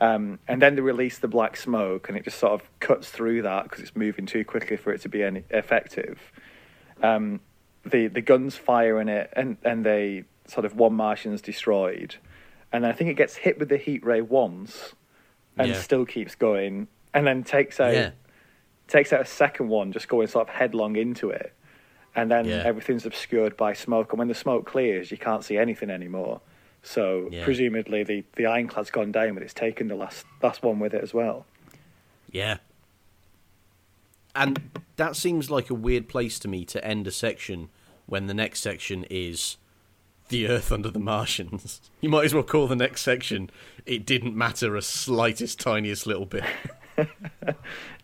Um, 0.00 0.38
and 0.46 0.60
then 0.60 0.74
they 0.74 0.82
release 0.82 1.18
the 1.18 1.28
black 1.28 1.56
smoke, 1.56 2.08
and 2.08 2.18
it 2.18 2.24
just 2.24 2.38
sort 2.38 2.52
of 2.52 2.68
cuts 2.80 3.08
through 3.08 3.42
that 3.42 3.64
because 3.64 3.80
it's 3.80 3.96
moving 3.96 4.26
too 4.26 4.44
quickly 4.44 4.76
for 4.76 4.92
it 4.92 5.00
to 5.02 5.08
be 5.08 5.22
any 5.22 5.44
effective. 5.50 6.20
Um, 7.02 7.40
the 7.84 8.08
the 8.08 8.20
guns 8.20 8.56
fire 8.56 9.00
in 9.00 9.08
it, 9.08 9.32
and 9.34 9.56
and 9.62 9.86
they 9.86 10.24
sort 10.48 10.64
of 10.64 10.76
one 10.76 10.94
Martian's 10.94 11.40
destroyed, 11.42 12.16
and 12.72 12.86
I 12.86 12.92
think 12.92 13.10
it 13.10 13.14
gets 13.14 13.36
hit 13.36 13.58
with 13.58 13.68
the 13.68 13.76
heat 13.76 14.04
ray 14.04 14.20
once, 14.20 14.94
and 15.56 15.68
Yeah. 15.68 15.80
still 15.80 16.04
keeps 16.06 16.34
going, 16.34 16.88
and 17.14 17.26
then 17.26 17.42
takes 17.44 17.80
out 17.80 17.94
Yeah. 17.94 18.10
takes 18.88 19.12
out 19.12 19.20
a 19.20 19.24
second 19.24 19.68
one, 19.68 19.90
just 19.90 20.06
going 20.08 20.28
sort 20.28 20.48
of 20.48 20.54
headlong 20.54 20.94
into 20.94 21.30
it, 21.30 21.52
and 22.14 22.30
then 22.30 22.44
Yeah. 22.46 22.62
everything's 22.64 23.04
obscured 23.04 23.56
by 23.56 23.72
smoke. 23.72 24.12
And 24.12 24.18
when 24.20 24.28
the 24.28 24.34
smoke 24.34 24.64
clears, 24.64 25.10
you 25.10 25.16
can't 25.18 25.42
see 25.42 25.58
anything 25.58 25.90
anymore. 25.90 26.40
So 26.82 27.28
Yeah. 27.32 27.44
presumably 27.44 28.04
the 28.04 28.22
the 28.36 28.46
ironclad's 28.46 28.90
gone 28.90 29.10
down, 29.10 29.34
but 29.34 29.42
it's 29.42 29.54
taken 29.54 29.88
the 29.88 29.96
last 29.96 30.24
last 30.42 30.62
one 30.62 30.78
with 30.78 30.94
it 30.94 31.02
as 31.02 31.12
well. 31.12 31.46
Yeah. 32.30 32.58
And 34.34 34.70
that 34.96 35.16
seems 35.16 35.50
like 35.50 35.70
a 35.70 35.74
weird 35.74 36.08
place 36.08 36.38
to 36.40 36.48
me 36.48 36.64
to 36.66 36.84
end 36.84 37.06
a 37.06 37.10
section 37.10 37.70
when 38.04 38.26
the 38.26 38.34
next 38.34 38.60
section 38.60 39.04
is 39.10 39.56
the 40.28 40.48
Earth 40.48 40.72
under 40.72 40.90
the 40.90 40.98
Martians. 40.98 41.80
You 42.00 42.10
might 42.10 42.26
as 42.26 42.34
well 42.34 42.42
call 42.44 42.66
the 42.68 42.76
next 42.76 43.02
section 43.02 43.50
It 43.84 44.06
Didn't 44.06 44.36
Matter 44.36 44.76
a 44.76 44.82
Slightest 44.82 45.58
Tiniest 45.58 46.06
Little 46.06 46.26
Bit. 46.26 46.44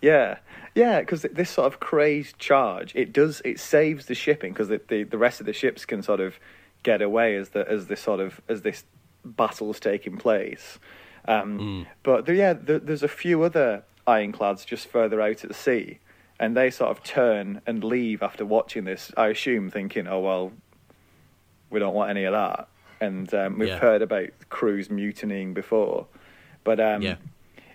Yeah, 0.01 0.39
yeah, 0.75 1.01
because 1.01 1.23
this 1.23 1.51
sort 1.51 1.73
of 1.73 1.81
crazed 1.81 2.39
charge, 2.39 2.93
it 2.97 3.13
does 3.13 3.41
it 3.45 3.61
saves 3.61 4.07
the 4.07 4.15
shipping 4.15 4.53
because 4.53 4.69
the, 4.69 4.81
the 4.89 5.05
the 5.05 5.19
rest 5.19 5.39
of 5.41 5.47
the 5.47 5.53
ships 5.53 5.85
can 5.85 6.03
sort 6.03 6.21
of 6.21 6.39
get 6.83 7.01
away 7.01 7.37
as 7.37 7.51
the 7.51 7.69
as 7.71 7.87
this 7.87 8.01
sort 8.01 8.19
of 8.21 8.41
as 8.49 8.63
this 8.63 8.85
battle's 9.25 9.79
taking 9.79 10.17
place. 10.17 10.79
Um, 11.29 11.87
But 12.03 12.27
there, 12.27 12.35
yeah, 12.35 12.53
there, 12.55 12.81
there's 12.81 13.05
a 13.05 13.09
few 13.09 13.43
other 13.45 13.85
ironclads 14.09 14.65
just 14.65 14.89
further 14.89 15.21
out 15.21 15.45
at 15.45 15.55
sea, 15.55 15.99
and 16.41 16.57
they 16.57 16.69
sort 16.71 16.91
of 16.91 17.05
turn 17.05 17.61
and 17.65 17.85
leave 17.85 18.23
after 18.23 18.45
watching 18.45 18.85
this. 18.85 19.13
I 19.17 19.29
assume 19.29 19.71
thinking, 19.71 20.09
oh 20.09 20.19
well, 20.21 20.53
we 21.73 21.81
don't 21.81 21.95
want 21.95 22.11
any 22.11 22.25
of 22.25 22.33
that. 22.33 22.69
And 23.01 23.33
um, 23.35 23.59
we've 23.59 23.69
Yeah. 23.69 23.79
heard 23.79 24.03
about 24.03 24.29
crews 24.49 24.89
mutinying 24.91 25.55
before, 25.55 26.07
but 26.63 26.79
um, 26.79 27.03
Yeah. 27.03 27.17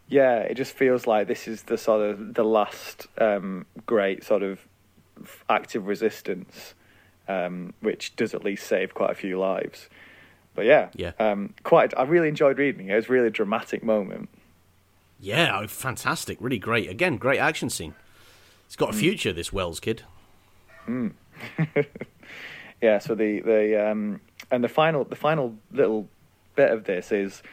yeah, 0.08 0.39
it 0.39 0.54
just 0.56 0.74
feels 0.74 1.06
like 1.06 1.28
this 1.28 1.48
is 1.48 1.64
the 1.64 1.78
sort 1.78 2.10
of 2.10 2.34
the 2.36 2.43
last 2.45 3.08
um, 3.18 3.66
great 3.86 4.24
sort 4.24 4.43
of 4.43 4.60
active 5.50 5.86
resistance, 5.88 6.76
um, 7.28 7.74
which 7.82 8.16
does 8.16 8.34
at 8.34 8.45
least 8.45 8.66
save 8.68 8.93
quite 8.93 9.10
a 9.12 9.16
few 9.16 9.38
lives. 9.38 9.89
But 10.56 10.66
yeah, 10.66 10.89
Yeah. 10.95 11.12
um, 11.20 11.54
quite. 11.64 11.93
I 11.98 12.04
really 12.04 12.30
enjoyed 12.30 12.58
reading 12.58 12.88
it. 12.88 12.93
It 12.93 12.95
was 12.95 13.10
really 13.10 13.28
a 13.28 13.32
dramatic 13.32 13.84
moment. 13.84 14.30
Yeah, 15.20 15.60
oh, 15.60 15.68
fantastic. 15.68 16.38
Really 16.39 16.60
great. 16.60 16.89
Again, 16.89 17.18
great 17.18 17.39
action 17.39 17.70
scene. 17.70 17.95
It's 18.68 18.76
got 18.76 18.91
a 18.91 18.93
future, 18.93 19.34
this 19.34 19.52
Wells 19.52 19.80
kid. 19.80 20.04
Yeah. 22.82 23.00
So 23.00 23.16
the 23.16 23.42
the 23.42 23.90
um, 23.90 24.22
and 24.52 24.64
the 24.64 24.70
final 24.70 25.04
the 25.04 25.16
final 25.16 25.56
little 25.72 26.08
bit 26.56 26.72
of 26.72 26.86
this 26.86 27.12
is 27.12 27.44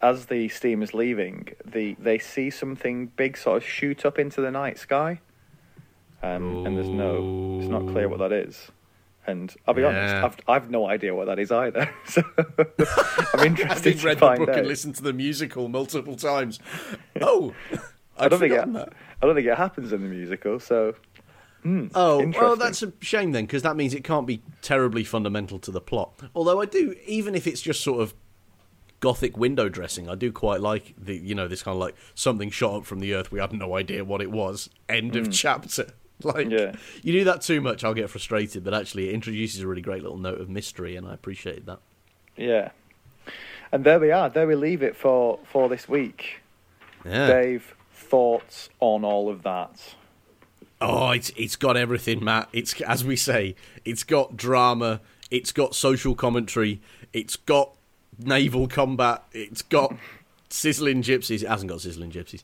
as 0.00 0.26
the 0.26 0.48
steam 0.48 0.82
is 0.82 0.94
leaving, 0.94 1.48
the 1.64 1.96
they 1.98 2.18
see 2.18 2.50
something 2.50 3.06
big 3.16 3.36
sort 3.36 3.62
of 3.62 3.68
shoot 3.68 4.04
up 4.04 4.18
into 4.18 4.40
the 4.40 4.50
night 4.50 4.78
sky, 4.78 5.20
um, 6.22 6.66
and 6.66 6.76
there's 6.76 6.88
no 6.88 7.58
it's 7.60 7.68
not 7.70 7.86
clear 7.88 8.08
what 8.08 8.18
that 8.18 8.32
is. 8.32 8.70
And 9.24 9.54
I'll 9.68 9.74
be 9.74 9.84
honest, 9.84 10.14
I've 10.14 10.36
I've 10.48 10.70
no 10.70 10.88
idea 10.88 11.14
what 11.14 11.26
that 11.26 11.38
is 11.38 11.52
either. 11.52 11.88
So 12.06 12.22
I'm 13.34 13.46
interested 13.46 13.98
to 13.98 14.06
read 14.06 14.16
the 14.16 14.20
find 14.20 14.38
book 14.40 14.48
out. 14.48 14.58
and 14.58 14.66
listened 14.66 14.96
to 14.96 15.02
the 15.02 15.12
musical 15.12 15.68
multiple 15.68 16.16
times. 16.16 16.58
Oh, 17.20 17.54
I 18.18 18.28
don't 18.28 18.40
think 18.40 18.52
it. 18.52 18.58
I 18.58 19.26
don't 19.26 19.36
think 19.36 19.46
it 19.46 19.56
happens 19.56 19.92
in 19.92 20.02
the 20.02 20.08
musical. 20.08 20.58
So 20.58 20.96
hmm, 21.62 21.86
Oh, 21.94 22.26
well, 22.38 22.56
that's 22.56 22.82
a 22.82 22.92
shame 23.00 23.32
then, 23.32 23.44
because 23.46 23.62
that 23.62 23.76
means 23.76 23.94
it 23.94 24.04
can't 24.04 24.26
be 24.26 24.42
terribly 24.62 25.04
fundamental 25.04 25.58
to 25.60 25.70
the 25.70 25.80
plot. 25.80 26.12
Although 26.34 26.60
I 26.60 26.66
do, 26.66 26.94
even 27.06 27.34
if 27.34 27.46
it's 27.46 27.60
just 27.62 27.82
sort 27.82 28.00
of 28.02 28.14
gothic 29.00 29.36
window 29.36 29.68
dressing, 29.68 30.08
I 30.08 30.14
do 30.14 30.30
quite 30.32 30.60
like 30.60 30.94
the, 30.96 31.16
you 31.16 31.34
know, 31.34 31.48
this 31.48 31.62
kind 31.62 31.74
of 31.74 31.80
like 31.80 31.96
something 32.14 32.50
shot 32.50 32.74
up 32.74 32.84
from 32.86 33.00
the 33.00 33.14
earth. 33.14 33.32
We 33.32 33.40
had 33.40 33.52
no 33.52 33.76
idea 33.76 34.04
what 34.04 34.20
it 34.22 34.30
was. 34.30 34.70
End 34.88 35.16
of 35.16 35.30
chapter. 35.32 35.86
Like, 36.24 36.46
Hmm. 36.46 36.52
Yeah. 36.52 36.72
you 37.02 37.12
do 37.12 37.24
that 37.24 37.40
too 37.42 37.60
much, 37.60 37.82
I'll 37.82 37.94
get 37.94 38.08
frustrated. 38.08 38.62
But 38.62 38.74
actually, 38.74 39.08
it 39.08 39.14
introduces 39.14 39.60
a 39.62 39.66
really 39.66 39.82
great 39.82 40.02
little 40.02 40.18
note 40.18 40.40
of 40.40 40.48
mystery, 40.48 40.94
and 40.94 41.04
I 41.04 41.14
appreciated 41.14 41.66
that. 41.66 41.80
yeah. 42.36 42.70
And 43.72 43.82
there 43.82 43.98
we 43.98 44.12
are. 44.12 44.28
There 44.30 44.46
we 44.46 44.54
leave 44.54 44.82
it 44.84 44.94
for 44.94 45.40
for 45.50 45.68
this 45.68 45.88
week. 45.88 46.40
Yeah. 47.04 47.26
Dave, 47.26 47.74
thoughts 47.92 48.68
on 48.78 49.04
all 49.04 49.28
of 49.28 49.42
that? 49.42 49.94
Oh, 50.82 51.10
it's 51.12 51.30
it's 51.36 51.54
got 51.56 51.76
everything, 51.76 52.24
Matt. 52.24 52.48
It's 52.52 52.80
as 52.82 53.04
we 53.04 53.14
say, 53.16 53.54
it's 53.84 54.02
got 54.02 54.36
drama, 54.36 55.00
it's 55.30 55.52
got 55.52 55.74
social 55.76 56.14
commentary, 56.14 56.80
it's 57.12 57.36
got 57.36 57.70
naval 58.18 58.66
combat, 58.66 59.22
it's 59.32 59.62
got 59.62 59.94
sizzling 60.50 61.02
gypsies. 61.02 61.42
It 61.42 61.48
hasn't 61.48 61.70
got 61.70 61.80
sizzling 61.80 62.10
gypsies. 62.10 62.42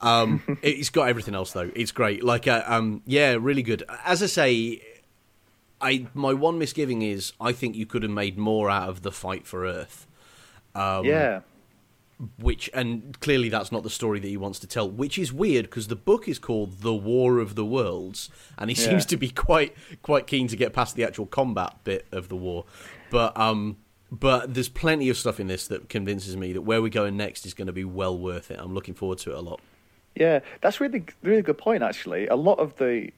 Um, 0.00 0.42
it's 0.62 0.90
got 0.90 1.08
everything 1.08 1.34
else 1.34 1.52
though. 1.52 1.70
It's 1.74 1.90
great. 1.90 2.22
Like, 2.22 2.46
uh, 2.46 2.62
um, 2.66 3.02
yeah, 3.04 3.36
really 3.38 3.62
good. 3.62 3.82
As 4.04 4.22
I 4.22 4.26
say, 4.26 4.80
I 5.80 6.06
my 6.14 6.32
one 6.32 6.58
misgiving 6.58 7.02
is 7.02 7.32
I 7.40 7.52
think 7.52 7.74
you 7.74 7.86
could 7.86 8.04
have 8.04 8.12
made 8.12 8.38
more 8.38 8.70
out 8.70 8.88
of 8.88 9.02
the 9.02 9.10
fight 9.12 9.44
for 9.46 9.66
Earth 9.66 10.06
Um, 10.74 11.04
yeah. 11.04 11.40
Which 12.38 12.70
and 12.72 13.18
clearly 13.20 13.48
that's 13.48 13.72
not 13.72 13.82
the 13.82 13.90
story 13.90 14.20
that 14.20 14.28
he 14.28 14.36
wants 14.36 14.58
to 14.60 14.66
tell 14.66 14.88
which 14.88 15.18
is 15.18 15.32
weird 15.32 15.64
because 15.64 15.88
the 15.88 15.96
book 15.96 16.28
is 16.28 16.38
called 16.38 16.80
the 16.80 16.94
war 16.94 17.38
of 17.38 17.54
the 17.56 17.64
worlds 17.64 18.30
and 18.58 18.70
he 18.70 18.80
Yeah. 18.80 18.90
seems 18.90 19.06
to 19.06 19.16
be 19.16 19.28
quite 19.28 19.74
quite 20.02 20.26
keen 20.28 20.46
to 20.48 20.56
get 20.56 20.72
past 20.72 20.94
the 20.94 21.04
actual 21.04 21.26
combat 21.26 21.74
bit 21.84 22.06
of 22.12 22.28
the 22.28 22.36
war 22.36 22.64
but 23.10 23.36
um 23.36 23.76
but 24.10 24.54
there's 24.54 24.68
plenty 24.68 25.08
of 25.08 25.16
stuff 25.16 25.40
in 25.40 25.48
this 25.48 25.66
that 25.66 25.88
convinces 25.88 26.36
me 26.36 26.52
that 26.52 26.62
where 26.62 26.80
we're 26.80 26.88
going 26.90 27.16
next 27.16 27.44
is 27.44 27.54
going 27.54 27.66
to 27.66 27.72
be 27.72 27.84
well 27.84 28.16
worth 28.16 28.50
it 28.52 28.58
i'm 28.60 28.72
looking 28.74 28.94
forward 28.94 29.18
to 29.18 29.30
it 29.32 29.36
a 29.36 29.40
lot 29.40 29.58
Yeah, 30.14 30.40
that's 30.60 30.78
really 30.80 31.04
really 31.22 31.42
good 31.42 31.56
point. 31.58 31.82
Actually, 31.82 32.26
a 32.28 32.36
lot 32.36 32.58
of 32.58 32.76
the 32.76 33.10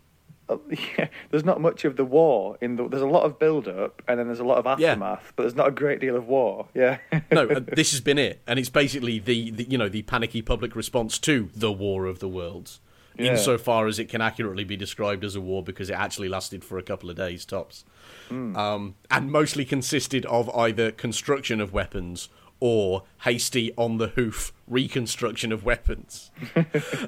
uh, 0.49 0.57
yeah, 0.99 1.09
there's 1.31 1.45
not 1.45 1.61
much 1.61 1.85
of 1.85 1.97
the 1.97 2.05
war 2.05 2.57
in 2.61 2.77
the. 2.77 2.89
There's 2.89 3.03
a 3.03 3.07
lot 3.07 3.25
of 3.25 3.39
build 3.39 3.67
up, 3.69 4.03
and 4.09 4.19
then 4.19 4.27
there's 4.27 4.41
a 4.41 4.45
lot 4.45 4.59
of 4.65 4.79
Yeah. 4.81 4.91
aftermath, 4.91 5.33
but 5.37 5.45
there's 5.45 5.55
not 5.55 5.69
a 5.69 5.73
great 5.73 6.01
deal 6.01 6.17
of 6.17 6.27
war. 6.27 6.69
Yeah, 6.75 6.99
no 7.33 7.49
uh, 7.49 7.61
this 7.67 7.93
has 7.93 8.01
been 8.01 8.19
it 8.19 8.41
and 8.47 8.59
it's 8.59 8.69
basically 8.71 9.19
the, 9.19 9.51
the 9.51 9.65
you 9.65 9.79
know 9.79 9.89
the 9.89 10.03
panicky 10.03 10.43
public 10.43 10.77
response 10.77 11.19
to 11.21 11.51
the 11.55 11.73
war 11.73 12.07
of 12.07 12.19
the 12.19 12.29
worlds 12.29 12.81
Yeah. 13.17 13.33
insofar 13.33 13.87
as 13.87 13.99
it 13.99 14.09
can 14.09 14.21
accurately 14.21 14.65
be 14.65 14.77
described 14.77 15.25
as 15.25 15.35
a 15.37 15.41
war 15.41 15.63
because 15.63 15.89
it 15.91 15.95
actually 15.95 16.29
lasted 16.29 16.65
for 16.65 16.79
a 16.79 16.83
couple 16.83 17.09
of 17.11 17.17
days 17.17 17.45
tops 17.45 17.85
um, 18.31 18.95
and 19.11 19.31
mostly 19.31 19.65
consisted 19.65 20.27
of 20.27 20.51
either 20.57 20.91
construction 20.91 21.61
of 21.61 21.73
weapons 21.73 22.29
or 22.65 23.03
hasty 23.25 23.75
on 23.77 23.99
the 23.99 24.07
hoof 24.09 24.51
reconstruction 24.67 25.53
of 25.53 25.65
weapons. 25.65 26.31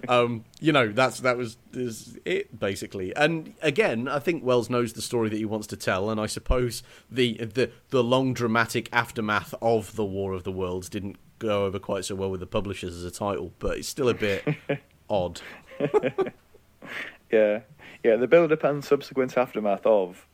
Um, 0.08 0.44
you 0.60 0.72
know 0.72 0.92
that's 0.92 1.20
that 1.20 1.38
was 1.38 1.56
is 1.72 2.18
it 2.26 2.60
basically. 2.60 3.16
And 3.16 3.54
again 3.62 4.06
i 4.08 4.18
think 4.18 4.44
wells 4.44 4.68
knows 4.68 4.92
the 4.92 5.00
story 5.00 5.28
that 5.30 5.36
he 5.36 5.44
wants 5.44 5.66
to 5.68 5.76
tell 5.76 6.10
and 6.10 6.20
i 6.20 6.26
suppose 6.26 6.82
the 7.10 7.38
the 7.38 7.70
the 7.88 8.04
long 8.04 8.34
dramatic 8.34 8.88
aftermath 8.92 9.54
of 9.62 9.96
the 9.96 10.04
war 10.04 10.32
of 10.34 10.44
the 10.44 10.52
worlds 10.52 10.88
didn't 10.88 11.16
go 11.38 11.64
over 11.64 11.78
quite 11.78 12.04
so 12.04 12.14
well 12.14 12.30
with 12.30 12.40
the 12.40 12.46
publishers 12.46 12.94
as 12.94 13.04
a 13.04 13.10
title 13.10 13.52
but 13.58 13.78
it's 13.78 13.88
still 13.88 14.08
a 14.08 14.14
bit 14.14 14.44
odd. 15.08 15.40
Yeah, 17.32 17.60
yeah. 18.04 18.16
The 18.16 18.28
build 18.28 18.52
up 18.52 18.64
and 18.64 18.84
subsequent 18.84 19.36
aftermath 19.36 19.84
of 19.84 20.26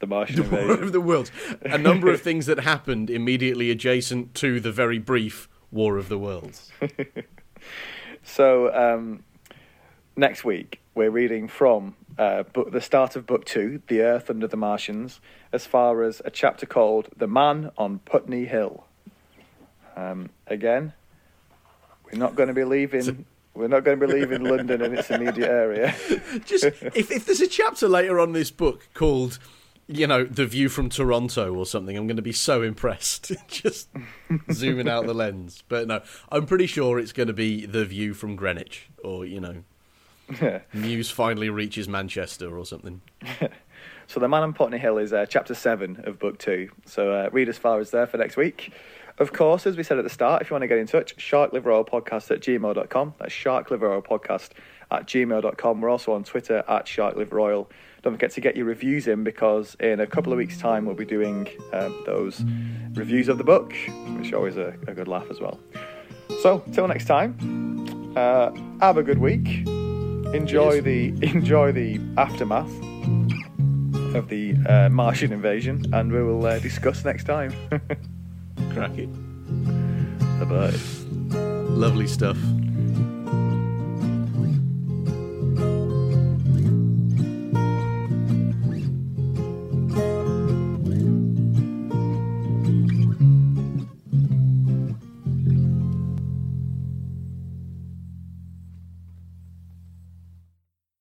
the 0.00 0.06
Martian 0.06 0.50
War 0.50 0.60
invasion. 0.60 0.84
of 0.84 0.92
the 0.92 1.00
Worlds. 1.00 1.30
A 1.62 1.78
number 1.78 2.12
of 2.12 2.20
things 2.28 2.46
that 2.46 2.60
happened 2.60 3.08
immediately 3.08 3.70
adjacent 3.70 4.34
to 4.36 4.60
the 4.60 4.72
very 4.72 4.98
brief 4.98 5.48
War 5.70 5.96
of 5.96 6.08
the 6.08 6.18
Worlds. 6.18 6.72
So 8.22 8.72
um, 8.74 9.24
next 10.16 10.44
week 10.44 10.80
we're 10.94 11.10
reading 11.10 11.48
from 11.48 11.96
uh, 12.18 12.42
book, 12.44 12.72
the 12.72 12.80
start 12.80 13.16
of 13.16 13.26
book 13.26 13.44
two, 13.44 13.82
"The 13.88 14.02
Earth 14.02 14.30
Under 14.30 14.46
the 14.46 14.56
Martians," 14.56 15.20
as 15.52 15.66
far 15.66 16.02
as 16.02 16.20
a 16.24 16.30
chapter 16.30 16.66
called 16.66 17.08
"The 17.16 17.26
Man 17.26 17.70
on 17.78 18.00
Putney 18.00 18.44
Hill." 18.44 18.84
Um, 19.96 20.30
again, 20.46 20.92
we're 22.04 22.18
not 22.18 22.34
going 22.34 22.48
to 22.48 22.54
be 22.54 22.64
leaving. 22.64 23.24
We're 23.54 23.68
not 23.68 23.84
going 23.84 23.98
to 23.98 24.06
be 24.06 24.12
leaving 24.12 24.44
London 24.44 24.80
and 24.80 24.96
its 24.96 25.10
immediate 25.10 25.50
area. 25.50 25.94
Just 26.44 26.64
if, 26.64 27.10
if 27.10 27.26
there's 27.26 27.40
a 27.40 27.48
chapter 27.48 27.88
later 27.88 28.20
on 28.20 28.32
this 28.32 28.50
book 28.50 28.88
called, 28.94 29.38
you 29.92 30.06
know, 30.06 30.24
The 30.24 30.46
View 30.46 30.68
from 30.68 30.88
Toronto 30.88 31.52
or 31.54 31.66
something, 31.66 31.96
I'm 31.96 32.06
going 32.06 32.16
to 32.16 32.22
be 32.22 32.32
so 32.32 32.62
impressed. 32.62 33.32
Just 33.48 33.88
zooming 34.52 34.88
out 34.88 35.06
the 35.06 35.14
lens. 35.14 35.64
But 35.68 35.88
no, 35.88 36.02
I'm 36.30 36.46
pretty 36.46 36.66
sure 36.66 36.98
it's 36.98 37.12
going 37.12 37.26
to 37.26 37.32
be 37.32 37.66
The 37.66 37.84
View 37.84 38.14
from 38.14 38.36
Greenwich 38.36 38.88
or, 39.02 39.24
you 39.24 39.40
know, 39.40 40.60
news 40.72 41.10
finally 41.10 41.50
reaches 41.50 41.88
Manchester 41.88 42.56
or 42.56 42.64
something. 42.64 43.00
So 44.10 44.18
the 44.18 44.26
Man 44.26 44.42
on 44.42 44.52
Putney 44.54 44.78
Hill 44.78 44.98
is 44.98 45.12
uh, 45.12 45.24
chapter 45.26 45.54
seven 45.54 46.02
of 46.02 46.18
book 46.18 46.36
two. 46.36 46.68
So 46.84 47.12
uh, 47.12 47.28
read 47.30 47.48
as 47.48 47.58
far 47.58 47.78
as 47.78 47.92
there 47.92 48.08
for 48.08 48.16
next 48.16 48.36
week. 48.36 48.72
Of 49.18 49.32
course, 49.32 49.68
as 49.68 49.76
we 49.76 49.84
said 49.84 49.98
at 49.98 50.02
the 50.02 50.10
start, 50.10 50.42
if 50.42 50.50
you 50.50 50.54
want 50.54 50.62
to 50.62 50.66
get 50.66 50.78
in 50.78 50.88
touch, 50.88 51.16
sharkliveroilpodcast 51.16 52.32
at 52.32 52.40
gmail.com. 52.40 53.14
That's 53.18 53.32
sharkliveroilpodcast 53.32 54.48
at 54.90 55.06
gmail.com. 55.06 55.80
We're 55.80 55.90
also 55.90 56.12
on 56.12 56.24
Twitter 56.24 56.64
at 56.66 56.86
sharkliveroil. 56.86 57.68
Don't 58.02 58.14
forget 58.14 58.30
to 58.32 58.40
get 58.40 58.56
your 58.56 58.66
reviews 58.66 59.06
in 59.06 59.24
because 59.24 59.76
in 59.80 60.00
a 60.00 60.06
couple 60.06 60.32
of 60.32 60.38
weeks' 60.38 60.58
time 60.58 60.86
we'll 60.86 60.94
be 60.94 61.04
doing 61.04 61.48
um, 61.72 62.02
those 62.06 62.42
reviews 62.94 63.28
of 63.28 63.38
the 63.38 63.44
book, 63.44 63.74
which 64.16 64.28
is 64.28 64.34
always 64.34 64.56
a, 64.56 64.74
a 64.86 64.94
good 64.94 65.08
laugh 65.08 65.26
as 65.30 65.40
well. 65.40 65.58
So, 66.42 66.62
till 66.72 66.88
next 66.88 67.04
time, 67.04 68.12
uh, 68.16 68.50
have 68.80 68.96
a 68.96 69.02
good 69.02 69.18
week. 69.18 69.66
Enjoy 70.34 70.80
the 70.80 71.08
enjoy 71.22 71.72
the 71.72 72.00
aftermath 72.16 72.70
of 74.14 74.28
the 74.28 74.56
uh, 74.68 74.88
Martian 74.88 75.32
invasion, 75.32 75.84
and 75.92 76.12
we 76.12 76.22
will 76.22 76.46
uh, 76.46 76.58
discuss 76.58 77.04
next 77.04 77.24
time. 77.24 77.52
Crack 78.72 78.96
it. 78.96 79.10
Bye 80.38 80.44
bye. 80.44 81.36
Lovely 81.36 82.06
stuff. 82.06 82.38